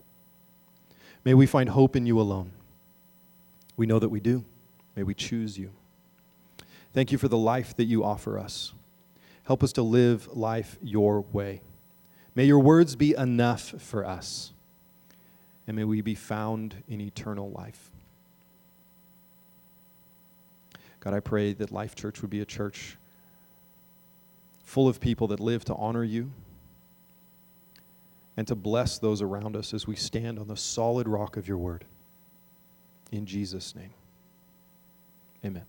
May 1.23 1.35
we 1.35 1.45
find 1.45 1.69
hope 1.69 1.95
in 1.95 2.05
you 2.05 2.19
alone. 2.19 2.51
We 3.77 3.85
know 3.85 3.99
that 3.99 4.09
we 4.09 4.19
do. 4.19 4.43
May 4.95 5.03
we 5.03 5.13
choose 5.13 5.57
you. 5.57 5.71
Thank 6.93 7.11
you 7.11 7.17
for 7.17 7.27
the 7.27 7.37
life 7.37 7.75
that 7.75 7.85
you 7.85 8.03
offer 8.03 8.39
us. 8.39 8.73
Help 9.47 9.63
us 9.63 9.71
to 9.71 9.81
live 9.81 10.27
life 10.35 10.77
your 10.81 11.21
way. 11.21 11.61
May 12.35 12.43
your 12.43 12.59
words 12.59 12.97
be 12.97 13.15
enough 13.15 13.73
for 13.79 14.05
us 14.05 14.51
and 15.65 15.77
may 15.77 15.85
we 15.85 16.01
be 16.01 16.15
found 16.15 16.83
in 16.89 16.99
eternal 16.99 17.49
life. 17.51 17.91
God, 20.99 21.13
I 21.13 21.21
pray 21.21 21.53
that 21.53 21.71
Life 21.71 21.95
Church 21.95 22.21
would 22.21 22.29
be 22.29 22.41
a 22.41 22.45
church 22.45 22.97
full 24.65 24.89
of 24.89 24.99
people 24.99 25.27
that 25.27 25.39
live 25.39 25.63
to 25.65 25.75
honor 25.75 26.03
you 26.03 26.31
and 28.35 28.45
to 28.47 28.55
bless 28.55 28.99
those 28.99 29.21
around 29.21 29.55
us 29.55 29.73
as 29.73 29.87
we 29.87 29.95
stand 29.95 30.39
on 30.39 30.49
the 30.49 30.57
solid 30.57 31.07
rock 31.07 31.37
of 31.37 31.47
your 31.47 31.57
word. 31.57 31.85
In 33.13 33.25
Jesus' 33.25 33.73
name, 33.75 33.93
amen. 35.45 35.65